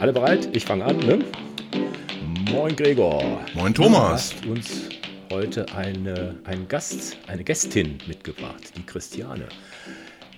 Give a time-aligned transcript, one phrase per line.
[0.00, 0.48] Alle bereit?
[0.56, 1.22] Ich fange an, ne?
[2.50, 3.44] Moin Gregor.
[3.52, 4.30] Moin Thomas.
[4.30, 4.88] Du hast uns
[5.30, 9.46] heute eine, einen Gast, eine Gästin mitgebracht, die Christiane.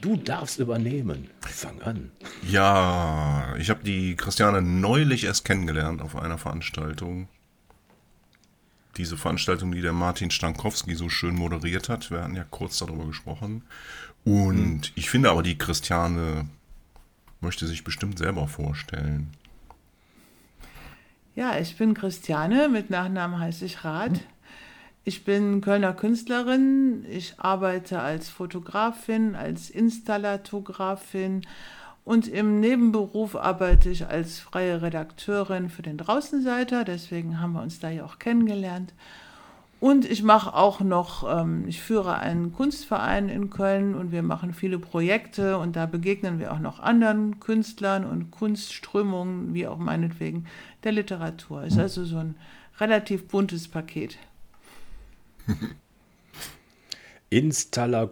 [0.00, 1.30] Du darfst übernehmen.
[1.42, 2.10] Fang an.
[2.42, 7.28] Ja, ich habe die Christiane neulich erst kennengelernt auf einer Veranstaltung.
[8.96, 12.10] Diese Veranstaltung, die der Martin Stankowski so schön moderiert hat.
[12.10, 13.62] Wir hatten ja kurz darüber gesprochen.
[14.24, 14.92] Und hm.
[14.96, 16.48] ich finde aber, die Christiane
[17.40, 19.30] möchte sich bestimmt selber vorstellen.
[21.34, 24.20] Ja, ich bin Christiane, mit Nachnamen heiße ich Rath.
[25.02, 27.06] Ich bin Kölner Künstlerin.
[27.10, 31.46] Ich arbeite als Fotografin, als Installatografin
[32.04, 36.84] und im Nebenberuf arbeite ich als freie Redakteurin für den Draußenseiter.
[36.84, 38.92] Deswegen haben wir uns da ja auch kennengelernt.
[39.82, 44.54] Und ich mache auch noch, ähm, ich führe einen Kunstverein in Köln und wir machen
[44.54, 50.46] viele Projekte und da begegnen wir auch noch anderen Künstlern und Kunstströmungen, wie auch meinetwegen
[50.84, 51.64] der Literatur.
[51.64, 52.36] Ist also so ein
[52.78, 54.18] relativ buntes Paket.
[57.30, 58.10] Installer.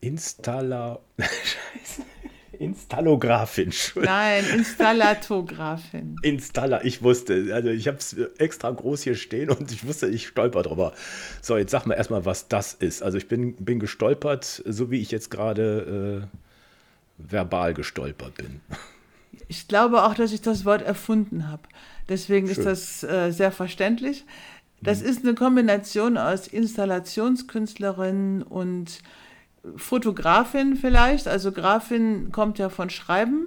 [0.00, 1.00] Installer.
[1.18, 2.02] Scheiße.
[2.58, 3.72] Installografin.
[3.96, 6.16] Nein, Installatografin.
[6.22, 10.26] Installer, ich wusste, also ich habe es extra groß hier stehen und ich wusste, ich
[10.28, 10.92] stolper drüber.
[11.42, 13.02] So, jetzt sag mal erstmal, was das ist.
[13.02, 18.60] Also ich bin, bin gestolpert, so wie ich jetzt gerade äh, verbal gestolpert bin.
[19.48, 21.62] Ich glaube auch, dass ich das Wort erfunden habe.
[22.08, 22.56] Deswegen Schön.
[22.56, 24.24] ist das äh, sehr verständlich.
[24.82, 25.08] Das mhm.
[25.08, 29.00] ist eine Kombination aus Installationskünstlerin und
[29.76, 31.26] Fotografin vielleicht.
[31.26, 33.46] Also Grafin kommt ja von Schreiben.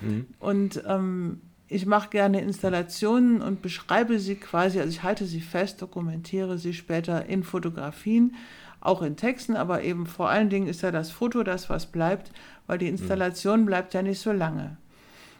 [0.00, 0.26] Mhm.
[0.38, 5.82] Und ähm, ich mache gerne Installationen und beschreibe sie quasi, also ich halte sie fest,
[5.82, 8.36] dokumentiere sie später in Fotografien,
[8.80, 12.30] auch in Texten, aber eben vor allen Dingen ist ja das Foto das, was bleibt,
[12.68, 13.66] weil die Installation mhm.
[13.66, 14.76] bleibt ja nicht so lange.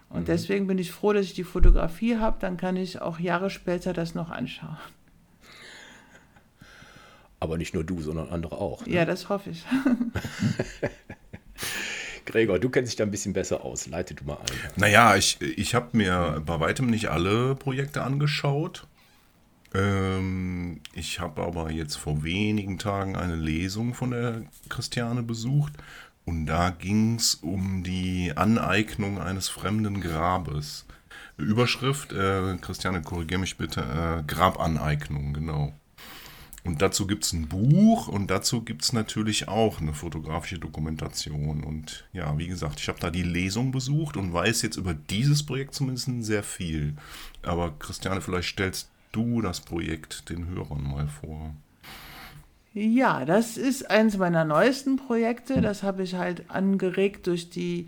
[0.08, 0.24] Und mhm.
[0.26, 3.92] deswegen bin ich froh, dass ich die Fotografie habe, dann kann ich auch Jahre später
[3.92, 4.78] das noch anschauen.
[7.38, 8.86] Aber nicht nur du, sondern andere auch.
[8.86, 8.94] Ne?
[8.94, 9.64] Ja, das hoffe ich.
[12.24, 13.86] Gregor, du kennst dich da ein bisschen besser aus.
[13.86, 14.46] Leite du mal ein.
[14.76, 18.86] Naja, ich, ich habe mir bei weitem nicht alle Projekte angeschaut.
[19.74, 25.74] Ähm, ich habe aber jetzt vor wenigen Tagen eine Lesung von der Christiane besucht.
[26.26, 30.84] Und da ging es um die Aneignung eines fremden Grabes.
[31.38, 35.72] Überschrift, äh, Christiane, korrigiere mich bitte, äh, Grabaneignung, genau.
[36.64, 41.62] Und dazu gibt es ein Buch und dazu gibt es natürlich auch eine fotografische Dokumentation.
[41.62, 45.46] Und ja, wie gesagt, ich habe da die Lesung besucht und weiß jetzt über dieses
[45.46, 46.96] Projekt zumindest sehr viel.
[47.42, 51.54] Aber Christiane, vielleicht stellst du das Projekt den Hörern mal vor.
[52.78, 55.62] Ja, das ist eins meiner neuesten Projekte.
[55.62, 57.86] Das habe ich halt angeregt durch die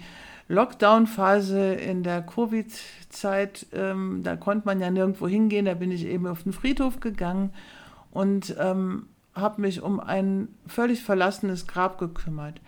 [0.48, 3.66] Lockdown-Phase in der Covid-Zeit.
[3.74, 5.66] Ähm, da konnte man ja nirgendwo hingehen.
[5.66, 7.50] Da bin ich eben auf den Friedhof gegangen
[8.12, 12.58] und ähm, habe mich um ein völlig verlassenes Grab gekümmert.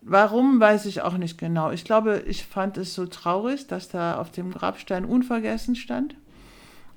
[0.00, 1.70] Warum, weiß ich auch nicht genau.
[1.70, 6.16] Ich glaube, ich fand es so traurig, dass da auf dem Grabstein unvergessen stand.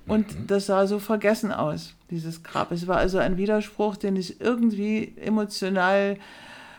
[0.08, 0.48] Und mhm.
[0.48, 2.72] das sah so vergessen aus, dieses Grab.
[2.72, 6.18] Es war also ein Widerspruch, den ich irgendwie emotional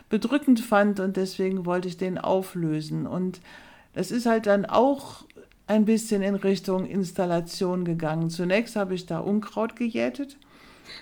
[0.09, 3.07] bedrückend fand und deswegen wollte ich den auflösen.
[3.07, 3.39] Und
[3.93, 5.25] das ist halt dann auch
[5.65, 8.29] ein bisschen in Richtung Installation gegangen.
[8.29, 10.37] Zunächst habe ich da Unkraut gejätet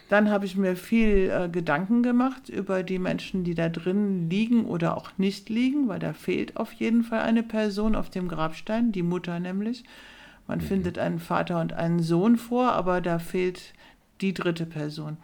[0.10, 4.66] dann habe ich mir viel äh, Gedanken gemacht über die Menschen, die da drin liegen
[4.66, 8.92] oder auch nicht liegen, weil da fehlt auf jeden Fall eine Person auf dem Grabstein,
[8.92, 9.84] die Mutter nämlich.
[10.48, 10.64] Man mhm.
[10.64, 13.74] findet einen Vater und einen Sohn vor, aber da fehlt
[14.22, 15.18] die dritte Person.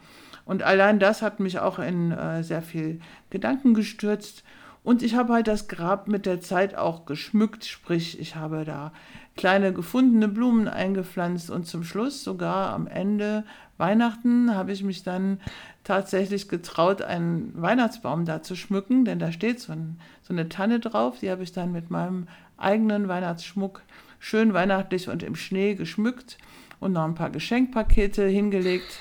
[0.44, 4.44] Und allein das hat mich auch in äh, sehr viel Gedanken gestürzt.
[4.82, 8.92] Und ich habe halt das Grab mit der Zeit auch geschmückt, sprich, ich habe da
[9.36, 13.44] kleine gefundene Blumen eingepflanzt und zum Schluss sogar am Ende
[13.76, 15.40] Weihnachten habe ich mich dann
[15.84, 20.80] tatsächlich getraut, einen Weihnachtsbaum da zu schmücken, denn da steht so, ein, so eine Tanne
[20.80, 23.82] drauf, die habe ich dann mit meinem eigenen Weihnachtsschmuck
[24.18, 26.38] schön weihnachtlich und im Schnee geschmückt
[26.80, 28.98] und noch ein paar Geschenkpakete hingelegt,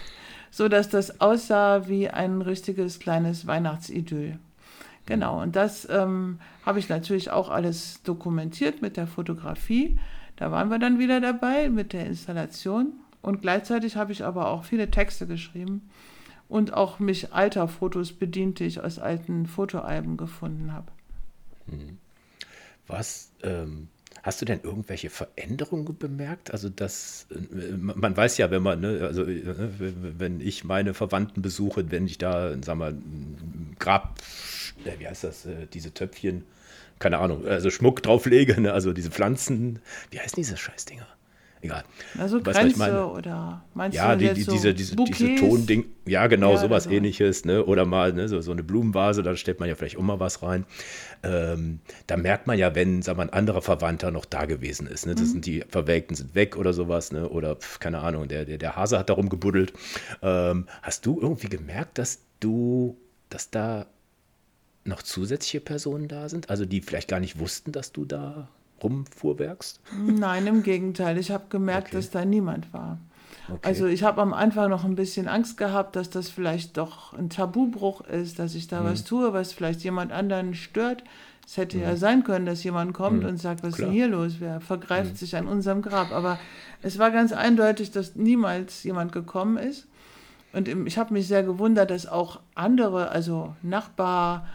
[0.52, 4.40] so dass das aussah wie ein richtiges kleines Weihnachtsidyll.
[5.06, 9.98] Genau, und das ähm, habe ich natürlich auch alles dokumentiert mit der Fotografie.
[10.36, 12.94] Da waren wir dann wieder dabei mit der Installation.
[13.22, 15.90] Und gleichzeitig habe ich aber auch viele Texte geschrieben
[16.50, 20.92] und auch mich alter Fotos bedient, die ich aus alten Fotoalben gefunden habe.
[21.68, 21.98] Mhm.
[22.88, 23.90] Was ähm,
[24.28, 26.52] Hast du denn irgendwelche Veränderungen bemerkt?
[26.52, 29.42] Also das, äh, man weiß ja, wenn man, ne, also äh,
[30.18, 32.94] wenn ich meine Verwandten besuche, wenn ich da, sag mal,
[33.80, 34.20] Grab,
[34.84, 36.44] äh, wie heißt das, diese Töpfchen
[37.00, 38.74] keine Ahnung, also Schmuck drauflege, ne?
[38.74, 39.80] also diese Pflanzen,
[40.12, 41.08] wie heißen diese Scheißdinger?
[41.62, 41.84] Egal.
[42.20, 43.08] Also Weißt Grenze meine?
[43.08, 44.96] oder meinst Ja, du die, die, so diese, diese?
[44.96, 46.92] Tonding, ja genau, Ja, sowas so.
[46.92, 47.66] ähnliches, ne?
[47.66, 50.44] Oder mal ne, so, so eine Blumenvase, da stellt man ja vielleicht auch mal was
[50.44, 50.66] rein.
[51.24, 55.06] Ähm, da merkt man ja, wenn, sagen wir, ein anderer Verwandter noch da gewesen ist.
[55.08, 55.14] Ne?
[55.14, 55.18] Mhm.
[55.18, 57.28] Das sind die Verwelkten sind weg oder sowas, ne?
[57.28, 59.74] Oder pf, keine Ahnung, der, der, der Hase hat darum gebuddelt.
[60.22, 62.98] Ähm, hast du irgendwie gemerkt, dass du,
[63.30, 63.88] dass da
[64.86, 66.50] noch zusätzliche Personen da sind?
[66.50, 68.48] Also die vielleicht gar nicht wussten, dass du da
[68.84, 69.80] rumfuhrwerkst?
[70.06, 71.18] Nein, im Gegenteil.
[71.18, 71.98] Ich habe gemerkt, Okay.
[71.98, 72.98] dass da niemand war.
[73.50, 73.60] Okay.
[73.64, 77.30] Also ich habe am Anfang noch ein bisschen Angst gehabt, dass das vielleicht doch ein
[77.30, 78.86] Tabubruch ist, dass ich da Mhm.
[78.86, 81.04] was tue, was vielleicht jemand anderen stört.
[81.46, 83.78] Es hätte ja sein können, dass jemand kommt und sagt, was ist Mhm.
[83.78, 83.90] Klar.
[83.90, 83.94] Mhm.
[83.94, 84.34] denn hier los?
[84.40, 86.12] Wer vergreift sich an unserem Grab?
[86.12, 86.38] Aber
[86.82, 89.88] es war ganz eindeutig, dass niemals jemand gekommen ist.
[90.52, 94.46] Und ich habe mich sehr gewundert, dass auch andere, also Nachbar,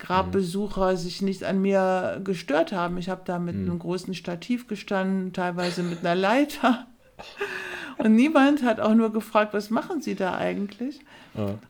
[0.00, 2.98] Grabbesucher, sich nicht an mir gestört haben.
[2.98, 6.86] Ich habe da mit einem großen Stativ gestanden, teilweise mit einer Leiter.
[7.98, 11.00] Und niemand hat auch nur gefragt, was machen Sie da eigentlich?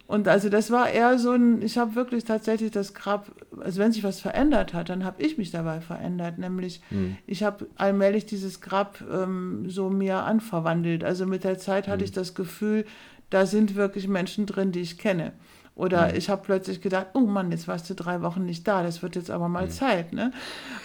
[0.06, 3.91] Und also das war eher so ein, ich habe wirklich tatsächlich das Grab, also wenn
[3.91, 6.38] sich was verändert hat, dann habe ich mich dabei verändert.
[6.38, 6.83] Nämlich,
[7.26, 11.03] ich habe allmählich dieses Grab ähm, so mir anverwandelt.
[11.03, 12.87] Also mit der Zeit hatte ich das Gefühl,
[13.29, 15.33] da sind wirklich Menschen drin, die ich kenne.
[15.81, 19.03] Oder ich habe plötzlich gedacht, oh Mann, jetzt warst du drei Wochen nicht da, das
[19.03, 20.12] wird jetzt aber mal Zeit.
[20.12, 20.32] Ne?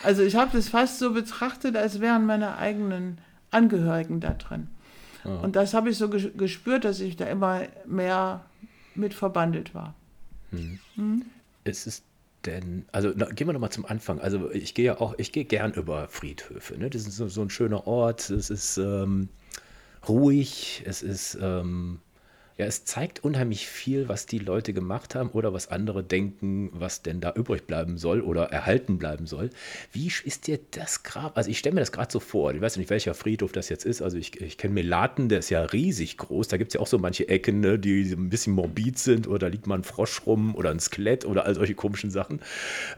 [0.03, 3.18] Also ich habe das fast so betrachtet, als wären meine eigenen
[3.51, 4.68] Angehörigen da drin.
[5.42, 8.42] Und das habe ich so ges- gespürt, dass ich da immer mehr
[8.95, 9.95] mit verbandelt war.
[11.63, 12.03] ist es
[12.45, 14.19] denn, also na, gehen wir nochmal zum Anfang.
[14.21, 16.77] Also ich gehe ja auch, ich gehe gern über Friedhöfe.
[16.77, 16.89] Ne?
[16.89, 19.30] Das ist so, so ein schöner Ort, es ist ähm,
[20.07, 22.00] ruhig, es ist, ähm,
[22.57, 27.01] ja, es zeigt unheimlich viel, was die Leute gemacht haben oder was andere denken, was
[27.01, 29.49] denn da übrig bleiben soll oder erhalten bleiben soll.
[29.91, 31.37] Wie ist dir das Grab?
[31.37, 33.85] Also ich stelle mir das gerade so vor, ich weiß nicht, welcher Friedhof das jetzt
[33.85, 34.01] ist.
[34.01, 36.47] Also ich, ich kenne Melaten, der ist ja riesig groß.
[36.47, 39.39] Da gibt es ja auch so manche Ecken, ne, die ein bisschen morbid sind oder
[39.39, 42.39] da liegt mal ein Frosch rum oder ein Skelett oder all solche komischen Sachen.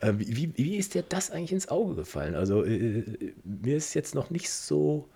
[0.04, 2.36] Ähm, wie, wie, wie ist dir das eigentlich ins Auge gefallen?
[2.36, 5.10] Also äh, mir ist jetzt noch nicht so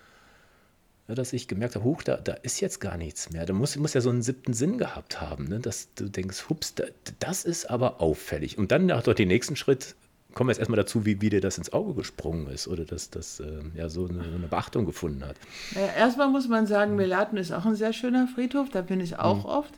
[1.11, 3.45] ja, dass ich gemerkt habe, huch, da, da ist jetzt gar nichts mehr.
[3.45, 5.59] Da muss, muss ja so einen siebten Sinn gehabt haben, ne?
[5.59, 6.85] dass du denkst, hups, da,
[7.19, 8.57] das ist aber auffällig.
[8.57, 9.95] Und dann nach dort den nächsten Schritt
[10.33, 13.09] kommen wir jetzt erstmal dazu, wie, wie dir das ins Auge gesprungen ist oder dass
[13.09, 15.35] das äh, ja so eine, so eine Beachtung gefunden hat.
[15.75, 19.19] Naja, erstmal muss man sagen, Melaten ist auch ein sehr schöner Friedhof, da bin ich
[19.19, 19.73] auch oft.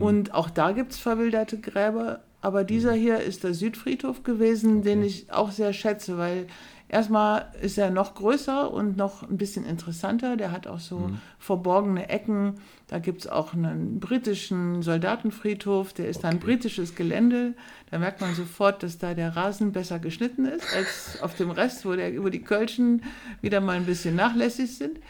[0.00, 2.20] Und auch da gibt es verwilderte Gräber.
[2.40, 6.46] Aber dieser hier ist der Südfriedhof gewesen, den ich auch sehr schätze, weil
[6.92, 10.36] erstmal ist er noch größer und noch ein bisschen interessanter.
[10.36, 12.60] Der hat auch so verborgene Ecken.
[12.86, 17.54] Da gibt es auch einen britischen Soldatenfriedhof, der ist dann britisches Gelände.
[17.90, 21.84] Da merkt man sofort, dass da der Rasen besser geschnitten ist als auf dem Rest,
[21.86, 23.02] wo, der, wo die Kölschen
[23.40, 25.00] wieder mal ein bisschen nachlässig sind.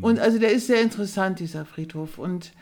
[0.00, 2.18] Und also der ist sehr interessant, dieser Friedhof.
[2.18, 2.52] Und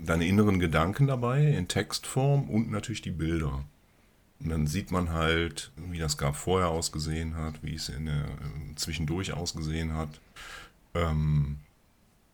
[0.00, 3.64] deine inneren Gedanken dabei in Textform und natürlich die Bilder.
[4.40, 8.24] Und dann sieht man halt, wie das Grab vorher ausgesehen hat, wie es in der,
[8.24, 10.20] äh, zwischendurch ausgesehen hat.
[10.94, 11.58] Ähm,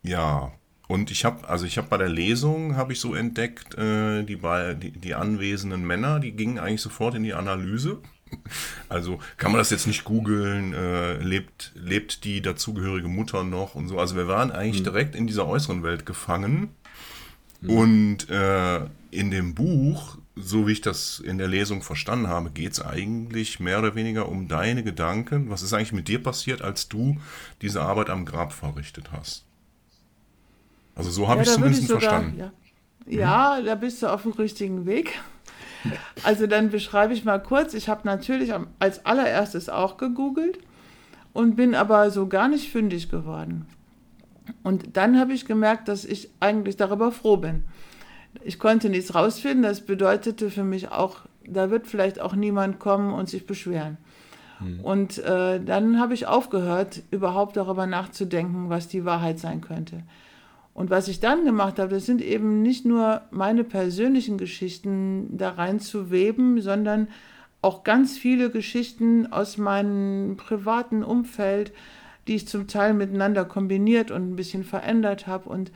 [0.03, 0.53] ja,
[0.91, 4.41] und ich habe, also ich habe bei der Lesung, habe ich so entdeckt, äh, die,
[4.83, 7.99] die, die anwesenden Männer, die gingen eigentlich sofort in die Analyse.
[8.89, 13.87] Also kann man das jetzt nicht googeln, äh, lebt, lebt die dazugehörige Mutter noch und
[13.87, 14.01] so.
[14.01, 14.85] Also wir waren eigentlich mhm.
[14.85, 16.71] direkt in dieser äußeren Welt gefangen.
[17.61, 17.71] Mhm.
[17.71, 18.81] Und äh,
[19.13, 23.61] in dem Buch, so wie ich das in der Lesung verstanden habe, geht es eigentlich
[23.61, 25.51] mehr oder weniger um deine Gedanken.
[25.51, 27.21] Was ist eigentlich mit dir passiert, als du
[27.63, 29.45] diese Arbeit am Grab verrichtet hast?
[31.01, 32.39] Also so habe ja, ich es zumindest sogar, verstanden.
[33.07, 33.57] Ja.
[33.57, 35.19] ja, da bist du auf dem richtigen Weg.
[36.25, 37.73] Also dann beschreibe ich mal kurz.
[37.73, 40.59] Ich habe natürlich als allererstes auch gegoogelt
[41.33, 43.65] und bin aber so gar nicht fündig geworden.
[44.63, 47.65] Und dann habe ich gemerkt, dass ich eigentlich darüber froh bin.
[48.45, 49.63] Ich konnte nichts rausfinden.
[49.63, 53.97] Das bedeutete für mich auch, da wird vielleicht auch niemand kommen und sich beschweren.
[54.59, 54.81] Hm.
[54.81, 60.03] Und äh, dann habe ich aufgehört, überhaupt darüber nachzudenken, was die Wahrheit sein könnte.
[60.75, 65.51] Und was ich dann gemacht habe, das sind eben nicht nur meine persönlichen Geschichten da
[65.51, 67.09] reinzuweben, sondern
[67.63, 71.73] auch ganz viele Geschichten aus meinem privaten Umfeld,
[72.27, 75.49] die ich zum Teil miteinander kombiniert und ein bisschen verändert habe.
[75.49, 75.73] Und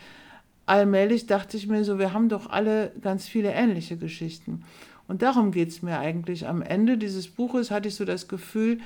[0.67, 4.65] allmählich dachte ich mir so, wir haben doch alle ganz viele ähnliche Geschichten.
[5.07, 6.47] Und darum geht es mir eigentlich.
[6.47, 8.79] Am Ende dieses Buches hatte ich so das Gefühl,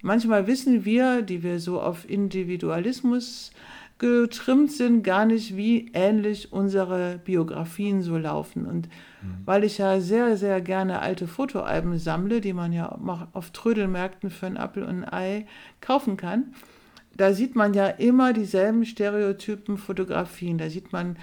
[0.00, 3.52] manchmal wissen wir, die wir so auf Individualismus
[4.00, 8.66] getrimmt sind, gar nicht, wie ähnlich unsere Biografien so laufen.
[8.66, 8.88] Und
[9.22, 9.42] mhm.
[9.44, 12.98] weil ich ja sehr, sehr gerne alte Fotoalben sammle, die man ja
[13.32, 15.46] auf Trödelmärkten für ein Apfel und ein Ei
[15.80, 16.54] kaufen kann,
[17.16, 20.56] da sieht man ja immer dieselben Stereotypen Fotografien.
[20.56, 21.16] Da sieht man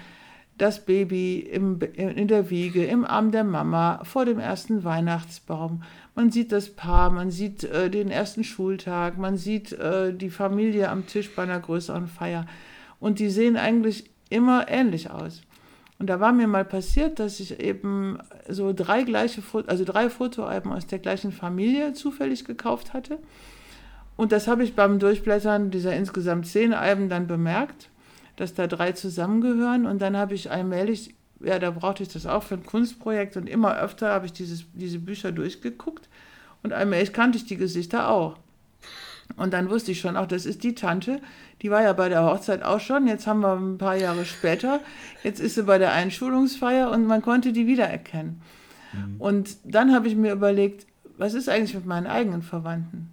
[0.58, 5.82] das Baby im, in der Wiege, im Arm der Mama, vor dem ersten Weihnachtsbaum.
[6.14, 10.90] Man sieht das Paar, man sieht äh, den ersten Schultag, man sieht äh, die Familie
[10.90, 12.46] am Tisch bei einer größeren Feier.
[12.98, 15.42] Und die sehen eigentlich immer ähnlich aus.
[15.98, 20.72] Und da war mir mal passiert, dass ich eben so drei gleiche, also drei Fotoalben
[20.72, 23.18] aus der gleichen Familie zufällig gekauft hatte.
[24.16, 27.88] Und das habe ich beim Durchblättern dieser insgesamt zehn Alben dann bemerkt,
[28.40, 29.86] dass da drei zusammengehören.
[29.86, 33.48] Und dann habe ich allmählich ja, da brauchte ich das auch für ein Kunstprojekt und
[33.48, 36.08] immer öfter habe ich dieses, diese Bücher durchgeguckt
[36.62, 38.36] und allmählich kannte ich die Gesichter auch.
[39.36, 41.20] Und dann wusste ich schon, auch das ist die Tante,
[41.60, 44.80] die war ja bei der Hochzeit auch schon, jetzt haben wir ein paar Jahre später,
[45.22, 48.40] jetzt ist sie bei der Einschulungsfeier und man konnte die wiedererkennen.
[48.92, 49.16] Mhm.
[49.20, 50.86] Und dann habe ich mir überlegt,
[51.18, 53.10] was ist eigentlich mit meinen eigenen Verwandten?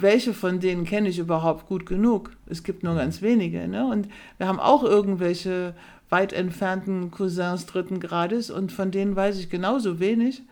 [0.00, 2.30] Welche von denen kenne ich überhaupt gut genug?
[2.46, 3.68] Es gibt nur ganz wenige.
[3.68, 3.86] Ne?
[3.86, 4.08] Und
[4.38, 5.74] wir haben auch irgendwelche
[6.08, 10.42] weit entfernten Cousins dritten Grades und von denen weiß ich genauso wenig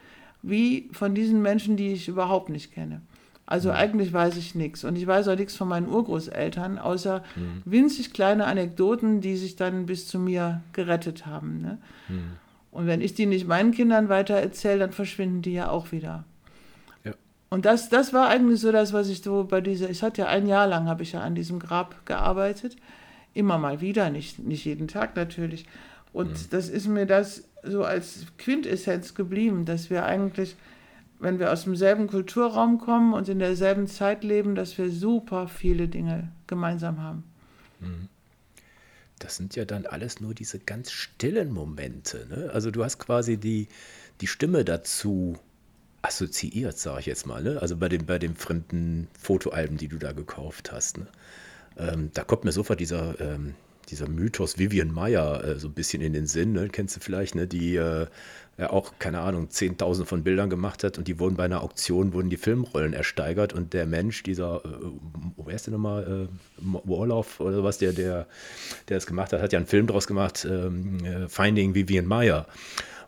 [0.42, 3.02] wie von diesen Menschen, die ich überhaupt nicht kenne.
[3.47, 3.75] Also mhm.
[3.75, 4.85] eigentlich weiß ich nichts.
[4.85, 7.62] Und ich weiß auch nichts von meinen Urgroßeltern, außer mhm.
[7.64, 11.61] winzig kleine Anekdoten, die sich dann bis zu mir gerettet haben.
[11.61, 11.78] Ne?
[12.09, 12.32] Mhm.
[12.70, 16.25] Und wenn ich die nicht meinen Kindern weiter erzähle, dann verschwinden die ja auch wieder.
[17.50, 20.28] Und das, das war eigentlich so das, was ich so bei dieser, ich hatte ja
[20.28, 22.76] ein Jahr lang, habe ich ja an diesem Grab gearbeitet
[23.35, 25.66] immer mal wieder, nicht, nicht jeden Tag natürlich.
[26.12, 26.47] Und mhm.
[26.50, 30.57] das ist mir das so als Quintessenz geblieben, dass wir eigentlich,
[31.19, 35.88] wenn wir aus demselben Kulturraum kommen und in derselben Zeit leben, dass wir super viele
[35.88, 37.25] Dinge gemeinsam haben.
[37.80, 38.09] Mhm.
[39.19, 42.26] Das sind ja dann alles nur diese ganz stillen Momente.
[42.30, 42.50] Ne?
[42.54, 43.69] Also du hast quasi die,
[44.23, 45.38] die Stimme dazu
[46.02, 47.42] assoziiert, sage ich jetzt mal.
[47.42, 47.61] Ne?
[47.61, 50.99] Also bei dem, bei dem fremden Fotoalben, die du da gekauft hast.
[50.99, 51.07] Ne?
[51.76, 53.54] Ähm, da kommt mir sofort dieser, ähm,
[53.90, 56.52] dieser Mythos Vivian Meyer äh, so ein bisschen in den Sinn.
[56.52, 56.69] Ne?
[56.69, 57.47] Kennst du vielleicht, ne?
[57.47, 58.07] die äh,
[58.61, 62.12] ja auch, keine Ahnung, 10.000 von Bildern gemacht hat und die wurden bei einer Auktion,
[62.12, 64.69] wurden die Filmrollen ersteigert und der Mensch, dieser, äh,
[65.38, 68.26] wer ist der nochmal, äh, Warloff oder was, der, der,
[68.88, 72.47] der das gemacht hat, hat ja einen Film draus gemacht, ähm, äh, Finding Vivian Meyer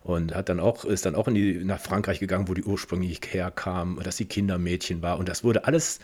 [0.03, 3.21] und hat dann auch, ist dann auch in die, nach Frankreich gegangen, wo die ursprünglich
[3.31, 5.99] herkam, dass sie Kindermädchen war und das wurde alles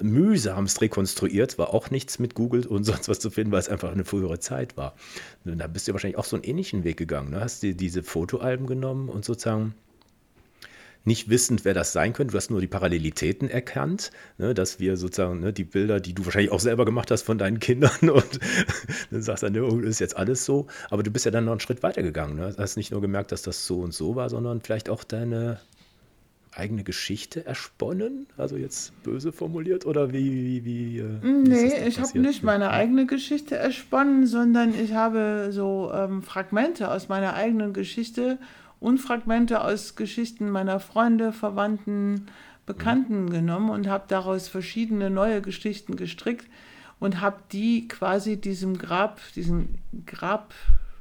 [0.00, 3.92] mühsamst rekonstruiert, war auch nichts mit Google und sonst was zu finden, weil es einfach
[3.92, 4.94] eine frühere Zeit war.
[5.44, 7.30] Und da bist du wahrscheinlich auch so einen ähnlichen Weg gegangen.
[7.30, 7.40] Ne?
[7.40, 9.74] Hast dir diese Fotoalben genommen und sozusagen
[11.06, 12.32] nicht wissend, wer das sein könnte.
[12.32, 16.24] Du hast nur die Parallelitäten erkannt, ne, dass wir sozusagen ne, die Bilder, die du
[16.24, 18.40] wahrscheinlich auch selber gemacht hast von deinen Kindern und
[19.10, 20.66] dann sagst du, ne, oh, ist jetzt alles so.
[20.90, 22.36] Aber du bist ja dann noch einen Schritt weiter gegangen.
[22.36, 22.54] Ne?
[22.58, 25.60] Hast nicht nur gemerkt, dass das so und so war, sondern vielleicht auch deine
[26.56, 28.26] eigene Geschichte ersponnen?
[28.36, 30.32] Also jetzt böse formuliert oder wie?
[30.32, 35.90] wie, wie äh, nee, ich habe nicht meine eigene Geschichte ersponnen, sondern ich habe so
[35.94, 38.38] ähm, Fragmente aus meiner eigenen Geschichte
[38.80, 42.26] und Fragmente aus Geschichten meiner Freunde, Verwandten,
[42.66, 46.46] Bekannten genommen und habe daraus verschiedene neue Geschichten gestrickt.
[46.98, 49.74] und habe die quasi diesem Grab, diesem
[50.06, 50.54] Grab,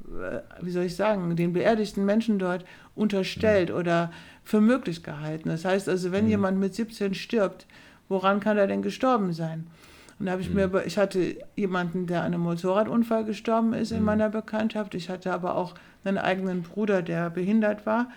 [0.03, 2.65] äh, wie soll ich sagen, den beerdigten Menschen dort
[2.96, 3.75] unterstellt mhm.
[3.75, 4.12] oder
[4.44, 5.50] für möglich gehalten.
[5.50, 6.32] Das heißt also, wenn mhm.
[6.32, 7.65] jemand mit 17 stirbt,
[8.10, 9.67] woran kann er denn gestorben sein?
[10.19, 10.55] Und da habe ich mhm.
[10.55, 14.05] mir, ich hatte jemanden, der an einem Motorradunfall gestorben ist in mhm.
[14.05, 14.95] meiner Bekanntschaft.
[14.95, 18.10] Ich hatte aber auch einen eigenen Bruder, der behindert war.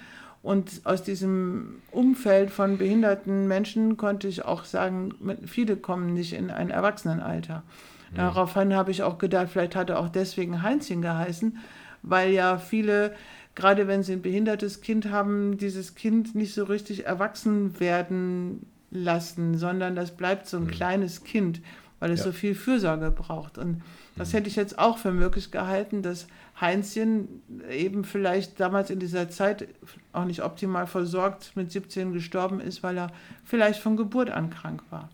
[0.42, 5.12] Und aus diesem Umfeld von behinderten Menschen konnte ich auch sagen,
[5.46, 7.64] viele kommen nicht in ein Erwachsenenalter.
[8.12, 8.16] Mhm.
[8.16, 11.58] Daraufhin habe ich auch gedacht, vielleicht hat er auch deswegen Heinzchen geheißen,
[12.02, 13.14] weil ja viele,
[13.56, 19.58] gerade wenn sie ein behindertes Kind haben, dieses Kind nicht so richtig erwachsen werden lassen,
[19.58, 20.70] sondern das bleibt so ein mhm.
[20.70, 21.60] kleines Kind
[22.00, 22.26] weil es ja.
[22.26, 23.58] so viel Fürsorge braucht.
[23.58, 23.82] Und
[24.16, 24.32] das mhm.
[24.38, 26.26] hätte ich jetzt auch für möglich gehalten, dass
[26.60, 29.68] Heinzchen eben vielleicht damals in dieser Zeit
[30.12, 33.12] auch nicht optimal versorgt mit 17 gestorben ist, weil er
[33.44, 35.08] vielleicht von Geburt an krank war.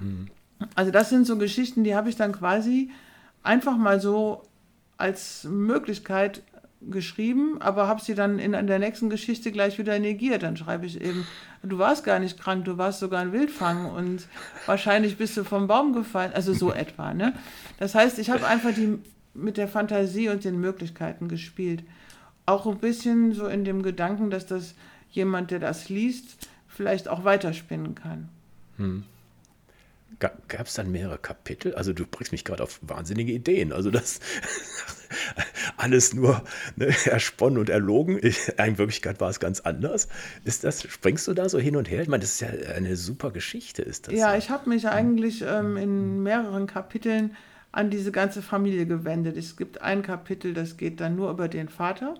[0.00, 0.28] Mhm.
[0.74, 2.90] Also das sind so Geschichten, die habe ich dann quasi
[3.42, 4.42] einfach mal so
[4.98, 6.42] als Möglichkeit
[6.82, 10.42] geschrieben, aber habe sie dann in, in der nächsten Geschichte gleich wieder negiert.
[10.42, 11.26] Dann schreibe ich eben,
[11.62, 14.26] du warst gar nicht krank, du warst sogar ein Wildfang und
[14.66, 16.32] wahrscheinlich bist du vom Baum gefallen.
[16.34, 17.14] Also so etwa.
[17.14, 17.34] Ne?
[17.78, 18.98] Das heißt, ich habe einfach die,
[19.34, 21.84] mit der Fantasie und den Möglichkeiten gespielt.
[22.46, 24.74] Auch ein bisschen so in dem Gedanken, dass das
[25.10, 28.28] jemand, der das liest, vielleicht auch weiterspinnen kann.
[28.76, 29.04] Hm.
[30.18, 31.74] Gab es dann mehrere Kapitel?
[31.74, 33.72] Also du bringst mich gerade auf wahnsinnige Ideen.
[33.72, 34.20] Also das
[35.76, 36.42] alles nur
[36.76, 38.18] ne, ersponnen und erlogen.
[38.22, 40.08] Ich, in Wirklichkeit war es ganz anders.
[40.44, 42.02] Ist das, springst du da so hin und her?
[42.02, 44.14] Ich meine, das ist ja eine super Geschichte, ist das.
[44.14, 47.36] Ja, ich habe mich eigentlich ähm, in mehreren Kapiteln
[47.72, 49.36] an diese ganze Familie gewendet.
[49.36, 52.14] Es gibt ein Kapitel, das geht dann nur über den Vater.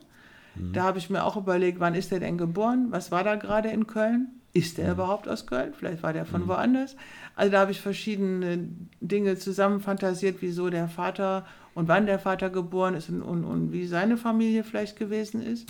[0.55, 0.73] Mhm.
[0.73, 2.89] Da habe ich mir auch überlegt, wann ist er denn geboren?
[2.91, 4.29] Was war da gerade in Köln?
[4.53, 4.93] Ist der mhm.
[4.93, 5.73] überhaupt aus Köln?
[5.77, 6.49] Vielleicht war der von mhm.
[6.49, 6.97] woanders.
[7.37, 8.69] Also da habe ich verschiedene
[9.01, 13.73] Dinge zusammen fantasiert, wieso der Vater und wann der Vater geboren ist und, und, und
[13.73, 15.69] wie seine Familie vielleicht gewesen ist.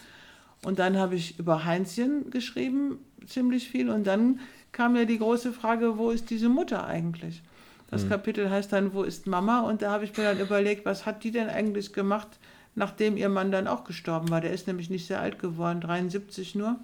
[0.63, 3.89] Und dann habe ich über Heinzchen geschrieben, ziemlich viel.
[3.91, 4.41] Und dann
[4.73, 7.43] kam ja die große Frage, wo ist diese Mutter eigentlich?
[7.91, 8.11] Das mhm.
[8.11, 9.61] Kapitel heißt dann, wo ist Mama?
[9.61, 12.29] Und da habe ich mir dann überlegt, was hat die denn eigentlich gemacht,
[12.75, 14.41] nachdem ihr Mann dann auch gestorben war?
[14.41, 16.79] Der ist nämlich nicht sehr alt geworden, 73 nur.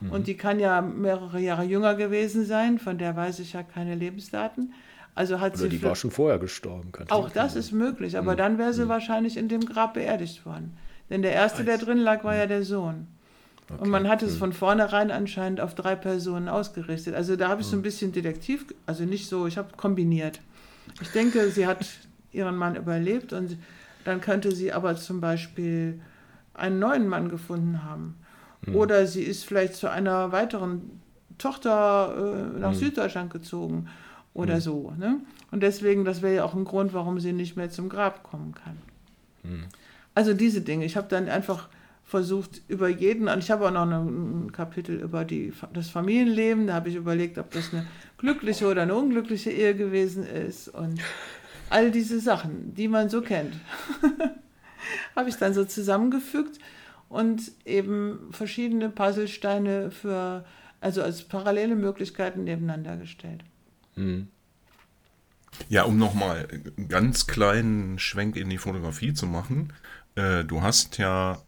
[0.00, 0.10] Mhm.
[0.10, 3.94] Und die kann ja mehrere Jahre jünger gewesen sein, von der weiß ich ja keine
[3.94, 4.74] Lebensdaten.
[5.14, 6.90] Also hat Oder sie die war schon vorher gestorben.
[7.08, 8.36] Auch das ist möglich, aber mhm.
[8.36, 8.88] dann wäre sie mhm.
[8.88, 10.76] wahrscheinlich in dem Grab beerdigt worden.
[11.08, 13.06] Denn der erste, der drin lag, war ja der Sohn.
[13.68, 13.80] Okay.
[13.80, 14.38] Und man hat es mhm.
[14.38, 17.14] von vornherein anscheinend auf drei Personen ausgerichtet.
[17.14, 17.84] Also da habe ich so ein mhm.
[17.84, 20.40] bisschen Detektiv, also nicht so, ich habe kombiniert.
[21.00, 21.86] Ich denke, sie hat
[22.32, 23.56] ihren Mann überlebt und
[24.04, 26.00] dann könnte sie aber zum Beispiel
[26.54, 28.16] einen neuen Mann gefunden haben.
[28.66, 28.74] Mhm.
[28.74, 31.00] Oder sie ist vielleicht zu einer weiteren
[31.38, 32.74] Tochter äh, nach.
[32.74, 33.88] Süddeutschland gezogen
[34.34, 34.60] oder mhm.
[34.60, 34.92] so.
[34.98, 35.20] Ne?
[35.50, 38.54] Und deswegen, das wäre ja auch ein Grund, warum sie nicht mehr zum Grab kommen
[38.54, 38.76] kann.
[39.44, 39.64] Mhm.
[40.14, 40.84] Also diese Dinge.
[40.84, 41.68] Ich habe dann einfach
[42.04, 46.74] versucht, über jeden, und ich habe auch noch ein Kapitel über die, das Familienleben, da
[46.74, 47.86] habe ich überlegt, ob das eine
[48.18, 51.00] glückliche oder eine unglückliche Ehe gewesen ist und
[51.70, 53.54] all diese Sachen, die man so kennt,
[55.16, 56.58] habe ich dann so zusammengefügt
[57.08, 60.44] und eben verschiedene Puzzlesteine für,
[60.80, 63.42] also als parallele Möglichkeiten nebeneinander gestellt.
[63.96, 64.28] Hm.
[65.68, 69.72] Ja, um nochmal einen ganz kleinen Schwenk in die Fotografie zu machen.
[70.16, 71.38] Äh, du hast ja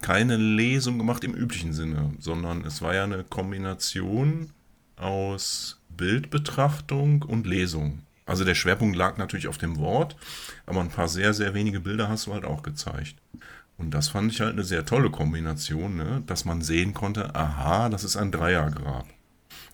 [0.00, 4.50] keine Lesung gemacht im üblichen Sinne, sondern es war ja eine Kombination
[4.96, 8.00] aus Bildbetrachtung und Lesung.
[8.24, 10.16] Also der Schwerpunkt lag natürlich auf dem Wort,
[10.64, 13.16] aber ein paar sehr, sehr wenige Bilder hast du halt auch gezeigt.
[13.76, 16.22] Und das fand ich halt eine sehr tolle Kombination, ne?
[16.26, 19.06] dass man sehen konnte, aha, das ist ein Dreiergrab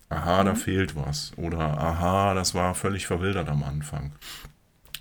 [0.09, 0.57] aha, da mhm.
[0.57, 1.33] fehlt was.
[1.37, 4.13] Oder aha, das war völlig verwildert am Anfang.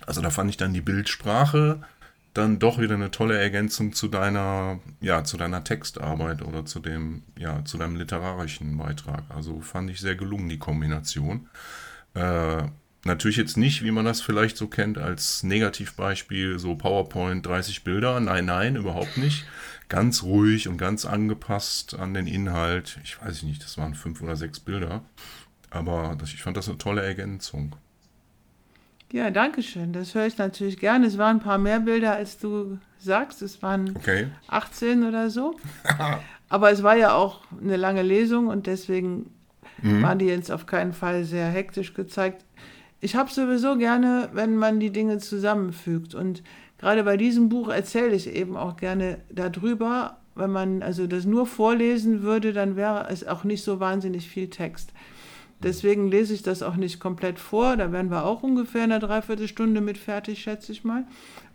[0.06, 1.80] Also da fand ich dann die Bildsprache
[2.36, 7.22] dann doch wieder eine tolle Ergänzung zu deiner, ja, zu deiner Textarbeit oder zu dem,
[7.38, 9.24] ja, zu deinem literarischen Beitrag.
[9.30, 11.48] Also fand ich sehr gelungen, die Kombination.
[12.14, 12.64] Äh,
[13.06, 18.20] natürlich jetzt nicht, wie man das vielleicht so kennt, als Negativbeispiel, so PowerPoint 30 Bilder.
[18.20, 19.46] Nein, nein, überhaupt nicht
[19.88, 22.98] ganz ruhig und ganz angepasst an den Inhalt.
[23.04, 25.02] Ich weiß nicht, das waren fünf oder sechs Bilder.
[25.70, 27.76] Aber das, ich fand das eine tolle Ergänzung.
[29.12, 29.92] Ja, danke schön.
[29.92, 31.06] Das höre ich natürlich gerne.
[31.06, 33.42] Es waren ein paar mehr Bilder, als du sagst.
[33.42, 34.28] Es waren okay.
[34.48, 35.56] 18 oder so.
[36.48, 39.30] Aber es war ja auch eine lange Lesung und deswegen
[39.82, 40.02] mhm.
[40.02, 42.44] waren die jetzt auf keinen Fall sehr hektisch gezeigt.
[43.00, 46.14] Ich habe sowieso gerne, wenn man die Dinge zusammenfügt.
[46.14, 46.42] Und
[46.78, 50.18] gerade bei diesem Buch erzähle ich eben auch gerne darüber.
[50.34, 54.48] Wenn man also das nur vorlesen würde, dann wäre es auch nicht so wahnsinnig viel
[54.48, 54.92] Text.
[55.62, 57.76] Deswegen lese ich das auch nicht komplett vor.
[57.76, 61.06] Da werden wir auch ungefähr eine Dreiviertelstunde mit fertig, schätze ich mal,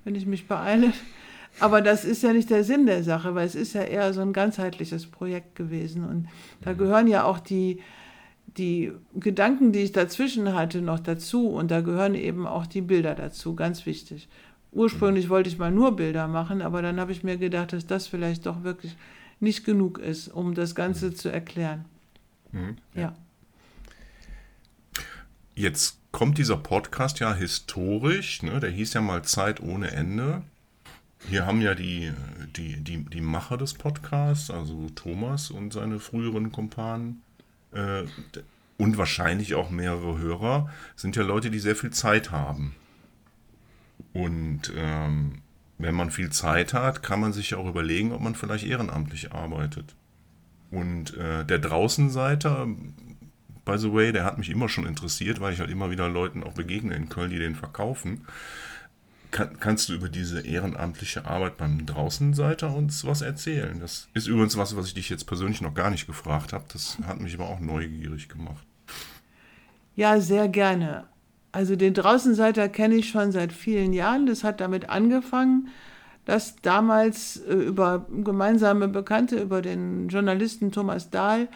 [0.03, 0.93] wenn ich mich beeile.
[1.59, 4.21] Aber das ist ja nicht der Sinn der Sache, weil es ist ja eher so
[4.21, 6.05] ein ganzheitliches Projekt gewesen.
[6.05, 6.27] Und
[6.61, 7.81] da gehören ja auch die,
[8.57, 11.49] die Gedanken, die ich dazwischen hatte, noch dazu.
[11.49, 14.27] Und da gehören eben auch die Bilder dazu, ganz wichtig.
[14.71, 18.07] Ursprünglich wollte ich mal nur Bilder machen, aber dann habe ich mir gedacht, dass das
[18.07, 18.95] vielleicht doch wirklich
[19.39, 21.85] nicht genug ist, um das Ganze zu erklären.
[22.51, 22.77] Mhm.
[22.93, 23.13] Ja.
[25.55, 28.59] Jetzt kommt dieser Podcast ja historisch, ne?
[28.59, 30.43] der hieß ja mal Zeit ohne Ende.
[31.27, 32.11] Hier haben ja die,
[32.55, 37.21] die, die, die Macher des Podcasts, also Thomas und seine früheren Kumpanen,
[37.73, 38.03] äh,
[38.77, 42.75] und wahrscheinlich auch mehrere Hörer, sind ja Leute, die sehr viel Zeit haben.
[44.13, 45.41] Und ähm,
[45.77, 49.95] wenn man viel Zeit hat, kann man sich auch überlegen, ob man vielleicht ehrenamtlich arbeitet.
[50.69, 52.67] Und äh, der Draußenseiter,
[53.65, 56.43] by the way, der hat mich immer schon interessiert, weil ich halt immer wieder Leuten
[56.43, 58.25] auch begegne in Köln, die den verkaufen.
[59.31, 63.79] Kann, kannst du über diese ehrenamtliche Arbeit beim Draußenseiter uns was erzählen?
[63.79, 66.65] Das ist übrigens was, was ich dich jetzt persönlich noch gar nicht gefragt habe.
[66.71, 68.65] Das hat mich aber auch neugierig gemacht.
[69.95, 71.05] Ja, sehr gerne.
[71.51, 74.25] Also den Draußenseiter kenne ich schon seit vielen Jahren.
[74.25, 75.69] Das hat damit angefangen,
[76.25, 81.47] dass damals äh, über gemeinsame Bekannte, über den Journalisten Thomas Dahl,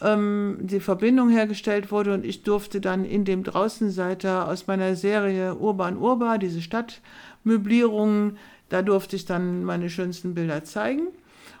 [0.00, 5.54] ähm, die Verbindung hergestellt wurde und ich durfte dann in dem Draußenseiter aus meiner Serie
[5.54, 11.08] Urban Urba, diese Stadtmöblierungen, da durfte ich dann meine schönsten Bilder zeigen.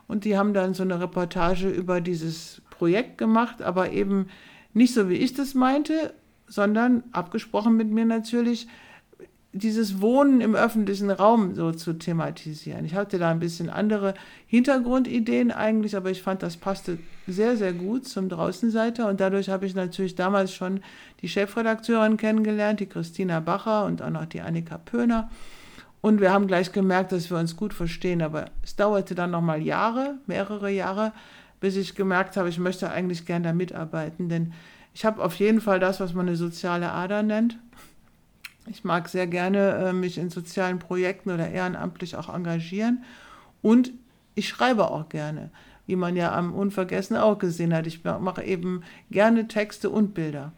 [0.06, 4.26] Und die haben dann so eine Reportage über dieses Projekt gemacht, aber eben
[4.72, 6.14] nicht so, wie ich das meinte,
[6.46, 8.66] sondern abgesprochen mit mir natürlich,
[9.52, 12.84] dieses Wohnen im öffentlichen Raum so zu thematisieren.
[12.84, 14.14] Ich hatte da ein bisschen andere
[14.46, 19.66] Hintergrundideen eigentlich, aber ich fand, das passte sehr, sehr gut zum Draußenseiter und dadurch habe
[19.66, 20.80] ich natürlich damals schon
[21.20, 25.30] die Chefredakteurin kennengelernt, die Christina Bacher und auch noch die Annika Pöhner.
[26.00, 29.60] Und wir haben gleich gemerkt, dass wir uns gut verstehen, aber es dauerte dann nochmal
[29.60, 31.12] Jahre, mehrere Jahre,
[31.58, 34.52] bis ich gemerkt habe, ich möchte eigentlich gerne da mitarbeiten, denn
[34.94, 37.58] ich habe auf jeden Fall das, was man eine soziale Ader nennt.
[38.66, 43.04] Ich mag sehr gerne äh, mich in sozialen Projekten oder ehrenamtlich auch engagieren.
[43.62, 43.92] Und
[44.34, 45.50] ich schreibe auch gerne,
[45.86, 47.86] wie man ja am Unvergessen auch gesehen hat.
[47.86, 50.52] Ich mache eben gerne Texte und Bilder.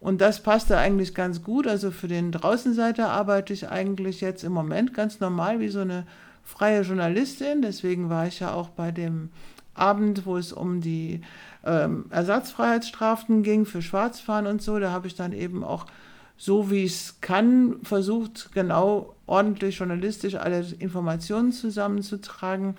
[0.00, 1.66] Und das passte eigentlich ganz gut.
[1.66, 6.06] Also für den Draußenseiter arbeite ich eigentlich jetzt im Moment ganz normal wie so eine
[6.42, 7.60] freie Journalistin.
[7.60, 9.28] Deswegen war ich ja auch bei dem
[9.74, 11.20] Abend, wo es um die
[11.64, 14.78] ähm, Ersatzfreiheitsstrafen ging für Schwarzfahren und so.
[14.78, 15.86] Da habe ich dann eben auch
[16.40, 22.76] so wie es kann, versucht, genau ordentlich journalistisch alle Informationen zusammenzutragen.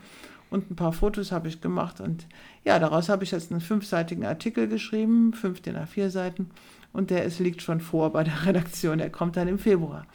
[0.50, 2.02] Und ein paar Fotos habe ich gemacht.
[2.02, 2.26] Und
[2.64, 6.50] ja, daraus habe ich jetzt einen fünfseitigen Artikel geschrieben, fünf DIN A4 Seiten.
[6.92, 8.98] Und der ist, liegt schon vor bei der Redaktion.
[8.98, 10.08] Der kommt dann im Februar.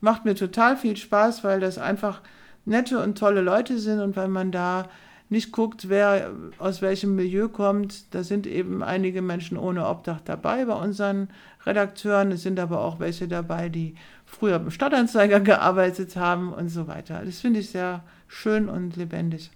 [0.00, 2.20] Macht mir total viel Spaß, weil das einfach
[2.64, 4.88] nette und tolle Leute sind und weil man da
[5.30, 8.14] nicht guckt, wer aus welchem Milieu kommt.
[8.14, 11.28] Da sind eben einige Menschen ohne Obdach dabei bei unseren
[11.64, 12.32] Redakteuren.
[12.32, 13.94] Es sind aber auch welche dabei, die
[14.26, 17.24] früher beim Stadtanzeiger gearbeitet haben und so weiter.
[17.24, 19.50] Das finde ich sehr schön und lebendig.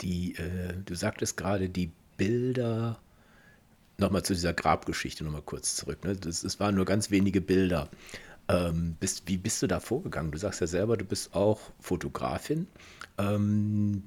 [0.00, 2.98] Die, äh, du sagtest gerade, die Bilder,
[3.98, 6.04] nochmal zu dieser Grabgeschichte nochmal kurz zurück.
[6.04, 6.16] Ne?
[6.58, 7.88] Waren nur ganz wenige Bilder.
[8.48, 10.30] Ähm, bist, wie bist du da vorgegangen?
[10.32, 12.66] Du sagst ja selber, du bist auch Fotografin.
[13.18, 14.04] Ähm,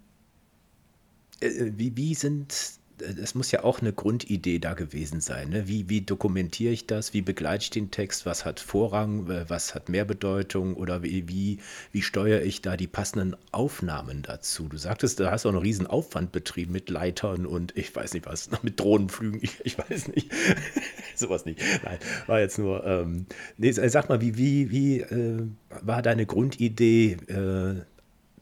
[1.40, 5.50] äh, wie, wie sind es muss ja auch eine Grundidee da gewesen sein.
[5.50, 5.68] Ne?
[5.68, 7.14] Wie, wie dokumentiere ich das?
[7.14, 8.26] Wie begleite ich den Text?
[8.26, 9.28] Was hat Vorrang?
[9.50, 10.76] Was hat mehr Bedeutung?
[10.76, 11.60] Oder wie, wie,
[11.92, 14.68] wie steuere ich da die passenden Aufnahmen dazu?
[14.68, 18.14] Du sagtest, da hast du auch einen riesen Aufwand betrieben mit Leitern und ich weiß
[18.14, 19.40] nicht was, mit Drohnenflügen.
[19.42, 20.32] Ich, ich weiß nicht.
[21.16, 21.60] Sowas nicht.
[21.84, 22.86] Nein, war jetzt nur.
[22.86, 23.26] Ähm,
[23.58, 25.44] nee, sag mal, wie, wie, wie äh,
[25.82, 27.82] war deine Grundidee äh,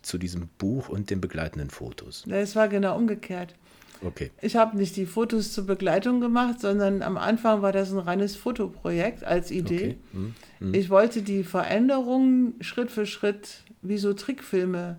[0.02, 2.26] zu diesem Buch und den begleitenden Fotos?
[2.30, 3.56] Es war genau umgekehrt.
[4.02, 4.32] Okay.
[4.42, 8.36] Ich habe nicht die Fotos zur Begleitung gemacht, sondern am Anfang war das ein reines
[8.36, 9.76] Fotoprojekt als Idee.
[9.76, 9.98] Okay.
[10.12, 10.36] Hm.
[10.60, 10.74] Hm.
[10.74, 14.98] Ich wollte die Veränderungen Schritt für Schritt wie so Trickfilme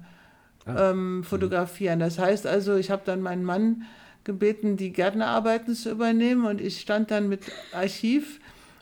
[0.66, 0.90] ah.
[0.90, 1.24] ähm, hm.
[1.24, 1.98] fotografieren.
[1.98, 3.84] Das heißt also, ich habe dann meinen Mann
[4.24, 7.40] gebeten, die Gärtnerarbeiten zu übernehmen und ich stand dann mit
[7.72, 8.38] Archiv,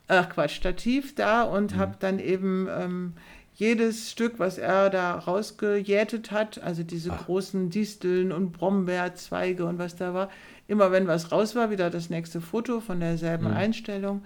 [0.08, 1.78] ach Quatsch, Stativ da und hm.
[1.78, 3.12] habe dann eben ähm,
[3.58, 7.26] jedes Stück, was er da rausgejätet hat, also diese Ach.
[7.26, 10.28] großen Disteln und Brombeerzweige und was da war,
[10.68, 13.56] immer wenn was raus war, wieder das nächste Foto von derselben mhm.
[13.56, 14.22] Einstellung.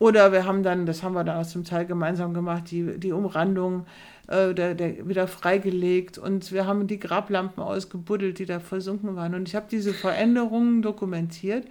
[0.00, 3.12] Oder wir haben dann, das haben wir dann auch zum Teil gemeinsam gemacht, die, die
[3.12, 3.86] Umrandung
[4.26, 9.36] äh, der, der wieder freigelegt und wir haben die Grablampen ausgebuddelt, die da versunken waren.
[9.36, 11.68] Und ich habe diese Veränderungen dokumentiert,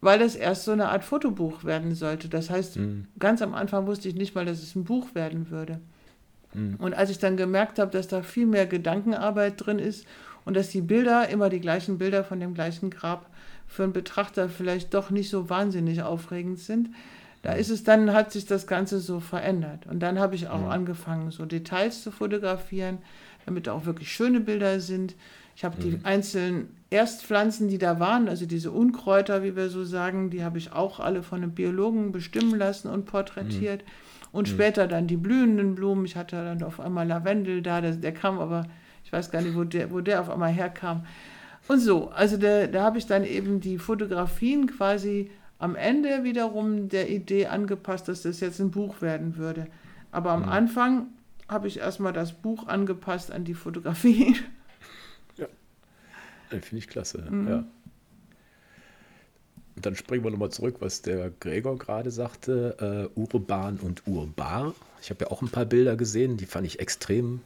[0.00, 2.28] weil es erst so eine Art Fotobuch werden sollte.
[2.28, 3.06] Das heißt, mhm.
[3.20, 5.78] ganz am Anfang wusste ich nicht mal, dass es ein Buch werden würde.
[6.54, 6.76] Mhm.
[6.78, 10.06] Und als ich dann gemerkt habe, dass da viel mehr Gedankenarbeit drin ist
[10.44, 13.30] und dass die Bilder, immer die gleichen Bilder von dem gleichen Grab,
[13.66, 16.88] für einen Betrachter vielleicht doch nicht so wahnsinnig aufregend sind,
[17.42, 19.86] da ist es dann, hat sich das Ganze so verändert.
[19.86, 20.68] Und dann habe ich auch ja.
[20.68, 22.98] angefangen, so Details zu fotografieren,
[23.46, 25.14] damit auch wirklich schöne Bilder sind.
[25.54, 26.00] Ich habe die mhm.
[26.04, 30.72] einzelnen Erstpflanzen, die da waren, also diese Unkräuter, wie wir so sagen, die habe ich
[30.72, 33.82] auch alle von einem Biologen bestimmen lassen und porträtiert.
[33.82, 33.90] Mhm.
[34.32, 34.52] Und mhm.
[34.52, 36.04] später dann die blühenden Blumen.
[36.04, 38.66] Ich hatte dann auf einmal Lavendel da, der, der kam aber,
[39.04, 41.06] ich weiß gar nicht, wo der, wo der auf einmal herkam.
[41.68, 46.88] Und so, also da, da habe ich dann eben die Fotografien quasi am Ende wiederum
[46.88, 49.66] der Idee angepasst, dass das jetzt ein Buch werden würde.
[50.12, 50.48] Aber am mhm.
[50.48, 51.06] Anfang
[51.48, 54.36] habe ich erstmal das Buch angepasst an die Fotografie.
[56.50, 57.26] Ja, finde ich klasse.
[57.30, 57.48] Mhm.
[57.48, 57.64] Ja.
[59.78, 64.74] Und dann springen wir nochmal zurück, was der Gregor gerade sagte, äh, urban und urbar.
[65.00, 67.40] Ich habe ja auch ein paar Bilder gesehen, die fand ich extrem,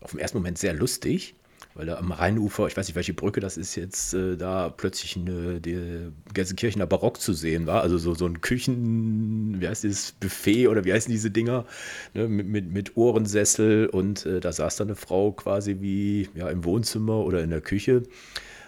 [0.00, 1.36] auf den ersten Moment sehr lustig
[1.78, 5.16] weil da am Rheinufer, ich weiß nicht, welche Brücke das ist jetzt, äh, da plötzlich
[5.16, 7.82] eine, die Gelsenkirchener Barock zu sehen war.
[7.82, 11.66] Also so, so ein Küchen, wie heißt das, Buffet oder wie heißen diese Dinger,
[12.14, 16.48] ne, mit, mit, mit Ohrensessel und äh, da saß da eine Frau quasi wie ja,
[16.48, 18.02] im Wohnzimmer oder in der Küche.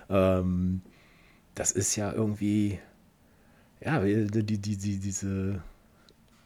[0.08, 0.80] Ähm,
[1.56, 2.78] das ist ja irgendwie,
[3.80, 5.62] ja, die, die, die, diese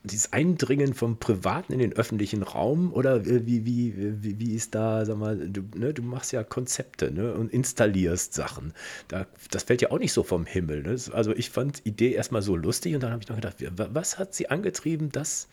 [0.04, 5.06] dieses Eindringen vom Privaten in den öffentlichen Raum oder wie, wie, wie, wie ist da,
[5.06, 8.74] sag mal, du, ne, du machst ja Konzepte ne, und installierst Sachen.
[9.08, 10.82] Da, das fällt ja auch nicht so vom Himmel.
[10.82, 10.96] Ne?
[11.12, 13.56] Also ich fand die Idee erstmal so lustig und dann habe ich noch gedacht,
[13.94, 15.48] was hat sie angetrieben, das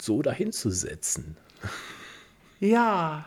[0.00, 1.36] so dahin zu setzen?
[2.60, 3.26] Ja,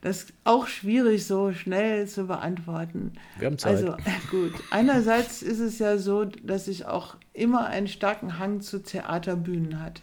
[0.00, 3.12] das ist auch schwierig so schnell zu beantworten.
[3.38, 3.76] Wir haben Zeit.
[3.76, 3.96] Also
[4.30, 9.82] gut, einerseits ist es ja so, dass ich auch immer einen starken Hang zu Theaterbühnen
[9.82, 10.02] hatte.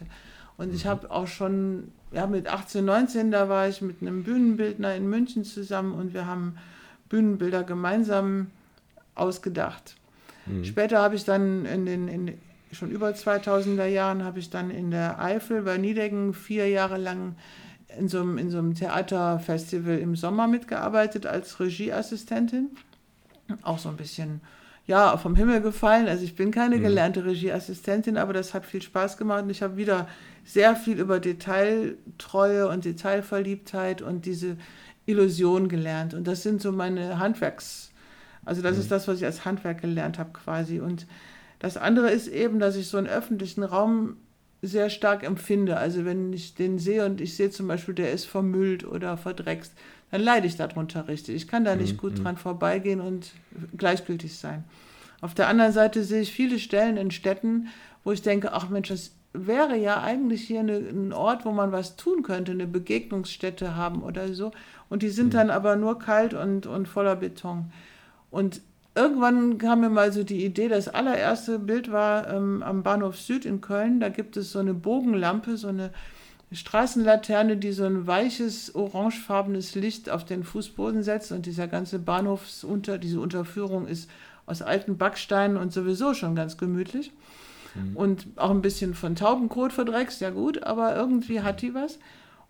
[0.58, 0.88] Und ich mhm.
[0.88, 5.44] habe auch schon, ja mit 18, 19, da war ich mit einem Bühnenbildner in München
[5.44, 6.56] zusammen und wir haben
[7.08, 8.50] Bühnenbilder gemeinsam
[9.14, 9.96] ausgedacht.
[10.44, 10.64] Mhm.
[10.64, 12.38] Später habe ich dann in den, in,
[12.72, 17.34] schon über 2000er Jahren, habe ich dann in der Eifel bei Niedecken vier Jahre lang
[17.98, 22.70] in so, einem, in so einem Theaterfestival im Sommer mitgearbeitet als Regieassistentin.
[23.62, 24.40] Auch so ein bisschen,
[24.86, 26.08] ja, vom Himmel gefallen.
[26.08, 26.82] Also ich bin keine mhm.
[26.82, 30.08] gelernte Regieassistentin, aber das hat viel Spaß gemacht und ich habe wieder
[30.44, 34.56] sehr viel über Detailtreue und Detailverliebtheit und diese
[35.06, 36.14] Illusion gelernt.
[36.14, 37.90] Und das sind so meine Handwerks,
[38.44, 38.82] also das mhm.
[38.82, 40.80] ist das, was ich als Handwerk gelernt habe quasi.
[40.80, 41.06] Und
[41.58, 44.16] das andere ist eben, dass ich so einen öffentlichen Raum
[44.62, 45.76] sehr stark empfinde.
[45.76, 49.72] Also wenn ich den sehe und ich sehe zum Beispiel, der ist vermüllt oder verdreckst,
[50.10, 51.34] dann leide ich darunter richtig.
[51.34, 51.98] Ich kann da nicht mhm.
[51.98, 52.24] gut mhm.
[52.24, 53.32] dran vorbeigehen und
[53.76, 54.64] gleichgültig sein.
[55.20, 57.68] Auf der anderen Seite sehe ich viele Stellen in Städten,
[58.04, 61.72] wo ich denke, ach Mensch, das wäre ja eigentlich hier eine, ein Ort, wo man
[61.72, 64.52] was tun könnte, eine Begegnungsstätte haben oder so.
[64.88, 65.38] Und die sind mhm.
[65.38, 67.72] dann aber nur kalt und, und voller Beton.
[68.30, 68.60] Und
[68.96, 73.44] irgendwann kam mir mal so die Idee, das allererste Bild war ähm, am Bahnhof Süd
[73.44, 74.00] in Köln.
[74.00, 75.90] Da gibt es so eine Bogenlampe, so eine
[76.50, 81.30] Straßenlaterne, die so ein weiches, orangefarbenes Licht auf den Fußboden setzt.
[81.32, 84.08] Und dieser ganze Bahnhofsunter, diese Unterführung ist
[84.46, 87.12] aus alten Backsteinen und sowieso schon ganz gemütlich.
[87.74, 87.96] Mhm.
[87.96, 91.98] Und auch ein bisschen von Taubenkot verdreckst, ja gut, aber irgendwie hat die was.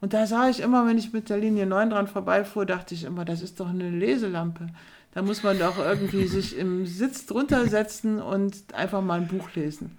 [0.01, 3.05] Und da sah ich immer, wenn ich mit der Linie 9 dran vorbeifuhr, dachte ich
[3.05, 4.69] immer, das ist doch eine Leselampe.
[5.17, 9.49] Da muss man doch irgendwie sich im Sitz drunter setzen und einfach mal ein Buch
[9.55, 9.97] lesen.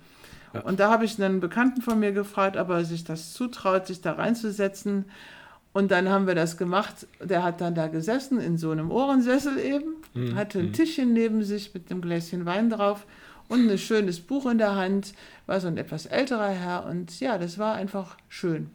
[0.53, 0.62] Ja.
[0.62, 4.01] Und da habe ich einen Bekannten von mir gefragt, ob er sich das zutraut, sich
[4.01, 5.06] da reinzusetzen.
[5.73, 7.08] Und dann haben wir das gemacht.
[7.19, 10.36] Der hat dann da gesessen in so einem Ohrensessel eben, mhm.
[10.36, 10.73] hatte ein mhm.
[10.73, 13.08] Tischchen neben sich mit einem Gläschen Wein drauf
[13.47, 15.15] und ein schönes Buch in der Hand.
[15.47, 18.69] War so ein etwas älterer Herr und ja, das war einfach schön.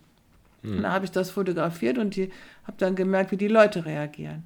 [0.63, 0.79] Mhm.
[0.79, 4.43] Und da habe ich das fotografiert und habe dann gemerkt, wie die Leute reagieren.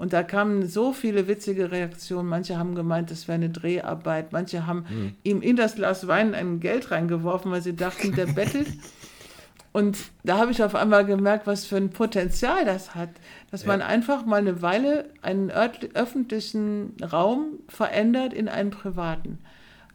[0.00, 2.26] Und da kamen so viele witzige Reaktionen.
[2.26, 4.32] Manche haben gemeint, das wäre eine Dreharbeit.
[4.32, 5.14] Manche haben mhm.
[5.24, 8.68] ihm in das Glas Wein ein Geld reingeworfen, weil sie dachten, der bettelt.
[9.72, 13.10] Und da habe ich auf einmal gemerkt, was für ein Potenzial das hat,
[13.50, 13.68] dass ja.
[13.68, 19.36] man einfach mal eine Weile einen öffentlichen Raum verändert in einen privaten.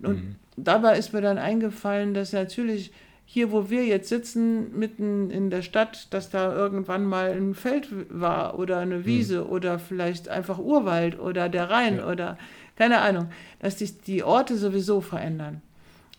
[0.04, 0.36] Und mhm.
[0.56, 2.94] dabei ist mir dann eingefallen, dass natürlich
[3.26, 7.90] hier, wo wir jetzt sitzen, mitten in der Stadt, dass da irgendwann mal ein Feld
[8.10, 9.50] war oder eine Wiese mhm.
[9.50, 12.08] oder vielleicht einfach Urwald oder der Rhein ja.
[12.08, 12.38] oder
[12.76, 15.62] keine Ahnung, dass sich die Orte sowieso verändern.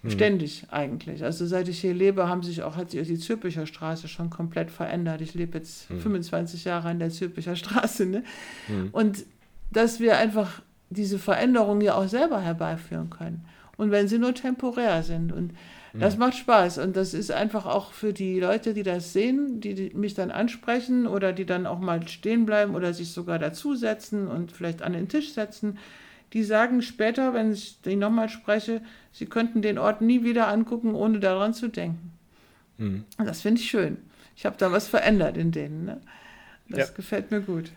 [0.09, 1.25] Ständig eigentlich.
[1.25, 4.71] Also seit ich hier lebe, haben sich auch, hat sich die Zülpicher Straße schon komplett
[4.71, 5.21] verändert.
[5.21, 8.07] Ich lebe jetzt 25 Jahre an der Zülpicher Straße.
[8.07, 8.23] Ne?
[8.93, 9.25] Und
[9.73, 13.45] dass wir einfach diese Veränderungen ja auch selber herbeiführen können.
[13.77, 15.33] Und wenn sie nur temporär sind.
[15.33, 15.53] Und
[16.01, 16.79] das macht Spaß.
[16.79, 20.31] Und das ist einfach auch für die Leute, die das sehen, die, die mich dann
[20.31, 24.93] ansprechen oder die dann auch mal stehen bleiben oder sich sogar dazusetzen und vielleicht an
[24.93, 25.79] den Tisch setzen
[26.33, 28.83] die sagen später, wenn ich die nochmal spreche,
[29.13, 32.13] sie könnten den Ort nie wieder angucken, ohne daran zu denken.
[32.79, 33.05] Mhm.
[33.17, 33.99] Das finde ich schön.
[34.37, 35.85] Ich habe da was verändert in denen.
[35.85, 36.01] Ne?
[36.69, 36.95] Das ja.
[36.95, 37.71] gefällt mir gut.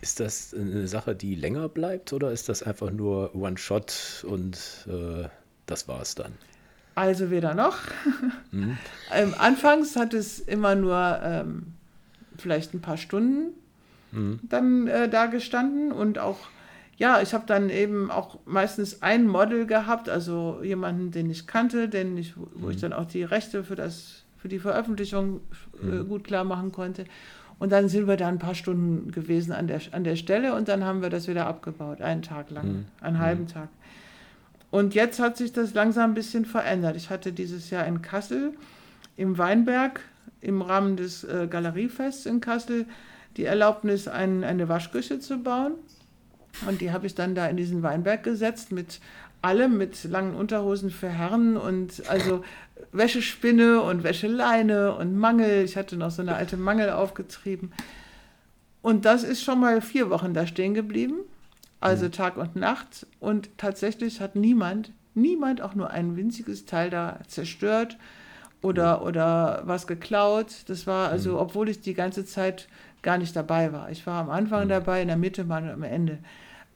[0.00, 5.28] Ist das eine Sache, die länger bleibt oder ist das einfach nur One-Shot und äh,
[5.66, 6.32] das war es dann?
[6.94, 7.78] Also weder noch.
[8.54, 8.76] Mhm.
[9.14, 11.72] ähm, anfangs hat es immer nur ähm,
[12.36, 13.54] vielleicht ein paar Stunden
[14.10, 14.40] mhm.
[14.42, 16.36] dann äh, da gestanden und auch
[16.98, 21.88] ja, ich habe dann eben auch meistens ein Model gehabt, also jemanden, den ich kannte,
[21.88, 22.80] den ich, wo ich mhm.
[22.80, 25.40] dann auch die Rechte für, das, für die Veröffentlichung
[25.82, 26.08] äh, mhm.
[26.08, 27.06] gut klar machen konnte.
[27.58, 30.68] Und dann sind wir da ein paar Stunden gewesen an der, an der Stelle und
[30.68, 32.84] dann haben wir das wieder abgebaut, einen Tag lang, mhm.
[33.00, 33.48] einen halben mhm.
[33.48, 33.68] Tag.
[34.72, 36.96] Und jetzt hat sich das langsam ein bisschen verändert.
[36.96, 38.54] Ich hatte dieses Jahr in Kassel
[39.18, 40.00] im Weinberg
[40.40, 42.86] im Rahmen des äh, Galeriefests in Kassel
[43.36, 45.74] die Erlaubnis, ein, eine Waschküche zu bauen.
[46.66, 49.00] Und die habe ich dann da in diesen Weinberg gesetzt mit
[49.42, 52.42] allem, mit langen Unterhosen für Herren und also
[52.92, 55.64] Wäschespinne und Wäscheleine und Mangel.
[55.64, 57.72] Ich hatte noch so eine alte Mangel aufgetrieben.
[58.80, 61.16] Und das ist schon mal vier Wochen da stehen geblieben,
[61.82, 62.12] also mhm.
[62.12, 63.06] Tag und Nacht.
[63.20, 67.98] Und tatsächlich hat niemand, niemand auch nur ein winziges Teil da zerstört
[68.62, 69.06] oder, mhm.
[69.06, 70.64] oder was geklaut.
[70.66, 71.38] Das war also, mhm.
[71.38, 72.68] obwohl ich die ganze Zeit
[73.02, 73.90] gar nicht dabei war.
[73.90, 74.70] Ich war am Anfang mhm.
[74.70, 76.18] dabei, in der Mitte, mal am Ende.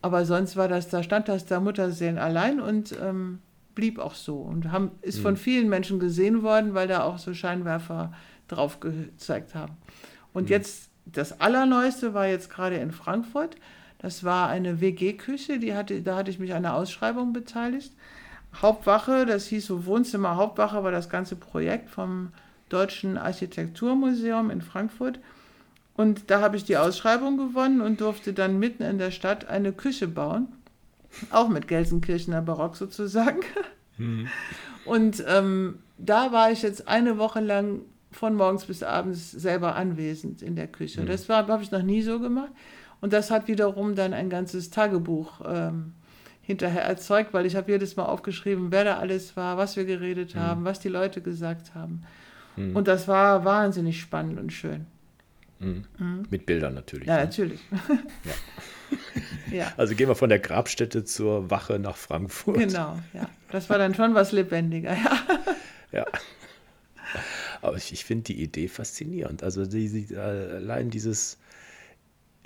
[0.03, 3.41] Aber sonst war das, da stand das da Mutterseelen allein und ähm,
[3.75, 4.37] blieb auch so.
[4.39, 5.23] Und haben, ist mhm.
[5.23, 8.13] von vielen Menschen gesehen worden, weil da auch so Scheinwerfer
[8.49, 9.77] drauf gezeigt haben.
[10.33, 10.51] Und mhm.
[10.51, 13.57] jetzt, das Allerneueste war jetzt gerade in Frankfurt.
[13.99, 17.93] Das war eine WG-Küche, die hatte, da hatte ich mich an einer Ausschreibung beteiligt.
[18.61, 22.33] Hauptwache, das hieß so Wohnzimmer Hauptwache, war das ganze Projekt vom
[22.69, 25.21] Deutschen Architekturmuseum in Frankfurt.
[25.95, 29.73] Und da habe ich die Ausschreibung gewonnen und durfte dann mitten in der Stadt eine
[29.73, 30.49] Küche bauen.
[31.31, 33.41] Auch mit Gelsenkirchener Barock sozusagen.
[33.97, 34.29] Mhm.
[34.85, 37.81] Und ähm, da war ich jetzt eine Woche lang
[38.13, 41.03] von morgens bis abends selber anwesend in der Küche.
[41.03, 41.07] Mhm.
[41.07, 42.53] Das habe ich noch nie so gemacht.
[43.01, 45.93] Und das hat wiederum dann ein ganzes Tagebuch ähm,
[46.43, 50.35] hinterher erzeugt, weil ich habe jedes Mal aufgeschrieben, wer da alles war, was wir geredet
[50.35, 50.41] mhm.
[50.41, 52.03] haben, was die Leute gesagt haben.
[52.57, 52.77] Mhm.
[52.77, 54.87] Und das war wahnsinnig spannend und schön.
[55.59, 55.85] Mhm.
[55.99, 56.27] Mhm.
[56.31, 57.09] Mit Bildern natürlich.
[57.09, 57.25] Ja, ne?
[57.25, 57.61] natürlich.
[58.25, 58.33] ja.
[59.57, 59.73] ja.
[59.77, 62.59] Also gehen wir von der Grabstätte zur Wache nach Frankfurt.
[62.59, 63.29] Genau, ja.
[63.51, 65.19] Das war dann schon was lebendiger, ja.
[65.93, 66.07] ja.
[67.63, 69.43] Aber ich, ich finde die Idee faszinierend.
[69.43, 71.39] Also die, die, allein dieses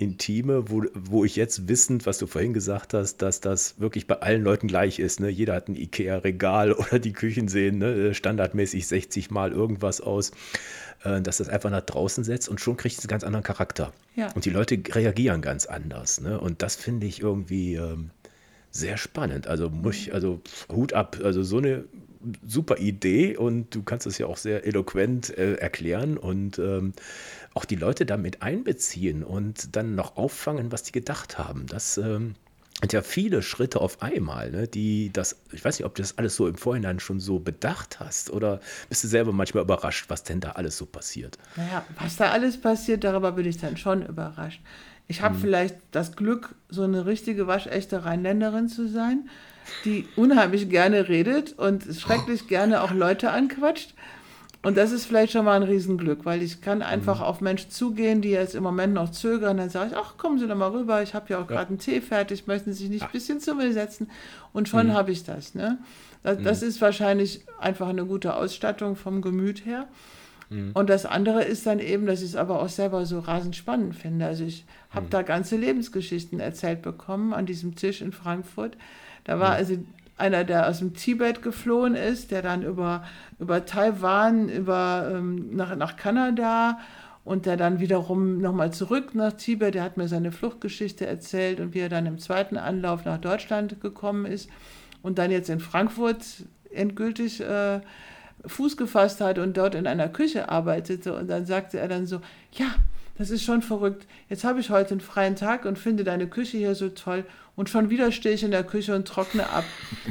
[0.01, 4.15] Intime, wo, wo ich jetzt wissend, was du vorhin gesagt hast, dass das wirklich bei
[4.15, 5.19] allen Leuten gleich ist.
[5.19, 5.29] Ne?
[5.29, 8.13] Jeder hat ein Ikea-Regal oder die Küchen sehen ne?
[8.13, 10.31] standardmäßig 60 Mal irgendwas aus.
[11.03, 13.91] Äh, dass das einfach nach draußen setzt und schon kriegt es einen ganz anderen Charakter.
[14.15, 14.31] Ja.
[14.33, 16.21] Und die Leute reagieren ganz anders.
[16.21, 16.39] Ne?
[16.39, 18.11] Und das finde ich irgendwie ähm,
[18.69, 19.47] sehr spannend.
[19.47, 21.85] Also muss ich, also Hut ab, also so eine
[22.45, 26.93] super Idee und du kannst es ja auch sehr eloquent äh, erklären und ähm,
[27.53, 31.65] auch die Leute damit einbeziehen und dann noch auffangen, was die gedacht haben.
[31.67, 32.35] Das ähm,
[32.81, 36.17] und ja viele Schritte auf einmal, ne, die das, ich weiß nicht, ob du das
[36.17, 40.23] alles so im Vorhinein schon so bedacht hast oder bist du selber manchmal überrascht, was
[40.23, 41.37] denn da alles so passiert?
[41.55, 44.61] Naja, was da alles passiert, darüber bin ich dann schon überrascht.
[45.07, 45.41] Ich habe hm.
[45.41, 49.29] vielleicht das Glück, so eine richtige waschechte Rheinländerin zu sein,
[49.85, 53.93] die unheimlich gerne redet und schrecklich gerne auch Leute anquatscht.
[54.63, 57.25] Und das ist vielleicht schon mal ein Riesenglück, weil ich kann einfach mhm.
[57.25, 59.57] auf Menschen zugehen, die jetzt im Moment noch zögern.
[59.57, 61.79] Dann sage ich, ach, kommen Sie doch mal rüber, ich habe ja auch gerade einen
[61.79, 64.09] Tee fertig, möchten Sie sich nicht ein bisschen zu mir setzen?
[64.53, 64.93] Und schon mhm.
[64.93, 65.55] habe ich das.
[65.55, 65.79] Ne?
[66.21, 66.43] Das, mhm.
[66.43, 69.87] das, ist wahrscheinlich einfach eine gute Ausstattung vom Gemüt her.
[70.51, 70.71] Mhm.
[70.75, 73.95] Und das andere ist dann eben, dass ich es aber auch selber so rasend spannend
[73.95, 74.27] finde.
[74.27, 75.09] Also ich habe mhm.
[75.09, 78.77] da ganze Lebensgeschichten erzählt bekommen an diesem Tisch in Frankfurt.
[79.23, 79.77] Da war also
[80.17, 83.03] einer, der aus dem Tibet geflohen ist, der dann über,
[83.39, 86.79] über Taiwan, über, ähm, nach, nach Kanada
[87.23, 91.73] und der dann wiederum nochmal zurück nach Tibet, der hat mir seine Fluchtgeschichte erzählt und
[91.73, 94.49] wie er dann im zweiten Anlauf nach Deutschland gekommen ist
[95.01, 96.23] und dann jetzt in Frankfurt
[96.71, 97.81] endgültig äh,
[98.45, 101.13] Fuß gefasst hat und dort in einer Küche arbeitete.
[101.15, 102.21] Und dann sagte er dann so,
[102.53, 102.67] ja,
[103.17, 104.07] das ist schon verrückt.
[104.29, 107.23] Jetzt habe ich heute einen freien Tag und finde deine Küche hier so toll
[107.61, 109.63] und schon wieder stehe ich in der Küche und trockne ab.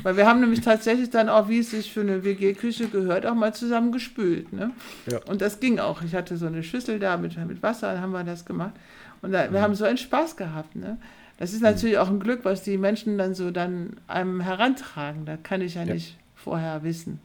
[0.05, 3.34] Weil wir haben nämlich tatsächlich dann auch, wie es sich für eine WG-Küche gehört, auch
[3.34, 4.53] mal zusammen gespült.
[4.53, 4.70] Ne?
[5.11, 5.18] Ja.
[5.24, 6.01] Und das ging auch.
[6.03, 8.74] Ich hatte so eine Schüssel da mit, mit Wasser, dann haben wir das gemacht.
[9.20, 9.64] Und da, wir mhm.
[9.64, 10.76] haben so einen Spaß gehabt.
[10.76, 10.96] Ne?
[11.38, 12.03] Das ist natürlich mhm.
[12.03, 15.26] auch ein Glück, was die Menschen dann so dann einem herantragen.
[15.26, 15.94] Da kann ich ja, ja.
[15.94, 17.18] nicht vorher wissen.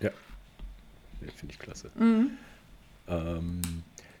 [0.00, 0.10] Ja,
[1.36, 1.90] finde ich klasse.
[1.94, 2.32] Mhm.
[3.08, 3.62] Ähm,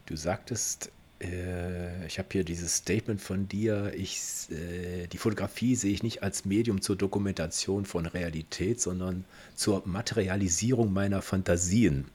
[0.06, 0.90] du sagtest,
[1.20, 4.18] äh, ich habe hier dieses Statement von dir, ich,
[4.50, 10.92] äh, die Fotografie sehe ich nicht als Medium zur Dokumentation von Realität, sondern zur Materialisierung
[10.92, 12.06] meiner Fantasien.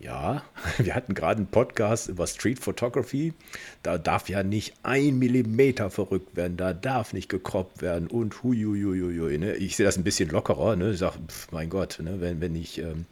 [0.00, 0.42] Ja,
[0.78, 3.34] wir hatten gerade einen Podcast über Street Photography.
[3.82, 9.36] Da darf ja nicht ein Millimeter verrückt werden, da darf nicht gekroppt werden und huiuiuiui.
[9.36, 9.54] Ne?
[9.56, 10.76] Ich sehe das ein bisschen lockerer.
[10.76, 10.92] Ne?
[10.92, 11.18] Ich sage,
[11.50, 12.20] mein Gott, ne?
[12.20, 12.78] wenn, wenn ich.
[12.78, 13.04] Ähm,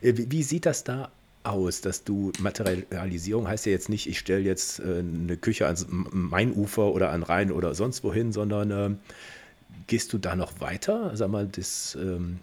[0.00, 1.10] wie, wie, sieht das da
[1.48, 5.86] aus, dass du Materialisierung heißt ja jetzt nicht, ich stelle jetzt äh, eine Küche ans
[5.90, 8.90] Mainufer oder an Rhein oder sonst wohin, sondern äh,
[9.86, 11.12] gehst du da noch weiter?
[11.14, 12.38] Sag mal, das, ähm,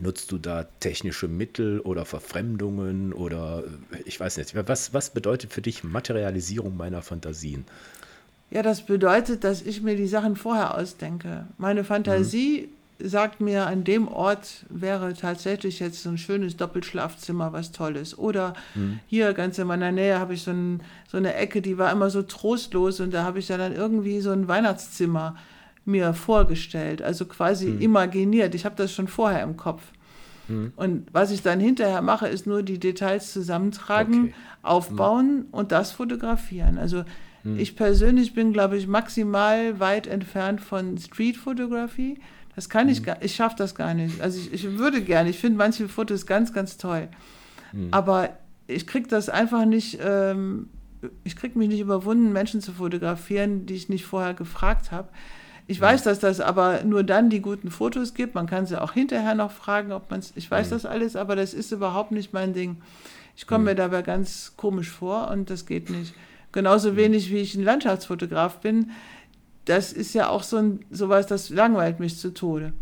[0.00, 4.54] nutzt du da technische Mittel oder Verfremdungen oder äh, ich weiß nicht.
[4.66, 7.64] Was, was bedeutet für dich Materialisierung meiner Fantasien?
[8.50, 11.46] Ja, das bedeutet, dass ich mir die Sachen vorher ausdenke.
[11.58, 17.52] Meine Fantasie mhm sagt mir, an dem Ort wäre tatsächlich jetzt so ein schönes Doppelschlafzimmer
[17.52, 18.18] was Tolles.
[18.18, 19.00] Oder mhm.
[19.06, 22.10] hier ganz in meiner Nähe habe ich so, ein, so, eine Ecke, die war immer
[22.10, 25.36] so trostlos und da habe ich ja dann irgendwie so ein Weihnachtszimmer
[25.84, 27.80] mir vorgestellt, also quasi mhm.
[27.80, 28.54] imaginiert.
[28.54, 29.82] Ich habe das schon vorher im Kopf.
[30.48, 30.72] Mhm.
[30.76, 34.34] Und was ich dann hinterher mache, ist nur die Details zusammentragen, okay.
[34.62, 36.78] aufbauen und das fotografieren.
[36.78, 37.04] Also
[37.44, 37.58] mhm.
[37.58, 42.18] ich persönlich bin, glaube ich, maximal weit entfernt von Street-Fotografie.
[42.58, 43.04] Das kann ich mhm.
[43.04, 44.20] gar ich schaffe das gar nicht.
[44.20, 47.06] Also ich, ich würde gerne, ich finde manche Fotos ganz, ganz toll.
[47.72, 47.86] Mhm.
[47.92, 48.30] Aber
[48.66, 50.68] ich kriege das einfach nicht, ähm,
[51.22, 55.08] ich kriege mich nicht überwunden, Menschen zu fotografieren, die ich nicht vorher gefragt habe.
[55.68, 58.34] Ich weiß, dass das aber nur dann die guten Fotos gibt.
[58.34, 60.32] Man kann sie auch hinterher noch fragen, ob man es.
[60.34, 60.70] Ich weiß mhm.
[60.70, 62.78] das alles, aber das ist überhaupt nicht mein Ding.
[63.36, 63.64] Ich komme mhm.
[63.66, 66.12] mir dabei ganz komisch vor und das geht nicht.
[66.50, 66.96] Genauso mhm.
[66.96, 68.90] wenig wie ich ein Landschaftsfotograf bin
[69.68, 72.72] das ist ja auch so ein, sowas, das langweilt mich zu Tode.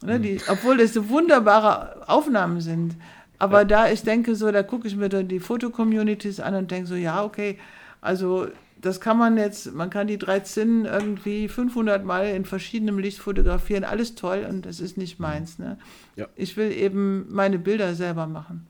[0.00, 2.94] Ne, die, obwohl das so wunderbare Aufnahmen sind.
[3.40, 3.64] Aber ja.
[3.64, 6.94] da, ich denke so, da gucke ich mir dann die Fotocommunities an und denke so,
[6.94, 7.58] ja, okay,
[8.00, 8.46] also
[8.80, 13.18] das kann man jetzt, man kann die drei Zinnen irgendwie 500 Mal in verschiedenem Licht
[13.18, 15.58] fotografieren, alles toll und das ist nicht meins.
[15.58, 15.78] Ne?
[16.14, 16.28] Ja.
[16.36, 18.68] Ich will eben meine Bilder selber machen.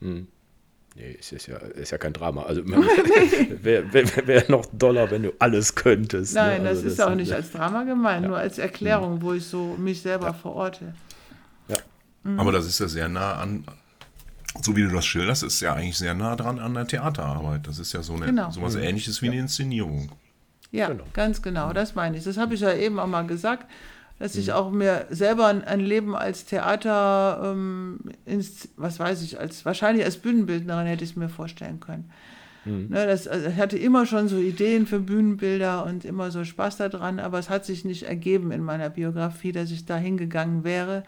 [0.00, 0.26] Mhm.
[0.96, 2.44] Nee, es ist ja, ist ja kein Drama.
[2.44, 6.34] Also wäre wär, wär noch doller, wenn du alles könntest.
[6.34, 6.40] Ne?
[6.40, 6.70] Nein, ne?
[6.70, 8.28] also das ist das auch nicht als Drama gemeint, ja.
[8.28, 10.32] nur als Erklärung, wo ich so mich selber ja.
[10.32, 10.94] verorte.
[11.68, 11.76] Ja.
[12.22, 12.40] Mhm.
[12.40, 13.66] Aber das ist ja sehr nah an,
[14.62, 17.66] so wie du das schilderst, ist ja eigentlich sehr nah dran an der Theaterarbeit.
[17.66, 18.50] Das ist ja so eine, genau.
[18.50, 18.84] sowas mhm.
[18.84, 20.12] ähnliches wie eine Inszenierung.
[20.72, 21.04] Ja, genau.
[21.12, 22.24] ganz genau, das meine ich.
[22.24, 23.66] Das habe ich ja eben auch mal gesagt
[24.18, 24.52] dass ich mhm.
[24.52, 30.16] auch mir selber ein Leben als Theater, ähm, ins, was weiß ich, als wahrscheinlich als
[30.16, 32.10] Bühnenbildnerin hätte ich es mir vorstellen können.
[32.64, 32.88] Mhm.
[32.88, 36.78] Ne, das, also ich hatte immer schon so Ideen für Bühnenbilder und immer so Spaß
[36.78, 41.04] daran, aber es hat sich nicht ergeben in meiner Biografie, dass ich da hingegangen wäre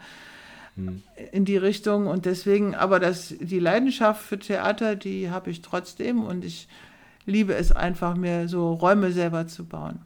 [0.75, 1.03] mhm.
[1.31, 6.23] in die Richtung und deswegen, aber das, die Leidenschaft für Theater, die habe ich trotzdem
[6.23, 6.67] und ich
[7.25, 9.99] liebe es einfach, mir so Räume selber zu bauen.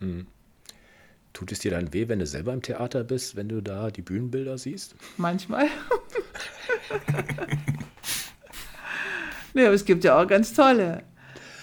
[0.00, 0.26] Mhm.
[1.32, 4.02] Tut es dir dann weh, wenn du selber im Theater bist, wenn du da die
[4.02, 4.96] Bühnenbilder siehst?
[5.16, 5.68] Manchmal.
[9.54, 11.04] nee, aber es gibt ja auch ganz tolle.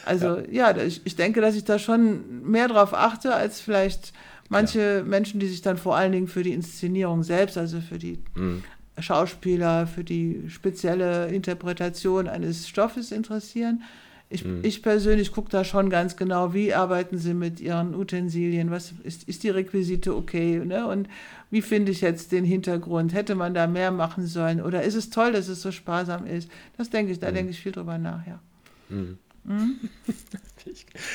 [0.06, 4.14] Also ja, ja ich, ich, denke, dass ich da schon mehr drauf achte, als vielleicht
[4.50, 5.04] manche ja.
[5.04, 8.64] Menschen, die sich dann vor allen Dingen für die Inszenierung selbst, also für die mhm.
[9.00, 13.84] Schauspieler, für die spezielle Interpretation eines Stoffes interessieren.
[14.30, 14.60] Ich, mhm.
[14.64, 19.28] ich persönlich gucke da schon ganz genau, wie arbeiten sie mit ihren Utensilien, was ist,
[19.28, 20.86] ist die Requisite okay, ne?
[20.88, 21.08] Und
[21.50, 23.14] wie finde ich jetzt den Hintergrund?
[23.14, 24.62] Hätte man da mehr machen sollen?
[24.62, 26.50] Oder ist es toll, dass es so sparsam ist?
[26.78, 27.36] Das denke ich, da mhm.
[27.36, 28.40] denke ich viel drüber nach, ja.
[28.90, 29.18] Mhm.
[29.46, 29.80] Mhm.
[30.08, 30.74] das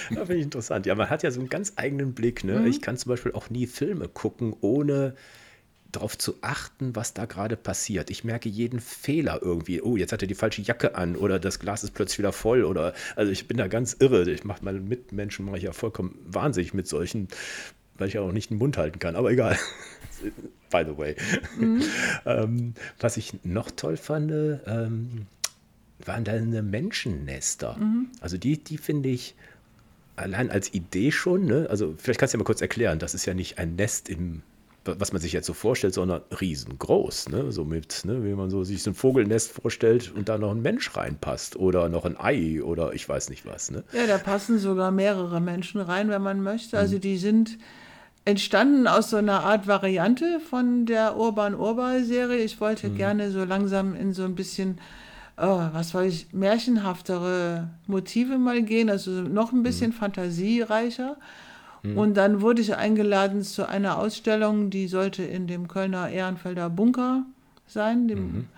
[0.09, 0.87] finde ich interessant.
[0.87, 2.45] Ja, man hat ja so einen ganz eigenen Blick.
[2.45, 2.61] Ne?
[2.61, 2.67] Mhm.
[2.67, 5.15] Ich kann zum Beispiel auch nie Filme gucken, ohne
[5.93, 8.11] darauf zu achten, was da gerade passiert.
[8.11, 9.83] Ich merke jeden Fehler irgendwie.
[9.83, 12.65] Oh, jetzt hat er die falsche Jacke an oder das Glas ist plötzlich wieder voll
[12.65, 14.29] oder also ich bin da ganz irre.
[14.31, 17.29] Ich mache meine Mitmenschen mache ich ja vollkommen wahnsinnig mit solchen,
[17.99, 19.17] weil ich ja auch nicht den Mund halten kann.
[19.17, 19.59] Aber egal.
[20.71, 21.15] By the way.
[21.59, 21.83] Mhm.
[22.27, 24.33] ähm, was ich noch toll fand,
[24.67, 25.27] ähm,
[26.05, 27.77] waren deine Menschennester.
[27.79, 28.09] Mhm.
[28.21, 29.35] Also die, die finde ich
[30.17, 31.45] allein als Idee schon.
[31.45, 31.67] Ne?
[31.69, 32.99] Also vielleicht kannst du ja mal kurz erklären.
[32.99, 34.43] Das ist ja nicht ein Nest im
[34.85, 37.53] was man sich jetzt so vorstellt, sondern riesengroß, ne?
[37.53, 40.63] So mit, ne, wie man so sich so ein Vogelnest vorstellt und da noch ein
[40.63, 43.85] Mensch reinpasst oder noch ein Ei oder ich weiß nicht was, ne?
[43.93, 46.79] Ja, da passen sogar mehrere Menschen rein, wenn man möchte.
[46.79, 47.59] Also die sind
[48.25, 52.43] entstanden aus so einer Art Variante von der Urban Urban Serie.
[52.43, 54.79] Ich wollte gerne so langsam in so ein bisschen,
[55.37, 61.17] oh, was weiß ich, märchenhaftere Motive mal gehen, also noch ein bisschen fantasiereicher.
[61.83, 67.27] Und dann wurde ich eingeladen zu einer Ausstellung, die sollte in dem Kölner Ehrenfelder Bunker
[67.67, 68.07] sein.
[68.07, 68.49] Dem,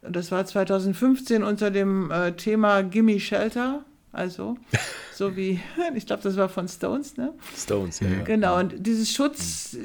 [0.00, 3.84] Das war 2015 unter dem äh, Thema Gimme Shelter.
[4.10, 4.56] Also,
[5.14, 5.60] so wie,
[5.94, 7.32] ich glaube, das war von Stones, ne?
[7.56, 8.08] Stones, ja.
[8.08, 8.22] ja.
[8.24, 9.76] Genau, und dieses Schutz,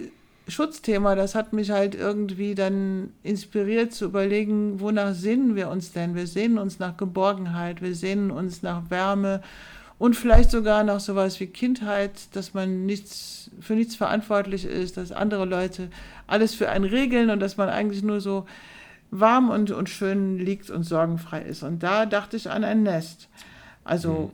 [0.47, 6.15] Schutzthema, das hat mich halt irgendwie dann inspiriert zu überlegen, wonach sehnen wir uns denn?
[6.15, 9.41] Wir sehnen uns nach Geborgenheit, wir sehnen uns nach Wärme
[9.99, 15.11] und vielleicht sogar nach sowas wie Kindheit, dass man nichts, für nichts verantwortlich ist, dass
[15.11, 15.89] andere Leute
[16.27, 18.45] alles für einen regeln und dass man eigentlich nur so
[19.09, 21.63] warm und, und schön liegt und sorgenfrei ist.
[21.63, 23.27] Und da dachte ich an ein Nest.
[23.83, 24.31] Also,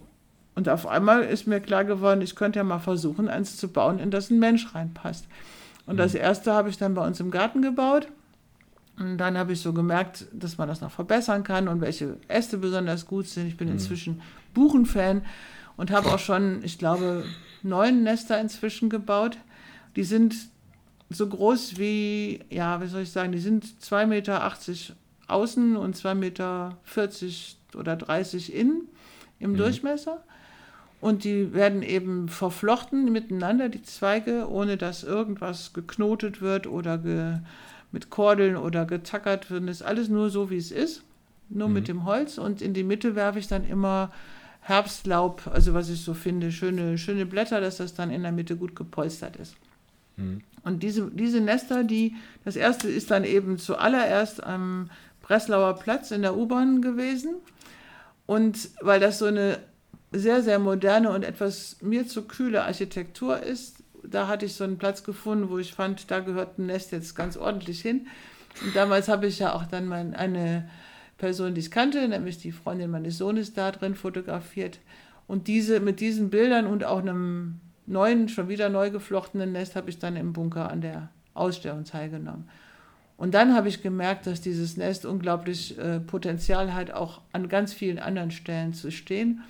[0.55, 3.99] und auf einmal ist mir klar geworden, ich könnte ja mal versuchen, eins zu bauen,
[3.99, 5.27] in das ein Mensch reinpasst.
[5.85, 8.07] Und das erste habe ich dann bei uns im Garten gebaut.
[8.97, 12.57] Und dann habe ich so gemerkt, dass man das noch verbessern kann und welche Äste
[12.57, 13.47] besonders gut sind.
[13.47, 14.21] Ich bin inzwischen
[14.53, 15.23] Buchenfan
[15.77, 17.25] und habe auch schon, ich glaube,
[17.63, 19.37] neun Nester inzwischen gebaut.
[19.95, 20.35] Die sind
[21.09, 24.53] so groß wie, ja, wie soll ich sagen, die sind 2,80 Meter
[25.27, 26.77] außen und 2,40 Meter
[27.75, 28.87] oder 30 innen
[29.39, 30.23] im Durchmesser.
[31.01, 37.39] Und die werden eben verflochten miteinander, die Zweige, ohne dass irgendwas geknotet wird oder ge,
[37.93, 39.69] mit Kordeln oder getackert wird.
[39.69, 41.03] Das ist alles nur so, wie es ist,
[41.47, 42.37] nur mit dem Holz.
[42.37, 44.11] Und in die Mitte werfe ich dann immer
[44.61, 48.57] Herbstlaub, also was ich so finde, schöne, schöne Blätter, dass das dann in der Mitte
[48.57, 49.55] gut gepolstert ist.
[50.63, 52.15] Und diese, diese Nester, die,
[52.45, 54.89] das erste ist dann eben zuallererst am
[55.21, 57.35] Breslauer Platz in der U-Bahn gewesen.
[58.25, 59.59] Und weil das so eine
[60.11, 64.77] sehr, sehr moderne und etwas mir zu kühle Architektur ist, da hatte ich so einen
[64.77, 68.07] Platz gefunden, wo ich fand, da gehört ein Nest jetzt ganz ordentlich hin.
[68.63, 70.69] Und damals habe ich ja auch dann mein, eine
[71.17, 74.79] Person, die ich kannte, nämlich die Freundin meines Sohnes, da drin fotografiert.
[75.27, 79.89] Und diese, mit diesen Bildern und auch einem neuen, schon wieder neu geflochtenen Nest habe
[79.89, 82.49] ich dann im Bunker an der Ausstellung teilgenommen.
[83.17, 87.73] Und dann habe ich gemerkt, dass dieses Nest unglaublich äh, Potenzial hat, auch an ganz
[87.73, 89.43] vielen anderen Stellen zu stehen.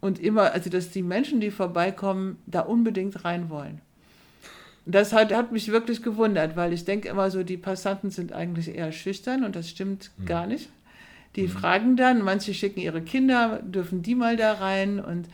[0.00, 3.82] Und immer, also dass die Menschen, die vorbeikommen, da unbedingt rein wollen.
[4.86, 8.74] Das hat, hat mich wirklich gewundert, weil ich denke immer so, die Passanten sind eigentlich
[8.74, 10.70] eher schüchtern und das stimmt gar nicht.
[11.36, 15.28] Die fragen dann, manche schicken ihre Kinder, dürfen die mal da rein und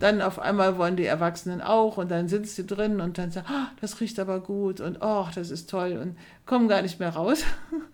[0.00, 3.48] dann auf einmal wollen die Erwachsenen auch und dann sind sie drin und dann sagen,
[3.50, 6.16] ah, das riecht aber gut und oh, das ist toll und
[6.46, 7.44] kommen gar nicht mehr raus.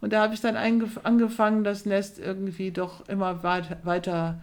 [0.00, 4.40] Und da habe ich dann angefangen, das Nest irgendwie doch immer weit, weiter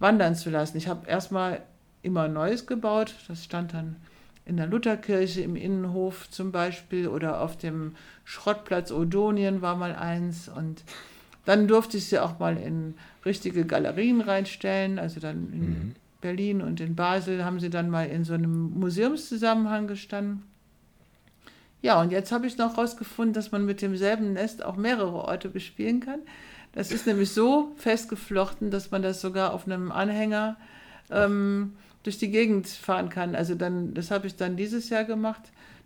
[0.00, 0.76] wandern zu lassen.
[0.76, 1.62] Ich habe erstmal
[2.02, 3.96] immer Neues gebaut, das stand dann
[4.50, 7.94] in der Lutherkirche im Innenhof zum Beispiel oder auf dem
[8.24, 10.82] Schrottplatz Odonien war mal eins und
[11.44, 12.94] dann durfte ich sie auch mal in
[13.24, 18.24] richtige Galerien reinstellen, also dann in Berlin und in Basel haben sie dann mal in
[18.24, 20.42] so einem Museumszusammenhang gestanden.
[21.80, 25.48] Ja, und jetzt habe ich noch herausgefunden, dass man mit demselben Nest auch mehrere Orte
[25.48, 26.20] bespielen kann.
[26.72, 30.56] Das ist nämlich so festgeflochten, dass man das sogar auf einem Anhänger
[31.10, 33.34] ähm, durch die Gegend fahren kann.
[33.34, 35.40] Also dann, das habe ich dann dieses Jahr gemacht.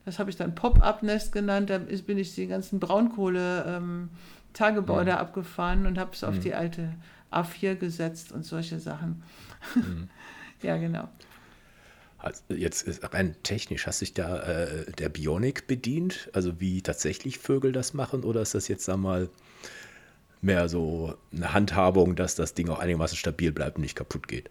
[0.04, 1.70] Das habe ich dann Pop-up-Nest genannt.
[1.70, 6.92] Da bin ich die ganzen Braunkohle-Tagebau da abgefahren und habe es auf die alte
[7.32, 9.22] A4 gesetzt und solche Sachen.
[10.62, 11.08] ja, genau.
[12.18, 16.30] Also jetzt ist rein technisch, hast dich da äh, der Bionik bedient?
[16.32, 18.24] Also wie tatsächlich Vögel das machen?
[18.24, 19.28] Oder ist das jetzt, sag mal,
[20.40, 24.48] mehr so eine Handhabung, dass das Ding auch einigermaßen stabil bleibt und nicht kaputt geht?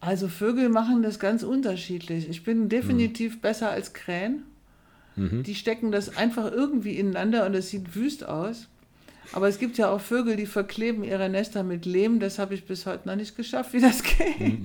[0.00, 2.28] Also Vögel machen das ganz unterschiedlich.
[2.28, 4.44] Ich bin definitiv besser als Krähen.
[5.16, 8.68] Die stecken das einfach irgendwie ineinander und es sieht wüst aus.
[9.32, 12.20] Aber es gibt ja auch Vögel, die verkleben ihre Nester mit Lehm.
[12.20, 14.60] Das habe ich bis heute noch nicht geschafft, wie das geht.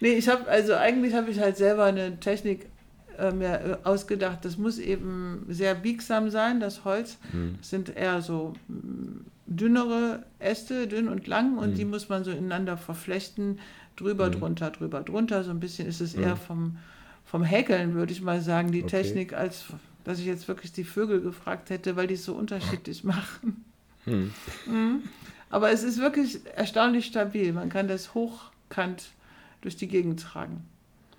[0.00, 2.66] Nee, ich habe, also eigentlich habe ich halt selber eine Technik
[3.18, 4.44] äh, mir äh, ausgedacht.
[4.44, 7.16] Das muss eben sehr biegsam sein, das Holz.
[7.58, 12.30] Das sind eher so mm, dünnere Äste, dünn und lang, und die muss man so
[12.30, 13.58] ineinander verflechten,
[13.98, 15.44] drüber, drunter, drüber, drunter.
[15.44, 16.78] So ein bisschen ist es eher vom,
[17.24, 19.02] vom Häkeln, würde ich mal sagen, die Okay.
[19.02, 19.66] Technik, als
[20.04, 23.64] dass ich jetzt wirklich die Vögel gefragt hätte, weil die es so unterschiedlich machen.
[24.06, 25.02] Mhm.
[25.50, 27.52] Aber es ist wirklich erstaunlich stabil.
[27.52, 29.10] Man kann das hochkant
[29.60, 30.64] durch die Gegend tragen.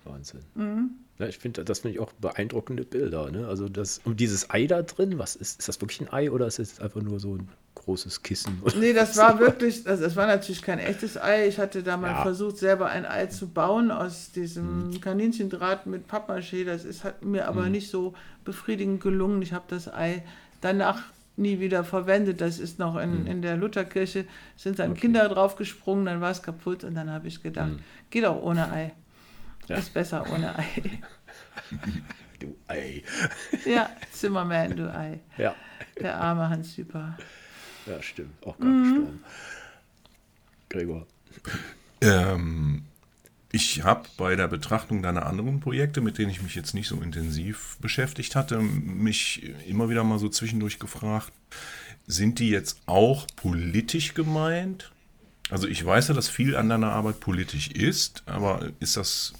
[0.05, 0.41] Wahnsinn.
[0.55, 0.91] Mhm.
[1.19, 3.29] Ja, ich finde, das finde ich auch beeindruckende Bilder.
[3.29, 3.47] Ne?
[3.47, 6.47] Also das, und dieses Ei da drin, was ist, ist das wirklich ein Ei oder
[6.47, 7.49] ist es einfach nur so ein
[7.89, 8.61] großes Kissen?
[8.79, 11.47] Nee, das war wirklich, also das war natürlich kein echtes Ei.
[11.47, 12.21] Ich hatte da mal ja.
[12.21, 15.01] versucht, selber ein Ei zu bauen aus diesem hm.
[15.01, 16.65] Kaninchendraht mit Pappmaché.
[16.65, 17.71] Das ist hat mir aber hm.
[17.71, 18.13] nicht so
[18.45, 19.41] befriedigend gelungen.
[19.41, 20.23] Ich habe das Ei
[20.61, 21.01] danach
[21.35, 22.41] nie wieder verwendet.
[22.41, 23.25] Das ist noch in, hm.
[23.25, 24.25] in der Lutherkirche,
[24.55, 25.01] sind dann okay.
[25.01, 27.79] Kinder draufgesprungen, dann war es kaputt und dann habe ich gedacht, hm.
[28.11, 28.91] geht auch ohne Ei.
[29.67, 29.77] Ja.
[29.77, 31.01] Ist besser ohne Ei.
[32.39, 33.03] du Ei.
[33.65, 35.21] ja, Zimmerman, du Ei.
[35.37, 35.55] Ja.
[35.99, 37.17] Der arme Hans Hüper.
[37.89, 38.45] Ja, stimmt.
[38.45, 38.83] Auch gerade mhm.
[38.83, 39.23] gestorben.
[40.69, 41.07] Gregor.
[42.01, 42.83] Ähm,
[43.51, 47.01] ich habe bei der Betrachtung deiner anderen Projekte, mit denen ich mich jetzt nicht so
[47.01, 51.31] intensiv beschäftigt hatte, mich immer wieder mal so zwischendurch gefragt,
[52.05, 54.91] sind die jetzt auch politisch gemeint?
[55.49, 59.33] Also ich weiß ja, dass viel an deiner Arbeit politisch ist, aber ist das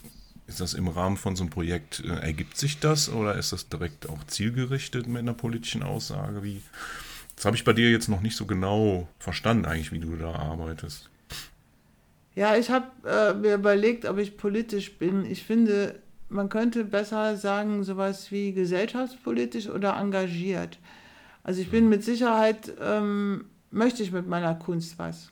[0.47, 3.69] ist das im Rahmen von so einem Projekt, äh, ergibt sich das oder ist das
[3.69, 6.43] direkt auch zielgerichtet mit einer politischen Aussage?
[6.43, 6.63] Wie,
[7.39, 10.33] das habe ich bei dir jetzt noch nicht so genau verstanden, eigentlich, wie du da
[10.33, 11.09] arbeitest.
[12.35, 15.23] Ja, ich habe äh, mir überlegt, ob ich politisch bin.
[15.23, 15.95] Ich finde,
[16.27, 20.79] man könnte besser sagen, sowas wie gesellschaftspolitisch oder engagiert.
[21.41, 21.91] Also ich bin mhm.
[21.91, 25.31] mit Sicherheit, ähm, möchte ich mit meiner Kunst was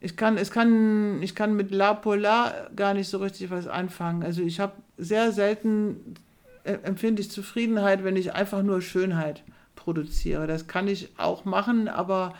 [0.00, 4.22] ich kann, es kann, ich kann mit La Polar gar nicht so richtig was anfangen.
[4.22, 6.16] Also ich habe sehr selten,
[6.64, 9.44] äh, empfinde ich Zufriedenheit, wenn ich einfach nur Schönheit
[9.82, 10.46] produziere.
[10.46, 12.34] Das kann ich auch machen, aber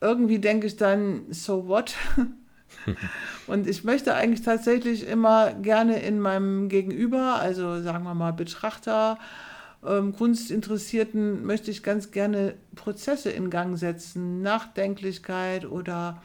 [0.00, 1.94] irgendwie denke ich dann, so what?
[3.46, 9.18] Und ich möchte eigentlich tatsächlich immer gerne in meinem Gegenüber, also sagen wir mal Betrachter,
[9.86, 16.22] ähm, Kunstinteressierten, möchte ich ganz gerne Prozesse in Gang setzen, Nachdenklichkeit oder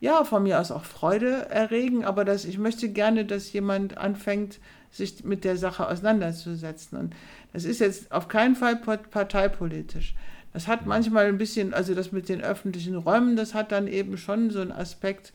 [0.00, 4.60] ja, von mir aus auch Freude erregen, aber dass ich möchte gerne, dass jemand anfängt,
[4.90, 6.98] sich mit der Sache auseinanderzusetzen.
[6.98, 7.14] Und
[7.52, 10.14] das ist jetzt auf keinen Fall parteipolitisch.
[10.52, 14.16] Das hat manchmal ein bisschen, also das mit den öffentlichen Räumen, das hat dann eben
[14.16, 15.32] schon so einen Aspekt,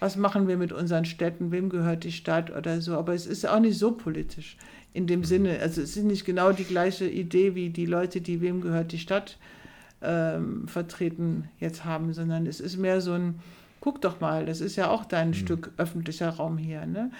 [0.00, 2.94] was machen wir mit unseren Städten, wem gehört die Stadt oder so.
[2.94, 4.56] Aber es ist auch nicht so politisch
[4.92, 8.40] in dem Sinne, also es ist nicht genau die gleiche Idee wie die Leute, die
[8.40, 9.36] wem gehört die Stadt
[10.02, 13.40] ähm, vertreten jetzt haben, sondern es ist mehr so ein,
[13.80, 15.34] guck doch mal, das ist ja auch dein mhm.
[15.34, 16.86] Stück öffentlicher Raum hier.
[16.86, 17.10] Ne?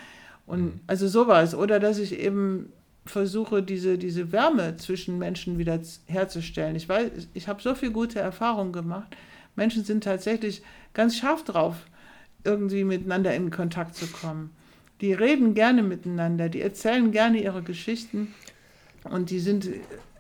[0.47, 0.81] Und mhm.
[0.87, 1.55] also sowas.
[1.55, 2.73] Oder dass ich eben
[3.05, 6.77] versuche, diese, diese Wärme zwischen Menschen wieder herzustellen.
[6.77, 9.17] Ich weiß, ich habe so viel gute Erfahrungen gemacht.
[9.55, 11.77] Menschen sind tatsächlich ganz scharf drauf,
[12.45, 14.51] irgendwie miteinander in Kontakt zu kommen.
[15.01, 18.35] Die reden gerne miteinander, die erzählen gerne ihre Geschichten
[19.05, 19.69] und die sind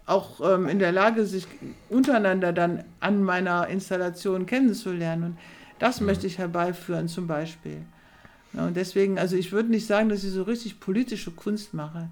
[0.06, 1.46] auch ähm, in der Lage, sich
[1.88, 5.22] untereinander dann an meiner Installation kennenzulernen.
[5.24, 5.36] Und
[5.78, 6.06] das mhm.
[6.06, 7.82] möchte ich herbeiführen zum Beispiel.
[8.56, 12.08] Ja, und deswegen, also ich würde nicht sagen, dass ich so richtig politische Kunst mache,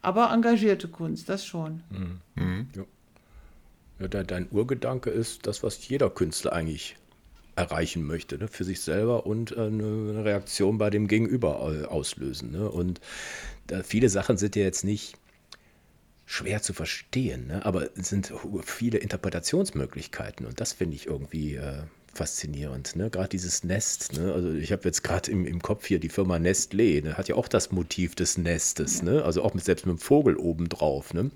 [0.00, 1.82] aber engagierte Kunst, das schon.
[1.90, 2.20] Mhm.
[2.36, 2.68] Mhm.
[2.74, 2.84] Ja.
[4.00, 6.96] Ja, dein Urgedanke ist das, was jeder Künstler eigentlich
[7.56, 8.46] erreichen möchte, ne?
[8.46, 11.58] für sich selber und äh, eine Reaktion bei dem Gegenüber
[11.90, 12.52] auslösen.
[12.52, 12.70] Ne?
[12.70, 13.00] Und
[13.66, 15.16] da, viele Sachen sind ja jetzt nicht
[16.26, 17.66] schwer zu verstehen, ne?
[17.66, 18.32] aber es sind
[18.62, 21.82] viele Interpretationsmöglichkeiten und das finde ich irgendwie äh,
[22.14, 22.96] faszinierend.
[22.96, 23.10] Ne?
[23.10, 24.14] Gerade dieses Nest.
[24.14, 24.32] Ne?
[24.32, 27.02] Also ich habe jetzt gerade im, im Kopf hier die Firma Nestlé.
[27.02, 27.16] Ne?
[27.16, 29.02] Hat ja auch das Motiv des Nestes.
[29.02, 29.24] Ne?
[29.24, 31.14] Also auch mit, selbst mit dem Vogel obendrauf.
[31.14, 31.30] Ne?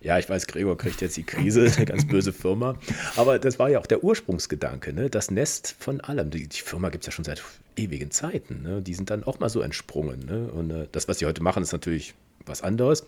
[0.00, 2.76] Ja, ich weiß, Gregor kriegt jetzt die Krise, eine ganz böse Firma.
[3.16, 4.92] Aber das war ja auch der Ursprungsgedanke.
[4.92, 5.10] Ne?
[5.10, 6.30] Das Nest von allem.
[6.30, 7.42] Die, die Firma gibt es ja schon seit
[7.76, 8.62] ewigen Zeiten.
[8.62, 8.82] Ne?
[8.82, 10.24] Die sind dann auch mal so entsprungen.
[10.26, 10.50] Ne?
[10.50, 12.14] Und äh, das, was sie heute machen, ist natürlich
[12.46, 13.04] was anderes.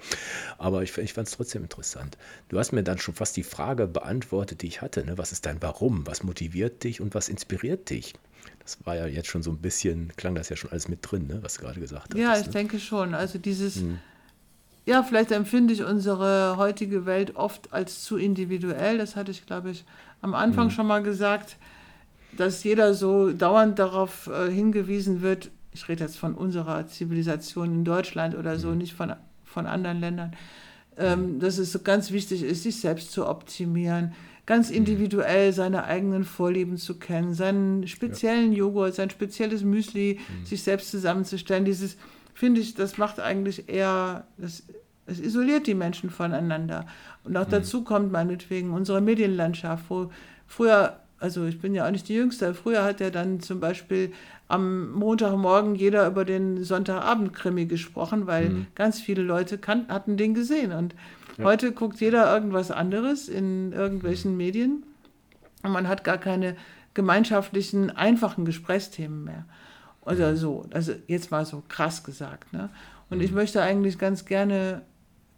[0.59, 2.17] Aber ich, ich fand es trotzdem interessant.
[2.49, 5.05] Du hast mir dann schon fast die Frage beantwortet, die ich hatte.
[5.05, 5.19] Ne?
[5.19, 6.07] Was ist dein Warum?
[6.07, 8.15] Was motiviert dich und was inspiriert dich?
[8.61, 11.27] Das war ja jetzt schon so ein bisschen, klang das ja schon alles mit drin,
[11.27, 11.39] ne?
[11.43, 12.21] was du gerade gesagt hast.
[12.21, 12.53] Ja, ich ne?
[12.53, 13.15] denke schon.
[13.15, 13.99] Also dieses, hm.
[14.87, 18.99] ja, vielleicht empfinde ich unsere heutige Welt oft als zu individuell.
[18.99, 19.85] Das hatte ich, glaube ich,
[20.21, 20.71] am Anfang hm.
[20.71, 21.57] schon mal gesagt,
[22.37, 27.85] dass jeder so dauernd darauf äh, hingewiesen wird, ich rede jetzt von unserer Zivilisation in
[27.85, 28.79] Deutschland oder so, mhm.
[28.79, 29.15] nicht von,
[29.45, 30.37] von anderen Ländern,
[30.97, 34.13] ähm, dass es so ganz wichtig ist, sich selbst zu optimieren,
[34.45, 34.77] ganz mhm.
[34.77, 38.59] individuell seine eigenen Vorlieben zu kennen, seinen speziellen ja.
[38.59, 40.45] Joghurt, sein spezielles Müsli mhm.
[40.45, 41.65] sich selbst zusammenzustellen.
[41.65, 41.97] Dieses,
[42.35, 44.65] finde ich, das macht eigentlich eher, das,
[45.07, 46.87] es isoliert die Menschen voneinander.
[47.25, 47.53] Und auch mhm.
[47.53, 50.11] dazu kommt meinetwegen unsere Medienlandschaft, wo
[50.47, 52.53] früher also ich bin ja auch nicht die Jüngste.
[52.53, 54.13] Früher hat ja dann zum Beispiel
[54.49, 58.67] am Montagmorgen jeder über den Sonntagabend-Krimi gesprochen, weil mhm.
[58.75, 60.73] ganz viele Leute kan hatten den gesehen.
[60.73, 60.97] Und
[61.39, 61.45] ja.
[61.45, 64.83] heute guckt jeder irgendwas anderes in irgendwelchen Medien
[65.63, 66.57] und man hat gar keine
[66.93, 69.45] gemeinschaftlichen, einfachen Gesprächsthemen mehr.
[70.01, 70.37] Oder mhm.
[70.37, 70.67] so.
[70.73, 72.53] Also jetzt mal so krass gesagt.
[72.53, 72.69] Ne?
[73.11, 74.83] Und ich möchte eigentlich ganz gerne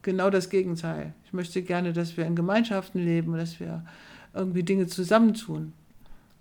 [0.01, 1.13] genau das Gegenteil.
[1.27, 3.85] Ich möchte gerne, dass wir in Gemeinschaften leben, dass wir
[4.35, 5.73] irgendwie Dinge zusammentun.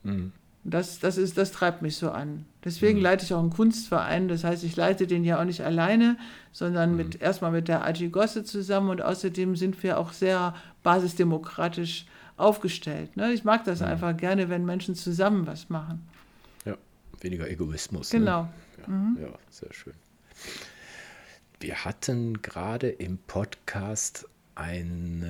[0.03, 0.31] Mhm.
[0.65, 2.45] Das, das, ist, das treibt mich so an.
[2.63, 3.03] Deswegen mhm.
[3.03, 4.29] leite ich auch einen Kunstverein.
[4.29, 6.17] Das heißt, ich leite den ja auch nicht alleine,
[6.53, 6.97] sondern mhm.
[6.97, 12.05] mit, erstmal mit der Agi Gosse zusammen und außerdem sind wir auch sehr basisdemokratisch
[12.37, 13.17] aufgestellt.
[13.17, 13.33] Ne?
[13.33, 13.87] Ich mag das mhm.
[13.87, 16.07] einfach gerne, wenn Menschen zusammen was machen.
[16.65, 16.77] Ja,
[17.19, 18.13] weniger Egoismus.
[18.13, 18.19] Ne?
[18.19, 18.43] Genau.
[18.43, 18.49] Ne?
[18.81, 19.17] Ja, mhm.
[19.21, 19.93] ja, sehr schön.
[21.59, 25.23] Wir hatten gerade im Podcast ein,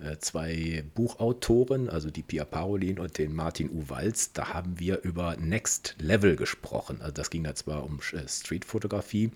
[0.00, 3.88] äh, zwei Buchautoren, also die Pia Parolin und den Martin U.
[3.88, 7.00] Walz, da haben wir über Next Level gesprochen.
[7.00, 9.30] Also das ging da zwar um äh, Streetfotografie,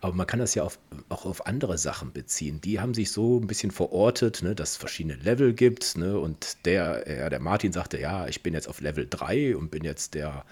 [0.00, 2.60] aber man kann das ja auf, auch auf andere Sachen beziehen.
[2.60, 5.96] Die haben sich so ein bisschen verortet, ne, dass es verschiedene Level gibt.
[5.96, 9.70] Ne, und der, ja, der Martin sagte, ja, ich bin jetzt auf Level 3 und
[9.70, 10.44] bin jetzt der,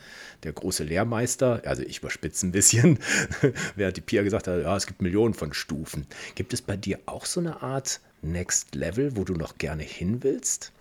[0.42, 1.62] der große Lehrmeister.
[1.64, 2.98] Also ich überspitze ein bisschen,
[3.76, 6.06] während die Pia gesagt hat, ja, es gibt Millionen von Stufen.
[6.34, 10.22] Gibt es bei dir auch so eine Art Next Level, wo du noch gerne hin
[10.22, 10.72] willst?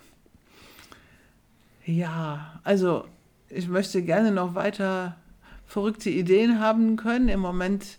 [1.85, 3.05] Ja, also
[3.49, 5.15] ich möchte gerne noch weiter
[5.65, 7.29] verrückte Ideen haben können.
[7.29, 7.97] Im Moment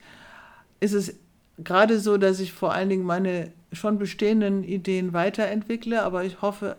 [0.80, 1.14] ist es
[1.58, 6.76] gerade so, dass ich vor allen Dingen meine schon bestehenden Ideen weiterentwickle, aber ich hoffe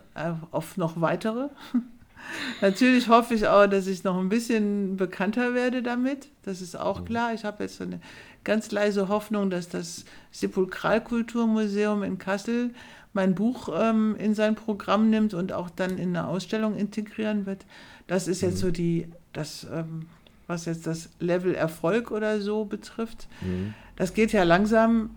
[0.50, 1.48] auf noch weitere.
[2.60, 6.28] Natürlich hoffe ich auch, dass ich noch ein bisschen bekannter werde damit.
[6.42, 7.04] Das ist auch mhm.
[7.06, 7.34] klar.
[7.34, 8.00] Ich habe jetzt so eine
[8.44, 12.70] ganz leise Hoffnung, dass das Sepulkralkulturmuseum in Kassel
[13.12, 17.66] mein Buch ähm, in sein Programm nimmt und auch dann in eine Ausstellung integrieren wird.
[18.06, 18.58] Das ist jetzt mhm.
[18.58, 20.06] so die, das, ähm,
[20.46, 23.28] was jetzt das Level Erfolg oder so betrifft.
[23.40, 23.74] Mhm.
[23.96, 25.10] Das geht ja langsam,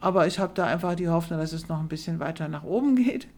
[0.00, 2.96] aber ich habe da einfach die Hoffnung, dass es noch ein bisschen weiter nach oben
[2.96, 3.28] geht.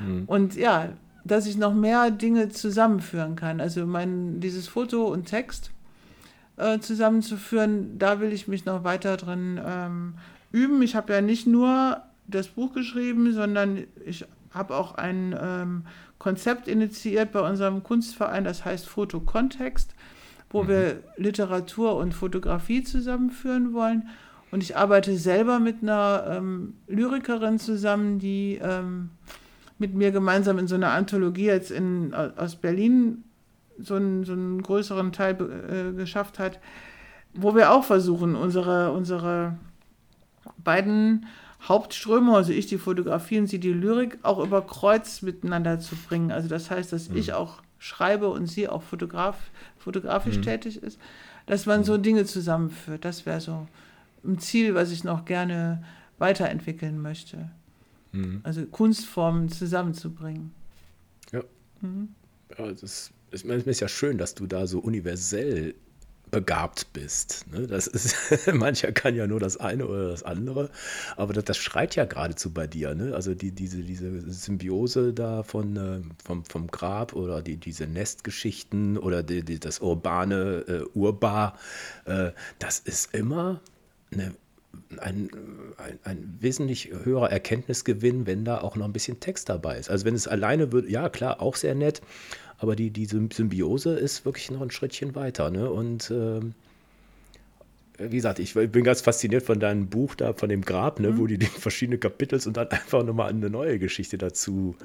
[0.00, 0.24] Mhm.
[0.26, 0.90] Und ja,
[1.24, 3.60] dass ich noch mehr Dinge zusammenführen kann.
[3.60, 5.70] Also mein, dieses Foto und Text
[6.60, 10.14] äh, zusammenzuführen, da will ich mich noch weiter drin ähm,
[10.52, 10.82] üben.
[10.82, 15.82] Ich habe ja nicht nur das Buch geschrieben, sondern ich habe auch ein ähm,
[16.18, 19.94] Konzept initiiert bei unserem Kunstverein, das heißt Fotokontext,
[20.50, 20.68] wo mhm.
[20.68, 24.08] wir Literatur und Fotografie zusammenführen wollen.
[24.50, 29.10] Und ich arbeite selber mit einer ähm, Lyrikerin zusammen, die ähm,
[29.78, 33.24] mit mir gemeinsam in so einer Anthologie jetzt in, aus Berlin
[33.82, 36.58] so einen, so einen größeren Teil äh, geschafft hat,
[37.34, 39.56] wo wir auch versuchen, unsere, unsere
[40.58, 41.26] beiden
[41.62, 46.32] Hauptströme, also ich die Fotografie und sie die Lyrik, auch über Kreuz miteinander zu bringen.
[46.32, 47.16] Also das heißt, dass mhm.
[47.16, 49.36] ich auch schreibe und sie auch Fotograf,
[49.78, 50.42] fotografisch mhm.
[50.42, 50.98] tätig ist,
[51.46, 51.84] dass man mhm.
[51.84, 53.04] so Dinge zusammenführt.
[53.04, 53.66] Das wäre so
[54.24, 55.84] ein Ziel, was ich noch gerne
[56.18, 57.50] weiterentwickeln möchte.
[58.12, 58.40] Mhm.
[58.42, 60.52] Also Kunstformen zusammenzubringen.
[61.32, 61.42] Ja.
[61.80, 62.14] Mhm.
[62.58, 65.74] Ja, das ist, ist ja schön, dass du da so universell
[66.30, 67.44] begabt bist.
[67.50, 67.66] Ne?
[67.66, 68.14] Das ist,
[68.52, 70.70] mancher kann ja nur das eine oder das andere,
[71.16, 72.94] aber das, das schreit ja geradezu bei dir.
[72.94, 73.14] Ne?
[73.14, 78.96] Also die, diese, diese Symbiose da von, äh, vom, vom Grab oder die, diese Nestgeschichten
[78.98, 81.58] oder die, die, das urbane äh, Urbar,
[82.04, 83.60] äh, das ist immer
[84.12, 84.34] eine
[84.98, 85.30] ein,
[85.78, 89.90] ein, ein, wesentlich höherer Erkenntnisgewinn, wenn da auch noch ein bisschen Text dabei ist.
[89.90, 92.00] Also wenn es alleine wird, ja klar, auch sehr nett,
[92.58, 95.50] aber die, diese Symbiose ist wirklich noch ein Schrittchen weiter.
[95.50, 95.70] Ne?
[95.70, 96.54] Und ähm,
[97.98, 101.18] wie gesagt, ich bin ganz fasziniert von deinem Buch da, von dem Grab, ne, mhm.
[101.18, 104.76] wo die, die verschiedene Kapitel und dann einfach nochmal eine neue Geschichte dazu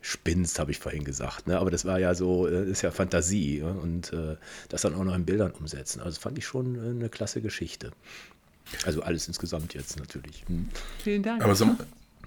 [0.00, 1.48] spinnst, habe ich vorhin gesagt.
[1.48, 1.58] Ne?
[1.58, 4.36] Aber das war ja so, äh, ist ja Fantasie und äh,
[4.68, 6.00] das dann auch noch in Bildern umsetzen.
[6.00, 7.90] Also fand ich schon äh, eine klasse Geschichte.
[8.84, 10.44] Also alles insgesamt jetzt natürlich.
[10.46, 10.68] Hm.
[11.02, 11.42] Vielen Dank.
[11.42, 11.76] Aber sag,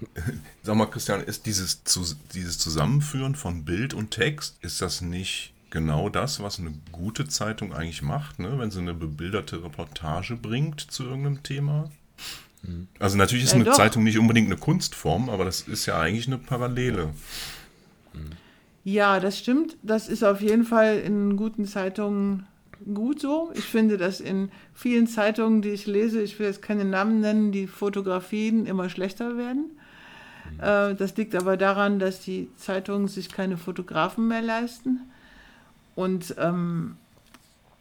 [0.62, 1.82] sag mal, Christian, ist dieses,
[2.34, 7.72] dieses Zusammenführen von Bild und Text, ist das nicht genau das, was eine gute Zeitung
[7.72, 8.58] eigentlich macht, ne?
[8.58, 11.90] wenn sie eine bebilderte Reportage bringt zu irgendeinem Thema?
[12.64, 12.88] Hm.
[12.98, 13.74] Also natürlich ist ja, eine doch.
[13.74, 17.10] Zeitung nicht unbedingt eine Kunstform, aber das ist ja eigentlich eine Parallele.
[18.84, 19.76] Ja, das stimmt.
[19.82, 22.46] Das ist auf jeden Fall in guten Zeitungen
[22.94, 23.50] gut so.
[23.54, 27.52] Ich finde, dass in vielen Zeitungen, die ich lese, ich will jetzt keine Namen nennen,
[27.52, 29.70] die Fotografien immer schlechter werden.
[30.56, 30.60] Mhm.
[30.60, 35.00] Äh, das liegt aber daran, dass die Zeitungen sich keine Fotografen mehr leisten.
[35.94, 36.96] Und ähm,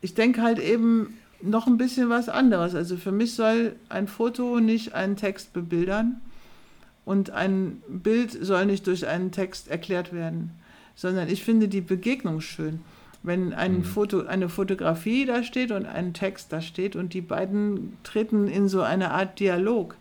[0.02, 2.76] ich denke halt eben noch ein bisschen was anderes.
[2.76, 6.20] Also für mich soll ein Foto nicht einen Text bebildern
[7.06, 10.52] und ein Bild soll nicht durch einen Text erklärt werden,
[10.96, 12.82] sondern ich finde die Begegnung schön
[13.24, 13.84] wenn ein mhm.
[13.84, 18.70] Foto, eine Fotografie da steht und ein Text da steht und die beiden treten in
[18.70, 19.96] so eine Art Dialog.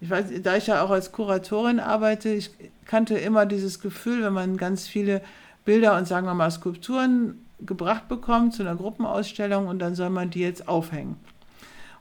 [0.00, 2.50] Ich weiß, da ich ja auch als Kuratorin arbeite, ich
[2.84, 5.22] kannte immer dieses Gefühl, wenn man ganz viele
[5.64, 10.30] Bilder und sagen wir mal Skulpturen gebracht bekommt zu einer Gruppenausstellung und dann soll man
[10.30, 11.16] die jetzt aufhängen.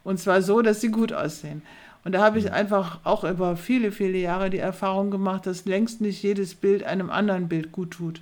[0.04, 1.62] Und zwar so, dass sie gut aussehen.
[2.04, 6.02] Und da habe ich einfach auch über viele, viele Jahre die Erfahrung gemacht, dass längst
[6.02, 8.22] nicht jedes Bild einem anderen Bild gut tut.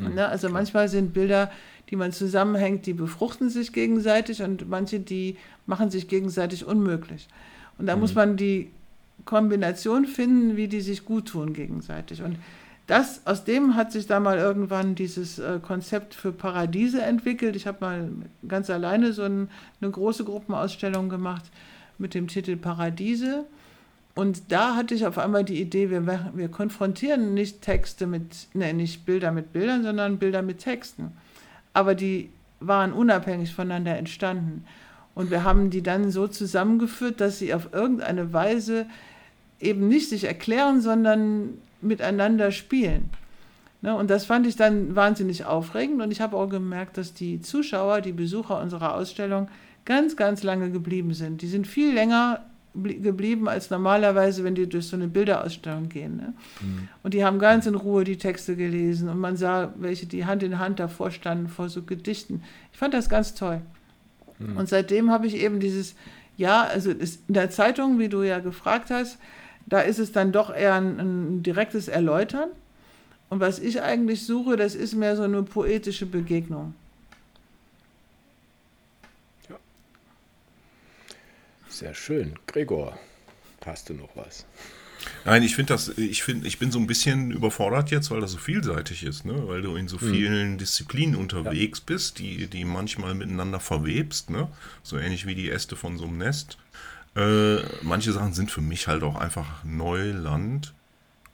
[0.00, 0.28] Mhm, ne?
[0.28, 0.60] Also klar.
[0.60, 1.50] manchmal sind Bilder,
[1.90, 5.36] die man zusammenhängt, die befruchten sich gegenseitig und manche, die
[5.66, 7.28] machen sich gegenseitig unmöglich.
[7.78, 8.02] Und da mhm.
[8.02, 8.70] muss man die
[9.24, 12.22] Kombination finden, wie die sich gut tun gegenseitig.
[12.22, 12.36] Und
[12.86, 17.54] das, aus dem hat sich da mal irgendwann dieses äh, Konzept für Paradiese entwickelt.
[17.54, 18.08] Ich habe mal
[18.48, 21.44] ganz alleine so ein, eine große Gruppenausstellung gemacht
[21.98, 23.44] mit dem Titel Paradiese.
[24.18, 28.74] Und da hatte ich auf einmal die Idee, wir, wir konfrontieren nicht Texte mit, ne,
[28.74, 31.12] nicht Bilder mit Bildern, sondern Bilder mit Texten.
[31.72, 34.64] Aber die waren unabhängig voneinander entstanden.
[35.14, 38.86] Und wir haben die dann so zusammengeführt, dass sie auf irgendeine Weise
[39.60, 41.50] eben nicht sich erklären, sondern
[41.80, 43.10] miteinander spielen.
[43.82, 47.40] Ne, und das fand ich dann wahnsinnig aufregend und ich habe auch gemerkt, dass die
[47.40, 49.46] Zuschauer, die Besucher unserer Ausstellung
[49.84, 51.40] ganz, ganz lange geblieben sind.
[51.40, 52.44] Die sind viel länger
[52.82, 56.16] geblieben als normalerweise, wenn die durch so eine Bilderausstellung gehen.
[56.16, 56.34] Ne?
[56.60, 56.88] Mhm.
[57.02, 60.42] Und die haben ganz in Ruhe die Texte gelesen und man sah, welche die Hand
[60.42, 62.42] in Hand davor standen vor so Gedichten.
[62.72, 63.60] Ich fand das ganz toll.
[64.38, 64.56] Mhm.
[64.56, 65.94] Und seitdem habe ich eben dieses,
[66.36, 69.18] ja, also in der Zeitung, wie du ja gefragt hast,
[69.66, 72.48] da ist es dann doch eher ein, ein direktes Erläutern.
[73.28, 76.74] Und was ich eigentlich suche, das ist mehr so eine poetische Begegnung.
[81.78, 82.36] Sehr schön.
[82.48, 82.98] Gregor,
[83.64, 84.44] hast du noch was?
[85.24, 88.32] Nein, ich finde das, ich finde, ich bin so ein bisschen überfordert jetzt, weil das
[88.32, 89.46] so vielseitig ist, ne?
[89.46, 90.10] Weil du in so hm.
[90.10, 90.58] vielen mhm.
[90.58, 91.84] Disziplinen unterwegs ja.
[91.86, 94.48] bist, die, die manchmal miteinander verwebst, ne?
[94.82, 96.58] So ähnlich wie die Äste von so einem Nest.
[97.14, 100.74] Äh, manche Sachen sind für mich halt auch einfach Neuland.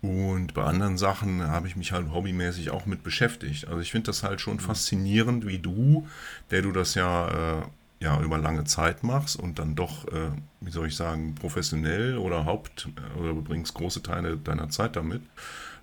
[0.03, 3.67] Und bei anderen Sachen habe ich mich halt hobbymäßig auch mit beschäftigt.
[3.67, 4.61] Also ich finde das halt schon mhm.
[4.61, 6.07] faszinierend, wie du,
[6.51, 7.63] der du das ja, äh,
[8.05, 10.31] ja über lange Zeit machst und dann doch, äh,
[10.61, 12.89] wie soll ich sagen, professionell oder Haupt
[13.19, 15.23] oder du bringst große Teile deiner Zeit damit.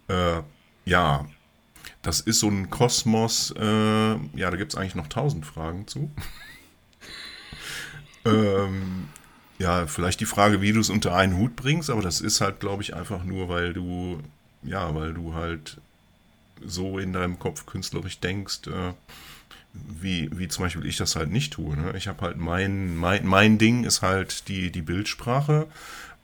[0.08, 0.42] Äh,
[0.86, 1.26] ja,
[2.04, 6.12] das ist so ein Kosmos, äh, ja, da gibt es eigentlich noch tausend Fragen zu.
[8.26, 9.10] ähm,
[9.58, 12.60] ja, vielleicht die Frage, wie du es unter einen Hut bringst, aber das ist halt,
[12.60, 14.22] glaube ich, einfach nur, weil du,
[14.62, 15.78] ja, weil du halt
[16.64, 18.94] so in deinem Kopf künstlerisch denkst, äh,
[19.74, 21.76] wie, wie zum Beispiel ich das halt nicht tue.
[21.76, 21.94] Ne?
[21.96, 25.68] Ich habe halt mein, mein, mein Ding ist halt die, die Bildsprache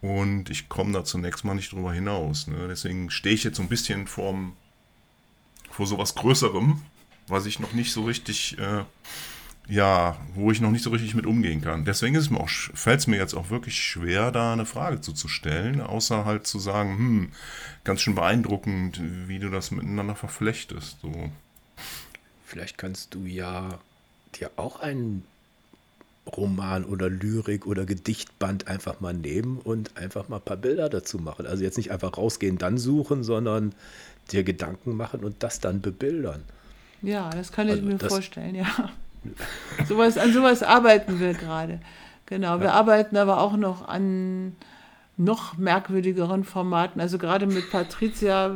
[0.02, 2.48] und ich komme da zunächst mal nicht drüber hinaus.
[2.48, 2.68] Ne?
[2.68, 4.54] Deswegen stehe ich jetzt so ein bisschen vorm,
[5.70, 6.82] vor sowas Größerem,
[7.28, 8.84] was ich noch nicht so richtig äh,
[9.70, 11.84] ja, wo ich noch nicht so richtig mit umgehen kann.
[11.84, 15.02] Deswegen ist es mir auch, fällt es mir jetzt auch wirklich schwer, da eine Frage
[15.02, 17.32] zuzustellen, außer halt zu sagen, hm,
[17.84, 21.00] ganz schön beeindruckend, wie du das miteinander verflechtest.
[21.02, 21.32] So.
[22.48, 23.78] Vielleicht kannst du ja
[24.40, 25.26] dir auch einen
[26.26, 31.18] Roman oder Lyrik oder Gedichtband einfach mal nehmen und einfach mal ein paar Bilder dazu
[31.18, 31.46] machen.
[31.46, 33.74] Also jetzt nicht einfach rausgehen, dann suchen, sondern
[34.32, 36.42] dir Gedanken machen und das dann bebildern.
[37.02, 38.92] Ja, das kann ich also mir vorstellen, ja.
[39.86, 41.82] sowas, an sowas arbeiten wir gerade.
[42.28, 44.56] Genau, wir arbeiten aber auch noch an
[45.18, 47.02] noch merkwürdigeren Formaten.
[47.02, 48.52] Also gerade mit Patricia äh,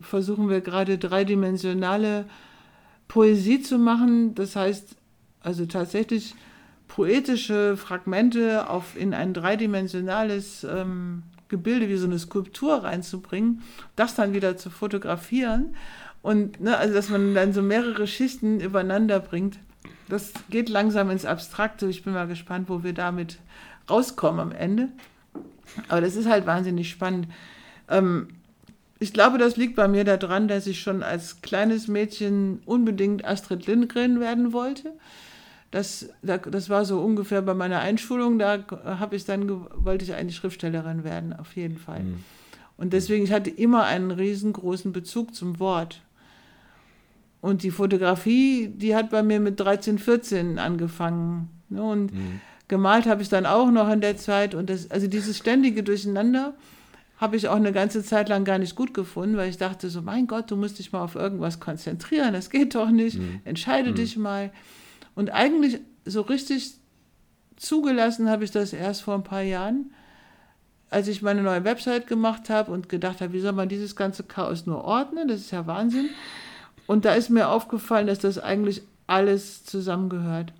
[0.00, 2.26] versuchen wir gerade dreidimensionale
[3.10, 4.34] Poesie zu machen.
[4.34, 4.96] Das heißt,
[5.42, 6.34] also tatsächlich
[6.88, 13.62] poetische Fragmente auf, in ein dreidimensionales ähm, Gebilde wie so eine Skulptur reinzubringen,
[13.96, 15.74] das dann wieder zu fotografieren
[16.22, 19.58] und ne, also dass man dann so mehrere Schichten übereinander bringt
[20.10, 21.86] das geht langsam ins Abstrakte.
[21.86, 23.38] Ich bin mal gespannt, wo wir damit
[23.88, 24.88] rauskommen am Ende.
[25.88, 27.28] Aber das ist halt wahnsinnig spannend.
[27.88, 28.28] Ähm,
[29.00, 33.66] ich glaube, das liegt bei mir daran, dass ich schon als kleines Mädchen unbedingt Astrid
[33.66, 34.92] Lindgren werden wollte.
[35.70, 38.38] Das, das war so ungefähr bei meiner Einschulung.
[38.38, 42.00] Da habe ich dann wollte ich eigentlich Schriftstellerin werden, auf jeden Fall.
[42.00, 42.24] Mhm.
[42.76, 46.02] Und deswegen, ich hatte immer einen riesengroßen Bezug zum Wort.
[47.40, 51.48] Und die Fotografie, die hat bei mir mit 13, 14 angefangen.
[51.70, 51.82] Ne?
[51.82, 52.40] Und mhm.
[52.68, 54.54] gemalt habe ich dann auch noch in der Zeit.
[54.54, 56.52] Und das, also dieses ständige Durcheinander
[57.20, 60.00] habe ich auch eine ganze Zeit lang gar nicht gut gefunden, weil ich dachte so,
[60.00, 63.42] mein Gott, du musst dich mal auf irgendwas konzentrieren, das geht doch nicht, mhm.
[63.44, 63.94] entscheide mhm.
[63.96, 64.50] dich mal.
[65.14, 66.72] Und eigentlich so richtig
[67.56, 69.92] zugelassen habe ich das erst vor ein paar Jahren,
[70.88, 74.22] als ich meine neue Website gemacht habe und gedacht habe, wie soll man dieses ganze
[74.22, 75.28] Chaos nur ordnen?
[75.28, 76.08] Das ist ja Wahnsinn.
[76.86, 80.54] Und da ist mir aufgefallen, dass das eigentlich alles zusammengehört.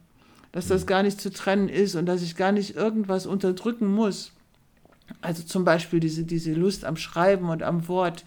[0.52, 0.86] Dass das mhm.
[0.86, 4.32] gar nicht zu trennen ist und dass ich gar nicht irgendwas unterdrücken muss.
[5.20, 8.24] Also zum Beispiel diese, diese Lust am Schreiben und am Wort,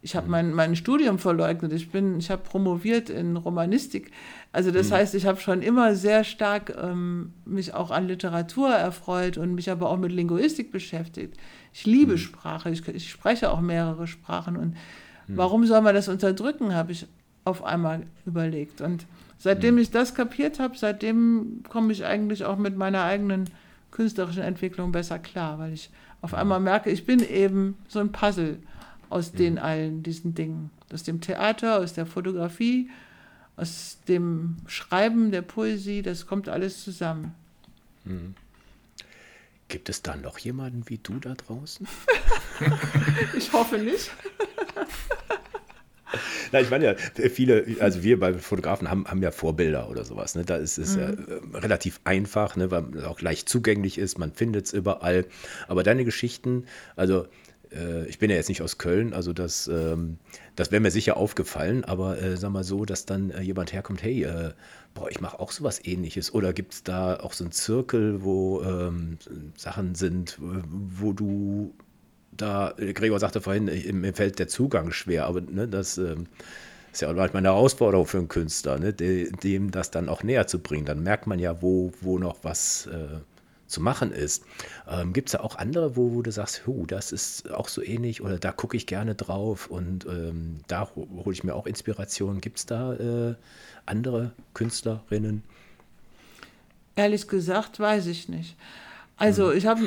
[0.00, 1.72] Ich habe mein, mein Studium verleugnet.
[1.72, 4.12] Ich bin, ich habe promoviert in Romanistik.
[4.52, 4.94] Also das mhm.
[4.94, 9.70] heißt, ich habe schon immer sehr stark ähm, mich auch an Literatur erfreut und mich
[9.70, 11.36] aber auch mit Linguistik beschäftigt.
[11.72, 12.18] Ich liebe mhm.
[12.18, 12.70] Sprache.
[12.70, 14.56] Ich, ich, spreche auch mehrere Sprachen.
[14.56, 14.74] Und
[15.26, 15.36] mhm.
[15.36, 17.06] warum soll man das unterdrücken, habe ich
[17.44, 18.80] auf einmal überlegt.
[18.80, 19.06] Und
[19.36, 19.80] seitdem mhm.
[19.80, 23.50] ich das kapiert habe, seitdem komme ich eigentlich auch mit meiner eigenen
[23.90, 25.90] künstlerischen Entwicklung besser klar, weil ich
[26.20, 28.58] auf einmal merke, ich bin eben so ein Puzzle
[29.10, 29.58] aus den mhm.
[29.58, 30.70] allen diesen Dingen.
[30.92, 32.90] Aus dem Theater, aus der Fotografie,
[33.56, 37.34] aus dem Schreiben, der Poesie, das kommt alles zusammen.
[38.04, 38.34] Mhm.
[39.68, 41.86] Gibt es da noch jemanden wie du da draußen?
[43.36, 44.10] ich hoffe nicht.
[46.52, 46.94] Na, ich meine ja,
[47.28, 50.34] viele, also wir bei Fotografen haben, haben ja Vorbilder oder sowas.
[50.34, 50.44] Ne?
[50.44, 51.00] Da ist es mhm.
[51.00, 52.70] ja äh, relativ einfach, ne?
[52.70, 55.26] weil es auch leicht zugänglich ist, man findet es überall.
[55.66, 56.64] Aber deine Geschichten,
[56.96, 57.26] also
[57.72, 60.18] äh, ich bin ja jetzt nicht aus Köln, also das, ähm,
[60.56, 64.02] das wäre mir sicher aufgefallen, aber äh, sag mal so, dass dann äh, jemand herkommt,
[64.02, 64.52] hey, äh,
[64.94, 66.32] boah, ich mache auch sowas ähnliches.
[66.34, 69.18] Oder gibt es da auch so einen Zirkel, wo ähm,
[69.56, 71.74] Sachen sind, wo du
[72.38, 73.66] da, Gregor sagte vorhin,
[74.00, 76.26] mir fällt der Zugang schwer, aber ne, das ähm,
[76.92, 80.46] ist ja auch manchmal eine Herausforderung für einen Künstler, ne, dem das dann auch näher
[80.46, 80.86] zu bringen.
[80.86, 83.18] Dann merkt man ja, wo, wo noch was äh,
[83.66, 84.44] zu machen ist.
[84.88, 87.82] Ähm, Gibt es da auch andere, wo, wo du sagst, huh, das ist auch so
[87.82, 92.40] ähnlich oder da gucke ich gerne drauf und ähm, da hole ich mir auch Inspiration.
[92.40, 93.34] Gibt es da äh,
[93.86, 95.42] andere Künstlerinnen?
[96.96, 98.56] Ehrlich gesagt, weiß ich nicht.
[99.16, 99.58] Also hm.
[99.58, 99.82] ich habe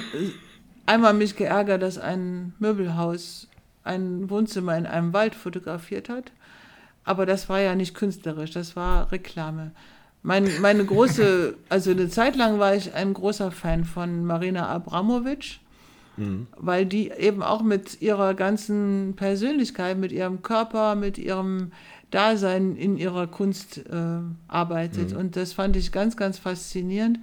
[0.85, 3.47] einmal mich geärgert, dass ein Möbelhaus
[3.83, 6.31] ein Wohnzimmer in einem Wald fotografiert hat.
[7.03, 9.71] Aber das war ja nicht künstlerisch, das war Reklame.
[10.23, 15.59] Mein, meine große, also eine Zeit lang war ich ein großer Fan von Marina Abramovic,
[16.17, 16.47] mhm.
[16.57, 21.71] weil die eben auch mit ihrer ganzen Persönlichkeit, mit ihrem Körper, mit ihrem
[22.11, 25.11] Dasein in ihrer Kunst äh, arbeitet.
[25.11, 25.17] Mhm.
[25.17, 27.19] Und das fand ich ganz, ganz faszinierend.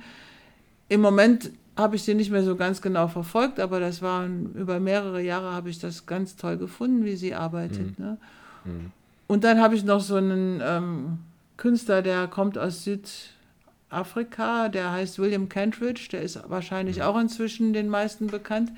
[0.89, 4.81] Im Moment habe ich sie nicht mehr so ganz genau verfolgt, aber das waren über
[4.81, 7.99] mehrere Jahre habe ich das ganz toll gefunden, wie sie arbeitet.
[7.99, 8.05] Mhm.
[8.05, 8.17] Ne?
[8.65, 8.93] Mhm.
[9.29, 11.19] Und dann habe ich noch so einen ähm,
[11.57, 17.03] Künstler, der kommt aus Südafrika, der heißt William Kentridge, der ist wahrscheinlich mhm.
[17.03, 18.73] auch inzwischen den meisten bekannt.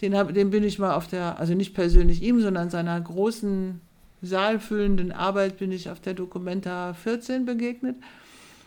[0.00, 3.80] Den, hab, den bin ich mal auf der, also nicht persönlich ihm, sondern seiner großen
[4.22, 7.96] saalfüllenden Arbeit bin ich auf der Documenta 14 begegnet.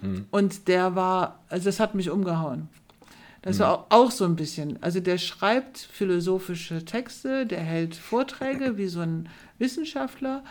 [0.02, 0.26] Mhm.
[0.32, 2.70] Und der war, also das hat mich umgehauen.
[3.44, 3.62] Das mhm.
[3.62, 4.82] war auch, auch, so ein bisschen.
[4.82, 9.30] Also der schreibt philosophische Texte, der hält Vorträge wie so ein
[9.60, 10.44] Wissenschaftler,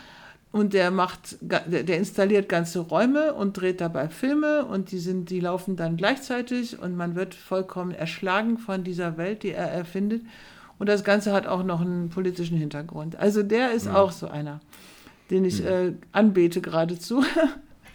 [0.52, 5.40] und der macht, der installiert ganze Räume und dreht dabei Filme und die sind, die
[5.40, 10.22] laufen dann gleichzeitig und man wird vollkommen erschlagen von dieser Welt, die er erfindet.
[10.78, 13.16] Und das Ganze hat auch noch einen politischen Hintergrund.
[13.16, 13.94] Also der ist ja.
[13.94, 14.60] auch so einer,
[15.30, 15.84] den ich ja.
[15.84, 17.24] äh, anbete geradezu.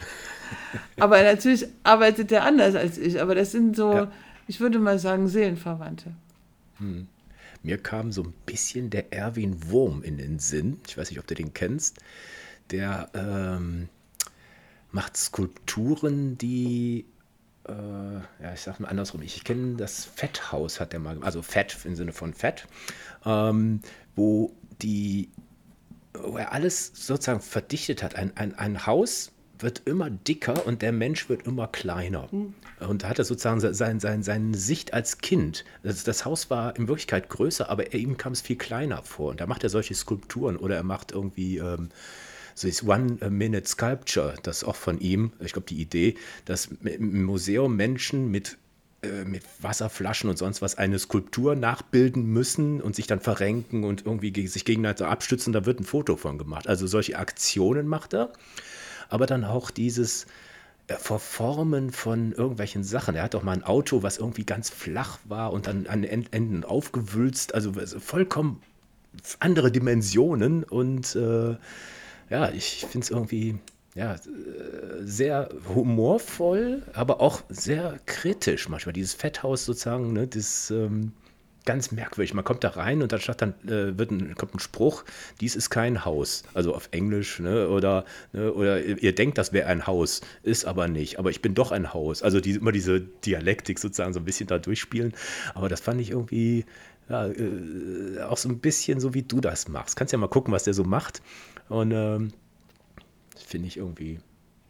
[0.99, 3.21] aber natürlich arbeitet der anders als ich.
[3.21, 4.11] Aber das sind so, ja.
[4.47, 6.13] Ich würde mal sagen, Seelenverwandte.
[6.77, 7.07] Hm.
[7.63, 10.79] Mir kam so ein bisschen der Erwin Wurm in den Sinn.
[10.87, 11.99] Ich weiß nicht, ob du den kennst
[12.71, 13.89] der ähm,
[14.91, 17.05] macht Skulpturen, die,
[17.67, 21.77] äh, ja, ich sag mal andersrum, ich kenne das Fetthaus, hat er mal, also Fett
[21.85, 22.67] im Sinne von Fett,
[23.25, 23.81] ähm,
[24.15, 25.29] wo die,
[26.13, 28.15] wo er alles sozusagen verdichtet hat.
[28.15, 32.27] Ein, ein, ein Haus wird immer dicker und der Mensch wird immer kleiner.
[32.31, 32.53] Mhm.
[32.79, 35.65] Und da hat er sozusagen sein, sein, seine Sicht als Kind.
[35.83, 39.31] Das, das Haus war in Wirklichkeit größer, aber ihm kam es viel kleiner vor.
[39.31, 41.89] Und da macht er solche Skulpturen oder er macht irgendwie ähm,
[42.53, 47.75] so ist One-Minute Sculpture, das auch von ihm, ich glaube, die Idee, dass im Museum
[47.75, 48.57] Menschen mit
[49.03, 54.07] äh, mit Wasserflaschen und sonst was eine Skulptur nachbilden müssen und sich dann verrenken und
[54.07, 56.67] irgendwie sich gegeneinander abstützen, da wird ein Foto von gemacht.
[56.67, 58.33] Also solche Aktionen macht er,
[59.09, 60.25] aber dann auch dieses
[60.87, 63.15] äh, Verformen von irgendwelchen Sachen.
[63.15, 66.31] Er hat auch mal ein Auto, was irgendwie ganz flach war und dann an den
[66.31, 68.61] Enden aufgewülzt, also vollkommen
[69.39, 71.55] andere Dimensionen und äh,
[72.29, 73.57] ja, ich finde es irgendwie
[73.95, 74.15] ja,
[74.99, 78.93] sehr humorvoll, aber auch sehr kritisch manchmal.
[78.93, 81.13] Dieses Fetthaus sozusagen, ne, das ähm,
[81.67, 82.33] ganz merkwürdig.
[82.33, 85.03] Man kommt da rein und anstatt dann äh, wird ein, kommt ein Spruch,
[85.41, 86.43] dies ist kein Haus.
[86.55, 90.87] Also auf Englisch, ne, oder, ne, oder ihr denkt, das wäre ein Haus, ist aber
[90.87, 91.19] nicht.
[91.19, 92.23] Aber ich bin doch ein Haus.
[92.23, 95.13] Also die, immer diese Dialektik sozusagen so ein bisschen da durchspielen.
[95.53, 96.65] Aber das fand ich irgendwie
[97.09, 99.97] ja, äh, auch so ein bisschen so, wie du das machst.
[99.97, 101.21] Kannst ja mal gucken, was der so macht.
[101.67, 102.29] Und ähm,
[103.35, 104.19] finde ich irgendwie,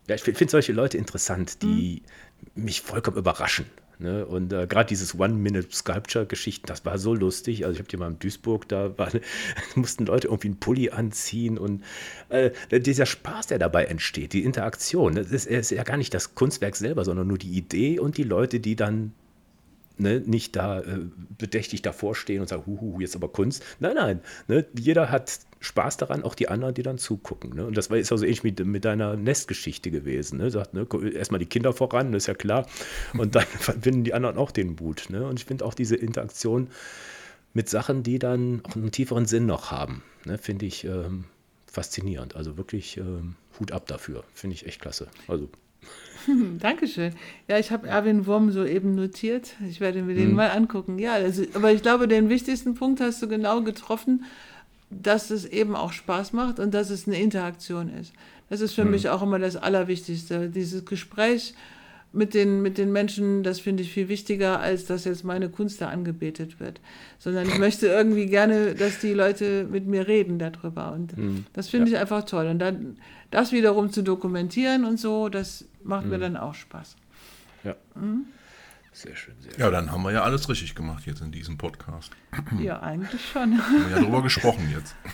[0.07, 2.01] ja, ich finde solche Leute interessant, die
[2.55, 2.63] mhm.
[2.63, 3.67] mich vollkommen überraschen.
[3.99, 4.25] Ne?
[4.25, 7.65] Und äh, gerade dieses One-Minute-Sculpture-Geschichten, das war so lustig.
[7.65, 9.09] Also ich habe die mal in Duisburg, da war,
[9.75, 11.83] mussten Leute irgendwie einen Pulli anziehen und
[12.29, 16.35] äh, dieser Spaß, der dabei entsteht, die Interaktion, das ist, ist, ja gar nicht das
[16.35, 19.13] Kunstwerk selber, sondern nur die Idee und die Leute, die dann
[19.97, 20.99] ne, nicht da äh,
[21.37, 23.63] bedächtig davor stehen und sagen, huhu, jetzt aber Kunst.
[23.79, 27.55] Nein, nein, ne, jeder hat Spaß daran, auch die anderen, die dann zugucken.
[27.55, 27.65] Ne?
[27.65, 30.37] Und das war, ist auch so ähnlich mit, mit deiner Nestgeschichte gewesen.
[30.37, 30.51] Ne?
[30.51, 32.67] Sagt, ne, erstmal die Kinder voran, das ist ja klar.
[33.13, 35.09] Und dann finden die anderen auch den Mut.
[35.09, 35.25] Ne?
[35.25, 36.69] Und ich finde auch diese Interaktion
[37.53, 40.37] mit Sachen, die dann auch einen tieferen Sinn noch haben, ne?
[40.37, 41.25] finde ich ähm,
[41.65, 42.35] faszinierend.
[42.35, 44.23] Also wirklich ähm, Hut ab dafür.
[44.33, 45.07] Finde ich echt klasse.
[45.27, 45.49] Also
[46.59, 47.13] Dankeschön.
[47.47, 49.55] Ja, ich habe Erwin Wurm soeben notiert.
[49.69, 50.35] Ich werde mir den hm.
[50.35, 50.99] mal angucken.
[50.99, 54.25] Ja, also, aber ich glaube, den wichtigsten Punkt hast du genau getroffen
[54.89, 58.13] dass es eben auch Spaß macht und dass es eine Interaktion ist.
[58.49, 58.91] Das ist für mhm.
[58.91, 60.49] mich auch immer das Allerwichtigste.
[60.49, 61.53] Dieses Gespräch
[62.13, 65.81] mit den, mit den Menschen, das finde ich viel wichtiger, als dass jetzt meine Kunst
[65.81, 66.79] da angebetet wird.
[67.19, 70.93] Sondern ich möchte irgendwie gerne, dass die Leute mit mir reden darüber.
[70.93, 71.45] Und mhm.
[71.51, 71.97] das finde ja.
[71.97, 72.47] ich einfach toll.
[72.47, 72.97] Und dann
[73.31, 76.11] das wiederum zu dokumentieren und so, das macht mhm.
[76.11, 76.95] mir dann auch Spaß.
[77.63, 77.75] Ja.
[77.95, 78.25] Mhm.
[78.93, 79.59] Sehr schön, sehr schön.
[79.59, 82.11] Ja, dann haben wir ja alles richtig gemacht jetzt in diesem Podcast.
[82.59, 83.51] Ja, eigentlich schon.
[83.51, 84.95] Wir haben ja darüber gesprochen jetzt.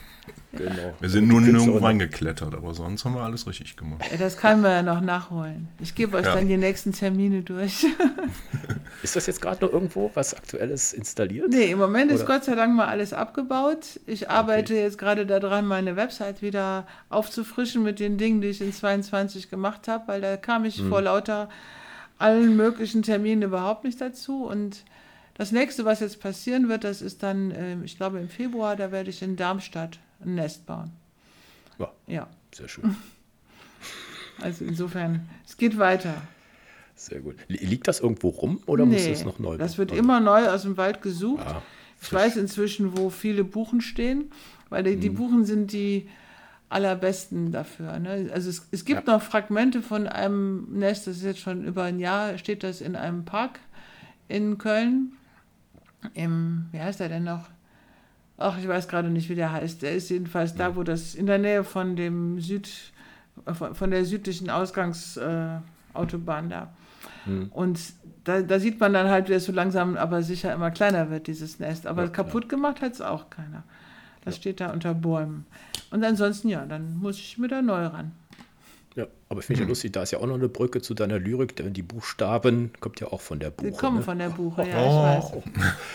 [0.56, 0.94] Genau.
[1.00, 4.04] Wir sind nur nirgendwo reingeklettert, aber sonst haben wir alles richtig gemacht.
[4.20, 5.68] Das können wir ja noch nachholen.
[5.80, 6.36] Ich gebe euch ja.
[6.36, 7.86] dann die nächsten Termine durch.
[9.04, 11.50] Ist das jetzt gerade noch irgendwo was Aktuelles installiert?
[11.50, 12.22] Nee, im Moment Oder?
[12.22, 14.00] ist Gott sei Dank mal alles abgebaut.
[14.06, 14.84] Ich arbeite okay.
[14.84, 19.88] jetzt gerade daran, meine Website wieder aufzufrischen mit den Dingen, die ich in 22 gemacht
[19.88, 20.90] habe, weil da kam ich hm.
[20.90, 21.50] vor lauter
[22.18, 24.46] allen möglichen Terminen überhaupt nicht dazu.
[24.46, 24.86] Und
[25.34, 28.92] das nächste, was jetzt passieren wird, das ist dann, ähm, ich glaube im Februar, da
[28.92, 30.92] werde ich in Darmstadt ein Nest bauen.
[31.80, 32.28] Ja, ja.
[32.54, 32.96] sehr schön.
[34.42, 36.16] Also insofern, es geht weiter.
[36.96, 37.36] Sehr gut.
[37.48, 40.02] Liegt das irgendwo rum oder nee, muss es noch neu Das wird also.
[40.02, 41.46] immer neu aus dem Wald gesucht.
[41.46, 41.62] Ah,
[42.02, 44.32] ich weiß inzwischen, wo viele Buchen stehen,
[44.70, 45.16] weil die, die hm.
[45.16, 46.10] Buchen sind die
[46.70, 48.00] allerbesten dafür.
[48.00, 48.30] Ne?
[48.34, 49.14] Also es, es gibt ja.
[49.14, 52.96] noch Fragmente von einem Nest, das ist jetzt schon über ein Jahr, steht das in
[52.96, 53.60] einem Park
[54.28, 55.14] in Köln.
[56.14, 57.50] Im, wie heißt er denn noch?
[58.38, 59.82] Ach, ich weiß gerade nicht, wie der heißt.
[59.82, 62.70] Der ist jedenfalls da, wo das in der Nähe von dem Süd,
[63.46, 66.74] von der südlichen Ausgangsautobahn äh, da.
[67.26, 67.50] Mhm.
[67.52, 67.80] Und
[68.24, 71.28] da, da, sieht man dann halt, wie es so langsam aber sicher immer kleiner wird,
[71.28, 71.86] dieses Nest.
[71.88, 72.50] Aber ja, kaputt ja.
[72.50, 73.64] gemacht hat es auch keiner.
[74.24, 74.42] Das ja.
[74.42, 75.46] steht da unter Bäumen.
[75.92, 78.12] Und ansonsten, ja, dann muss ich mir da neu ran.
[78.96, 81.18] Ja, aber ich finde ja lustig, da ist ja auch noch eine Brücke zu deiner
[81.18, 83.72] Lyrik, denn die Buchstaben kommt ja auch von der Buche.
[83.72, 84.04] Die kommen ne?
[84.04, 85.44] von der Buche, ja, ich oh.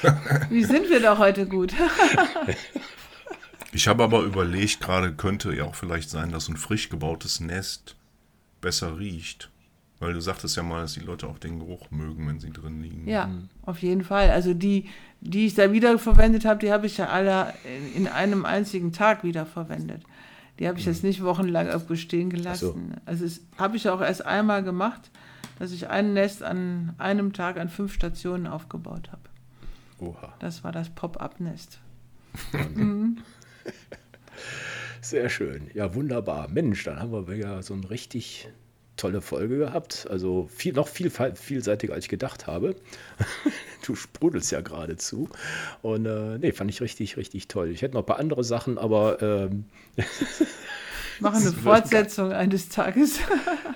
[0.03, 0.51] weiß.
[0.51, 1.73] Wie sind wir doch heute gut?
[3.73, 7.95] ich habe aber überlegt, gerade könnte ja auch vielleicht sein, dass ein frisch gebautes Nest
[8.61, 9.51] besser riecht.
[10.01, 12.83] Weil du sagtest ja mal, dass die Leute auch den Geruch mögen, wenn sie drin
[12.83, 13.09] liegen.
[13.09, 13.49] Ja, mhm.
[13.63, 14.31] auf jeden Fall.
[14.31, 14.89] Also die,
[15.21, 17.53] die ich da wiederverwendet habe, die habe ich ja alle
[17.97, 20.03] in einem einzigen Tag wiederverwendet.
[20.59, 22.93] Die habe ich jetzt nicht wochenlang irgendwo stehen gelassen.
[22.95, 23.01] So.
[23.07, 25.11] Also das habe ich auch erst einmal gemacht,
[25.59, 29.23] dass ich ein Nest an einem Tag an fünf Stationen aufgebaut habe.
[29.99, 30.35] Oha.
[30.39, 31.81] Das war das Pop-up-Nest.
[32.75, 33.19] mhm.
[35.01, 35.71] Sehr schön.
[35.75, 36.49] Ja, wunderbar.
[36.49, 38.49] Mensch, dann haben wir ja so ein richtig
[38.99, 40.07] tolle Folge gehabt.
[40.11, 42.77] Also viel, noch viel vielseitiger, als ich gedacht habe.
[43.87, 45.29] du sprudelst ja geradezu.
[45.81, 47.71] Und äh, nee, fand ich richtig, richtig toll.
[47.71, 49.23] Ich hätte noch ein paar andere Sachen, aber.
[49.23, 49.65] Ähm,
[51.21, 53.19] Machen eine Fortsetzung eines Tages.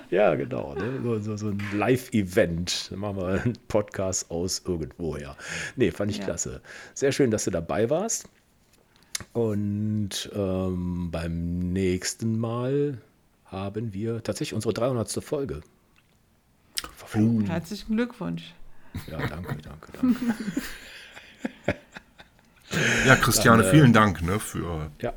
[0.09, 0.75] ja, genau.
[0.75, 0.99] Ne?
[1.03, 2.91] So, so, so, ein Live-Event.
[2.91, 5.35] Dann machen wir einen Podcast aus irgendwoher.
[5.75, 6.25] Nee, fand ich ja.
[6.25, 6.61] klasse.
[6.93, 8.29] Sehr schön, dass du dabei warst.
[9.33, 12.97] Und ähm, beim nächsten Mal
[13.53, 15.23] haben wir tatsächlich unsere 300.
[15.23, 15.61] Folge.
[16.95, 17.45] Verflogen.
[17.45, 18.53] Herzlichen Glückwunsch.
[19.07, 20.19] Ja, danke, danke, danke.
[23.07, 25.13] ja, Christiane, Dann, äh, vielen Dank ne, für, ja.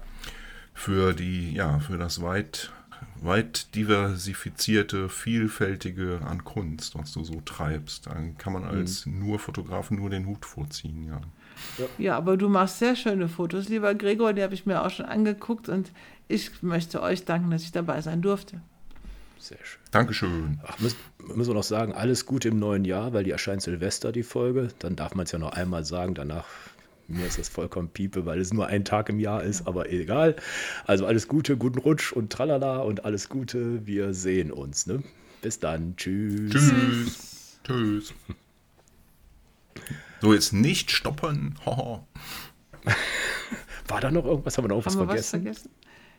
[0.75, 2.73] für, die, ja, für das weit,
[3.17, 8.07] weit diversifizierte, vielfältige an Kunst, was du so treibst.
[8.07, 9.27] Dann kann man als mhm.
[9.27, 11.21] nur Fotograf nur den Hut vorziehen, ja.
[11.79, 11.85] Ja.
[11.99, 15.07] ja, aber du machst sehr schöne Fotos, lieber Gregor, die habe ich mir auch schon
[15.07, 15.93] angeguckt und
[16.29, 18.61] ich möchte euch danken, dass ich dabei sein durfte.
[19.39, 19.81] Sehr schön.
[19.91, 20.61] Dankeschön.
[20.67, 24.11] Ach, müssen, müssen wir noch sagen, alles Gute im neuen Jahr, weil die erscheint Silvester,
[24.11, 24.69] die Folge.
[24.79, 26.47] Dann darf man es ja noch einmal sagen, danach
[27.09, 30.35] mir ist das vollkommen piepe, weil es nur ein Tag im Jahr ist, aber egal.
[30.87, 33.87] Also alles Gute, guten Rutsch und tralala und alles Gute.
[33.87, 34.87] Wir sehen uns.
[34.87, 35.03] Ne?
[35.41, 35.95] Bis dann.
[35.97, 36.53] Tschüss.
[36.53, 37.61] Tschüss.
[37.65, 38.15] Tschüss.
[40.27, 41.55] So, jetzt nicht stoppen.
[43.87, 44.59] War da noch irgendwas?
[44.59, 45.45] Haben wir noch Haben was wir vergessen?
[45.45, 45.71] Was vergessen?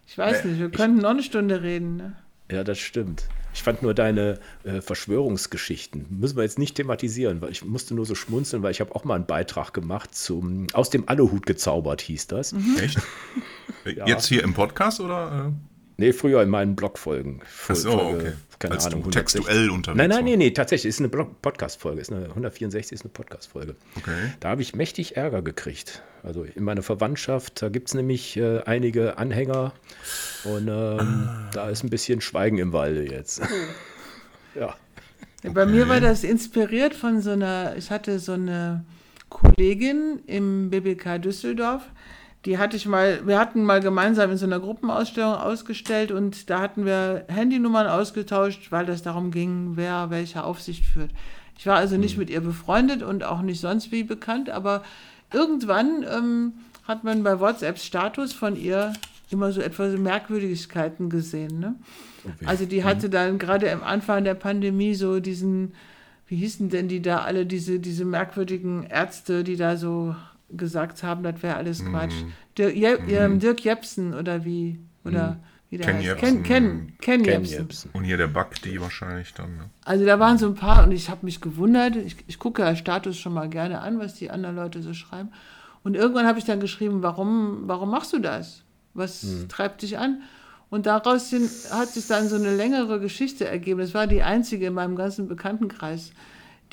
[0.05, 1.97] Ich weiß nicht, wir könnten noch eine Stunde reden.
[1.97, 2.15] Ne?
[2.49, 3.27] Ja, das stimmt.
[3.53, 8.05] Ich fand nur deine äh, Verschwörungsgeschichten, müssen wir jetzt nicht thematisieren, weil ich musste nur
[8.05, 11.99] so schmunzeln, weil ich habe auch mal einen Beitrag gemacht zum Aus dem Aluhut gezaubert,
[11.99, 12.53] hieß das.
[12.53, 12.77] Mhm.
[12.79, 13.01] Echt?
[14.05, 15.51] Jetzt hier im Podcast oder?
[15.97, 17.41] Nee, früher in meinen Blogfolgen.
[17.67, 18.31] Ach so, okay.
[18.59, 19.11] Keine Als Ahnung.
[19.11, 20.89] textuell unterwegs Nein, nein, nee, nee, tatsächlich.
[20.89, 22.01] Ist eine Podcast-Folge.
[22.01, 23.75] Ist eine 164 ist eine Podcast-Folge.
[23.97, 24.33] Okay.
[24.39, 26.01] Da habe ich mächtig Ärger gekriegt.
[26.23, 29.73] Also in meiner Verwandtschaft, da gibt es nämlich äh, einige Anhänger
[30.43, 31.49] und ähm, ah.
[31.53, 33.41] da ist ein bisschen Schweigen im Walde jetzt.
[34.55, 34.75] ja.
[35.43, 35.53] Okay.
[35.53, 38.83] Bei mir war das inspiriert von so einer, ich hatte so eine
[39.29, 41.83] Kollegin im BBK Düsseldorf,
[42.45, 46.61] die hatte ich mal, wir hatten mal gemeinsam in so einer Gruppenausstellung ausgestellt und da
[46.61, 51.11] hatten wir Handynummern ausgetauscht, weil das darum ging, wer welche Aufsicht führt.
[51.57, 52.21] Ich war also nicht mhm.
[52.21, 54.83] mit ihr befreundet und auch nicht sonst wie bekannt, aber
[55.33, 56.53] irgendwann ähm,
[56.87, 58.93] hat man bei WhatsApp Status von ihr
[59.29, 61.59] immer so etwas Merkwürdigkeiten gesehen.
[61.59, 61.75] Ne?
[62.23, 62.45] Okay.
[62.45, 63.11] Also die hatte mhm.
[63.11, 65.73] dann gerade am Anfang der Pandemie so diesen,
[66.27, 70.15] wie hießen denn die da alle, diese, diese merkwürdigen Ärzte, die da so
[70.49, 72.13] gesagt haben, das wäre alles Quatsch.
[72.13, 72.31] Mm.
[72.57, 73.39] Dirk, Je mm.
[73.39, 74.79] Dirk Jepsen oder wie?
[75.03, 75.43] Oder mm.
[75.69, 76.05] wie der Ken heißt.
[76.05, 76.43] Jepsen.
[76.43, 77.57] Ken, Ken, Ken, Ken Jepsen.
[77.57, 77.91] Jepsen.
[77.93, 79.57] Und hier der Bug, die wahrscheinlich dann.
[79.57, 79.69] Ne?
[79.83, 81.95] Also da waren so ein paar und ich habe mich gewundert.
[81.95, 85.29] Ich, ich gucke ja Status schon mal gerne an, was die anderen Leute so schreiben.
[85.83, 88.63] Und irgendwann habe ich dann geschrieben, warum, warum machst du das?
[88.93, 89.47] Was mm.
[89.49, 90.21] treibt dich an?
[90.69, 91.33] Und daraus
[91.71, 93.79] hat sich dann so eine längere Geschichte ergeben.
[93.79, 96.11] Das war die einzige in meinem ganzen Bekanntenkreis,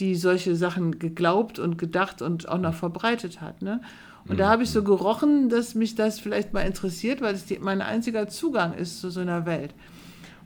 [0.01, 3.63] die solche Sachen geglaubt und gedacht und auch noch verbreitet hat.
[3.63, 3.81] Ne?
[4.27, 4.87] Und da habe ich so mhm.
[4.87, 9.11] gerochen, dass mich das vielleicht mal interessiert, weil es die, mein einziger Zugang ist zu
[9.11, 9.75] so einer Welt.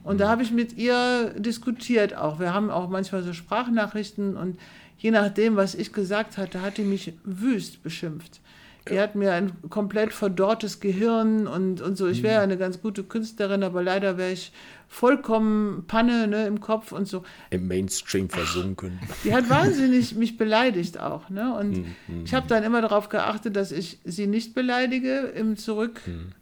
[0.03, 0.29] Und da mhm.
[0.29, 2.39] habe ich mit ihr diskutiert auch.
[2.39, 4.59] Wir haben auch manchmal so Sprachnachrichten und
[4.97, 8.41] je nachdem, was ich gesagt hatte, hat die mich wüst beschimpft.
[8.89, 12.07] Die hat mir ein komplett verdorrtes Gehirn und, und so.
[12.07, 12.51] Ich wäre ja mhm.
[12.51, 14.51] eine ganz gute Künstlerin, aber leider wäre ich
[14.89, 17.23] vollkommen Panne ne, im Kopf und so.
[17.51, 18.99] Im Mainstream versunken.
[19.23, 21.29] Die hat wahnsinnig mich beleidigt auch.
[21.29, 21.55] Ne?
[21.55, 22.23] Und mhm.
[22.25, 26.33] ich habe dann immer darauf geachtet, dass ich sie nicht beleidige im Zurückantworten,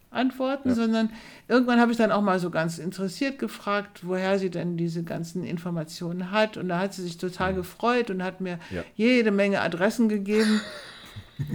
[0.63, 0.69] mhm.
[0.69, 0.75] ja.
[0.75, 1.09] sondern
[1.49, 5.43] irgendwann habe ich dann auch mal so ganz interessiert gefragt, woher sie denn diese ganzen
[5.43, 6.55] Informationen hat.
[6.55, 7.57] Und da hat sie sich total mhm.
[7.57, 8.83] gefreut und hat mir ja.
[8.95, 10.61] jede Menge Adressen gegeben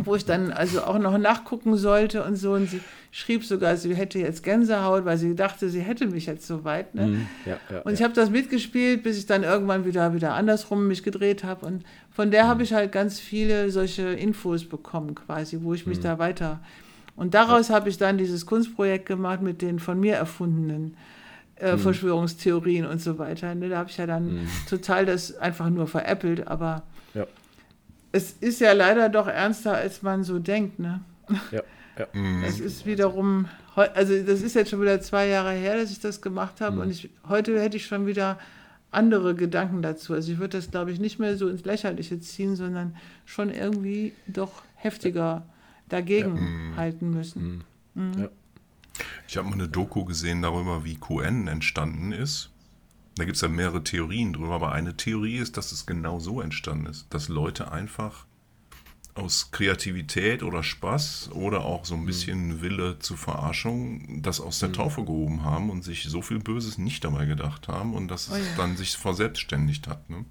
[0.05, 2.53] wo ich dann also auch noch nachgucken sollte und so.
[2.53, 2.81] Und sie
[3.15, 6.95] schrieb sogar, sie hätte jetzt Gänsehaut, weil sie dachte, sie hätte mich jetzt so weit.
[6.95, 7.07] Ne?
[7.07, 10.89] Mm, ja, ja, und ich habe das mitgespielt, bis ich dann irgendwann wieder, wieder andersrum
[10.89, 11.67] mich gedreht habe.
[11.67, 12.49] Und von der mm.
[12.49, 16.03] habe ich halt ganz viele solche Infos bekommen, quasi, wo ich mich mm.
[16.03, 16.61] da weiter.
[17.15, 20.97] Und daraus habe ich dann dieses Kunstprojekt gemacht mit den von mir erfundenen
[21.57, 23.55] äh, Verschwörungstheorien und so weiter.
[23.55, 23.69] Ne?
[23.69, 26.83] Da habe ich ja dann total das einfach nur veräppelt, aber
[28.13, 31.01] es ist ja leider doch ernster, als man so denkt, ne?
[31.51, 31.63] Ja.
[31.99, 32.07] ja.
[32.13, 32.45] Mhm.
[32.45, 36.21] Es ist wiederum, also das ist jetzt schon wieder zwei Jahre her, dass ich das
[36.21, 36.83] gemacht habe mhm.
[36.83, 38.39] und ich, heute hätte ich schon wieder
[38.91, 40.13] andere Gedanken dazu.
[40.13, 44.13] Also ich würde das, glaube ich, nicht mehr so ins Lächerliche ziehen, sondern schon irgendwie
[44.27, 45.45] doch heftiger
[45.89, 46.43] dagegen ja.
[46.43, 46.77] Mhm.
[46.77, 47.65] halten müssen.
[47.95, 48.05] Mhm.
[48.05, 48.23] mhm.
[48.23, 48.29] Ja.
[49.27, 52.51] Ich habe mal eine Doku gesehen darüber, wie QN entstanden ist.
[53.17, 56.41] Da gibt es ja mehrere Theorien drüber, aber eine Theorie ist, dass es genau so
[56.41, 58.27] entstanden ist, dass Leute einfach
[59.15, 62.63] aus Kreativität oder Spaß oder auch so ein bisschen mhm.
[62.63, 64.75] Wille zur Verarschung das aus der mhm.
[64.75, 68.35] Taufe gehoben haben und sich so viel Böses nicht dabei gedacht haben und dass oh
[68.35, 68.41] ja.
[68.41, 70.09] es dann sich verselbstständigt hat.
[70.09, 70.25] Ne?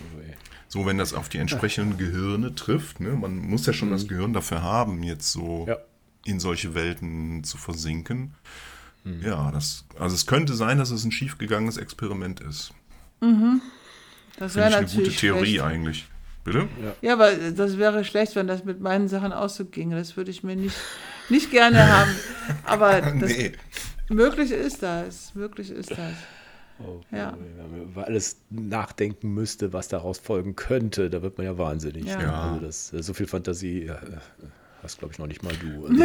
[0.00, 0.20] Oh
[0.68, 3.10] so, wenn das auf die entsprechenden Gehirne trifft, ne?
[3.10, 3.92] man muss ja schon mhm.
[3.92, 5.76] das Gehirn dafür haben, jetzt so ja.
[6.24, 8.34] in solche Welten zu versinken.
[9.04, 9.22] Mhm.
[9.22, 12.72] Ja, das, also es könnte sein, dass es ein schiefgegangenes Experiment ist.
[13.20, 13.62] Mhm.
[14.36, 15.62] Das wäre natürlich eine gute Theorie schlecht.
[15.62, 16.08] eigentlich.
[16.44, 16.68] Bitte?
[16.82, 16.94] Ja.
[17.00, 19.96] ja, aber das wäre schlecht, wenn das mit meinen Sachen ausginge.
[19.96, 20.76] Das würde ich mir nicht,
[21.30, 22.10] nicht gerne haben.
[22.64, 23.52] Aber das, nee.
[24.10, 25.34] möglich ist das.
[25.34, 26.12] Möglich ist das.
[26.80, 27.36] Oh, ja.
[27.70, 32.04] Wenn man alles nachdenken müsste, was daraus folgen könnte, da wird man ja wahnsinnig.
[32.04, 32.18] Ja.
[32.18, 32.32] Ne?
[32.32, 33.86] Also das, so viel Fantasie.
[33.86, 34.00] Ja,
[34.84, 35.86] hast, glaube ich, noch nicht mal du.
[35.94, 36.04] Also,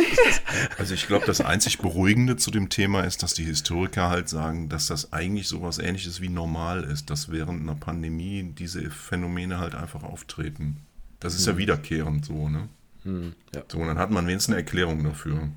[0.78, 4.70] also ich glaube, das einzig Beruhigende zu dem Thema ist, dass die Historiker halt sagen,
[4.70, 9.76] dass das eigentlich sowas ähnliches wie normal ist, dass während einer Pandemie diese Phänomene halt
[9.76, 10.78] einfach auftreten.
[11.20, 11.54] Das ist hm.
[11.54, 12.70] ja wiederkehrend so, ne?
[13.04, 13.64] Hm, ja.
[13.68, 15.50] So, und dann hat man wenigstens eine Erklärung dafür.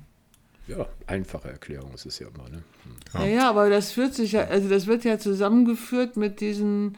[0.67, 2.63] Ja, einfache Erklärung ist es ja immer, ne?
[2.83, 2.95] Hm.
[3.13, 3.25] Ja.
[3.25, 6.97] ja, ja, aber das führt sich ja, also das wird ja zusammengeführt mit diesen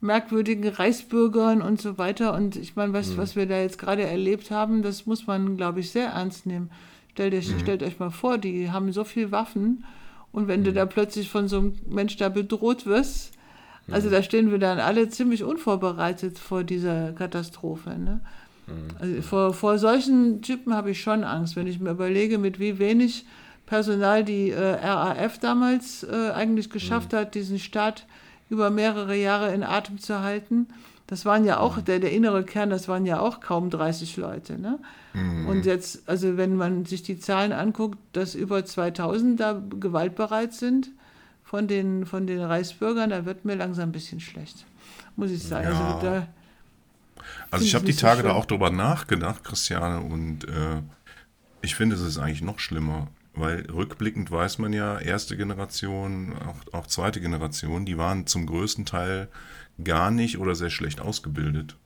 [0.00, 2.34] merkwürdigen Reichsbürgern und so weiter.
[2.34, 3.16] Und ich meine, was, mhm.
[3.16, 6.70] was wir da jetzt gerade erlebt haben, das muss man, glaube ich, sehr ernst nehmen.
[7.12, 7.60] Stellt euch, mhm.
[7.60, 9.84] stellt euch mal vor, die haben so viel Waffen
[10.32, 10.64] und wenn mhm.
[10.64, 13.32] du da plötzlich von so einem Mensch da bedroht wirst,
[13.90, 14.12] also mhm.
[14.12, 17.90] da stehen wir dann alle ziemlich unvorbereitet vor dieser Katastrophe.
[17.98, 18.20] Ne?
[18.66, 18.88] Mhm.
[18.98, 22.78] Also vor, vor solchen Typen habe ich schon Angst, wenn ich mir überlege, mit wie
[22.78, 23.24] wenig
[23.64, 27.16] Personal die äh, RAF damals äh, eigentlich geschafft mhm.
[27.16, 28.06] hat, diesen Staat
[28.48, 30.68] über mehrere Jahre in Atem zu halten.
[31.06, 34.60] Das waren ja auch, der, der innere Kern, das waren ja auch kaum 30 Leute.
[34.60, 34.78] Ne?
[35.14, 35.46] Mhm.
[35.46, 40.90] Und jetzt, also wenn man sich die Zahlen anguckt, dass über 2000 da gewaltbereit sind
[41.44, 44.66] von den, von den Reichsbürgern, da wird mir langsam ein bisschen schlecht,
[45.14, 45.68] muss ich sagen.
[45.68, 45.94] Ja.
[45.94, 46.26] Also, da
[47.50, 50.82] also ich habe die Tage so da auch drüber nachgedacht, Christiane, und äh,
[51.62, 53.08] ich finde, es ist eigentlich noch schlimmer.
[53.36, 58.86] Weil rückblickend weiß man ja, erste Generation, auch, auch zweite Generation, die waren zum größten
[58.86, 59.28] Teil
[59.82, 61.76] gar nicht oder sehr schlecht ausgebildet.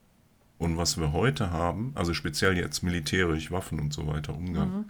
[0.57, 4.69] Und was wir heute haben, also speziell jetzt militärisch, Waffen und so weiter, Umgang.
[4.69, 4.85] Mhm.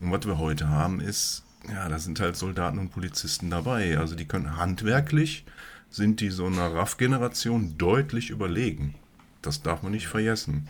[0.00, 3.98] Und was wir heute haben, ist, ja, da sind halt Soldaten und Polizisten dabei.
[3.98, 5.44] Also die können handwerklich,
[5.90, 8.94] sind die so einer RAF-Generation deutlich überlegen.
[9.42, 10.68] Das darf man nicht vergessen.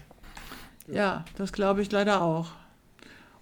[0.89, 2.51] Ja, das glaube ich leider auch.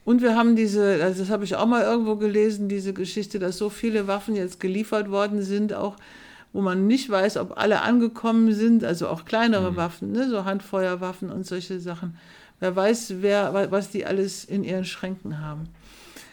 [0.04, 3.56] Und wir haben diese, also das habe ich auch mal irgendwo gelesen, diese Geschichte, dass
[3.56, 5.96] so viele Waffen jetzt geliefert worden sind, auch
[6.52, 9.76] wo man nicht weiß, ob alle angekommen sind, also auch kleinere mhm.
[9.76, 12.16] Waffen, ne, so Handfeuerwaffen und solche Sachen.
[12.60, 15.68] Wer weiß, wer, was die alles in ihren Schränken haben.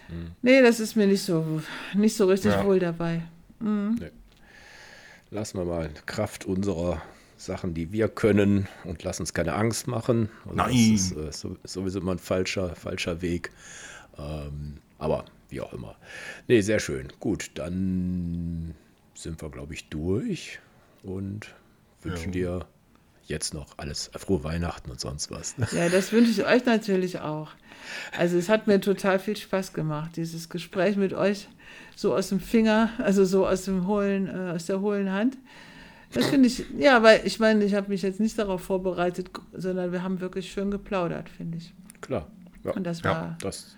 [0.10, 0.31] Mhm.
[0.41, 1.61] Nee, das ist mir nicht so,
[1.95, 2.64] nicht so richtig ja.
[2.65, 3.23] wohl dabei.
[3.60, 3.98] Mhm.
[3.99, 4.11] Nee.
[5.31, 7.02] Lassen wir mal Kraft unserer
[7.45, 10.30] Sachen, die wir können und lass uns keine Angst machen.
[10.45, 10.91] Also Nein.
[10.93, 13.51] Das ist äh, sowieso immer ein falscher, falscher Weg.
[14.18, 15.95] Ähm, aber wie auch immer.
[16.47, 17.11] Nee, sehr schön.
[17.19, 18.76] Gut, dann
[19.15, 20.59] sind wir, glaube ich, durch
[21.03, 21.53] und
[22.01, 22.59] wünschen ja.
[22.59, 22.68] dir
[23.26, 25.55] jetzt noch alles frohe Weihnachten und sonst was.
[25.72, 27.49] Ja, das wünsche ich euch natürlich auch.
[28.18, 31.47] Also es hat mir total viel Spaß gemacht, dieses Gespräch mit euch
[31.95, 35.38] so aus dem Finger, also so aus dem hohlen, äh, aus der hohlen Hand.
[36.13, 39.91] Das finde ich, ja, weil ich meine, ich habe mich jetzt nicht darauf vorbereitet, sondern
[39.91, 41.73] wir haben wirklich schön geplaudert, finde ich.
[42.01, 42.27] Klar.
[42.63, 42.71] Ja.
[42.71, 43.75] Und das war ja, das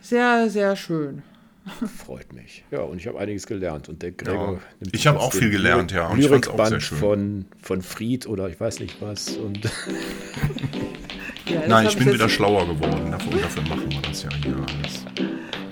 [0.00, 1.22] sehr, sehr schön.
[2.04, 2.64] Freut mich.
[2.70, 3.88] Ja, und ich habe einiges gelernt.
[3.88, 4.88] Und der Gregor ja.
[4.92, 6.08] Ich habe auch viel gelernt, ja.
[6.08, 9.30] Und Lyrikband von, von Fried oder ich weiß nicht was.
[9.30, 9.64] Und
[11.46, 13.10] ja, Nein, ich bin wieder schlauer geworden.
[13.10, 15.04] Dafür, dafür machen wir das ja hier alles.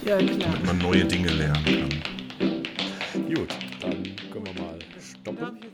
[0.04, 0.52] Ja, klar.
[0.52, 3.24] Damit man neue Dinge lernen kann.
[3.34, 4.02] Gut, dann
[4.32, 5.71] können wir mal stoppen.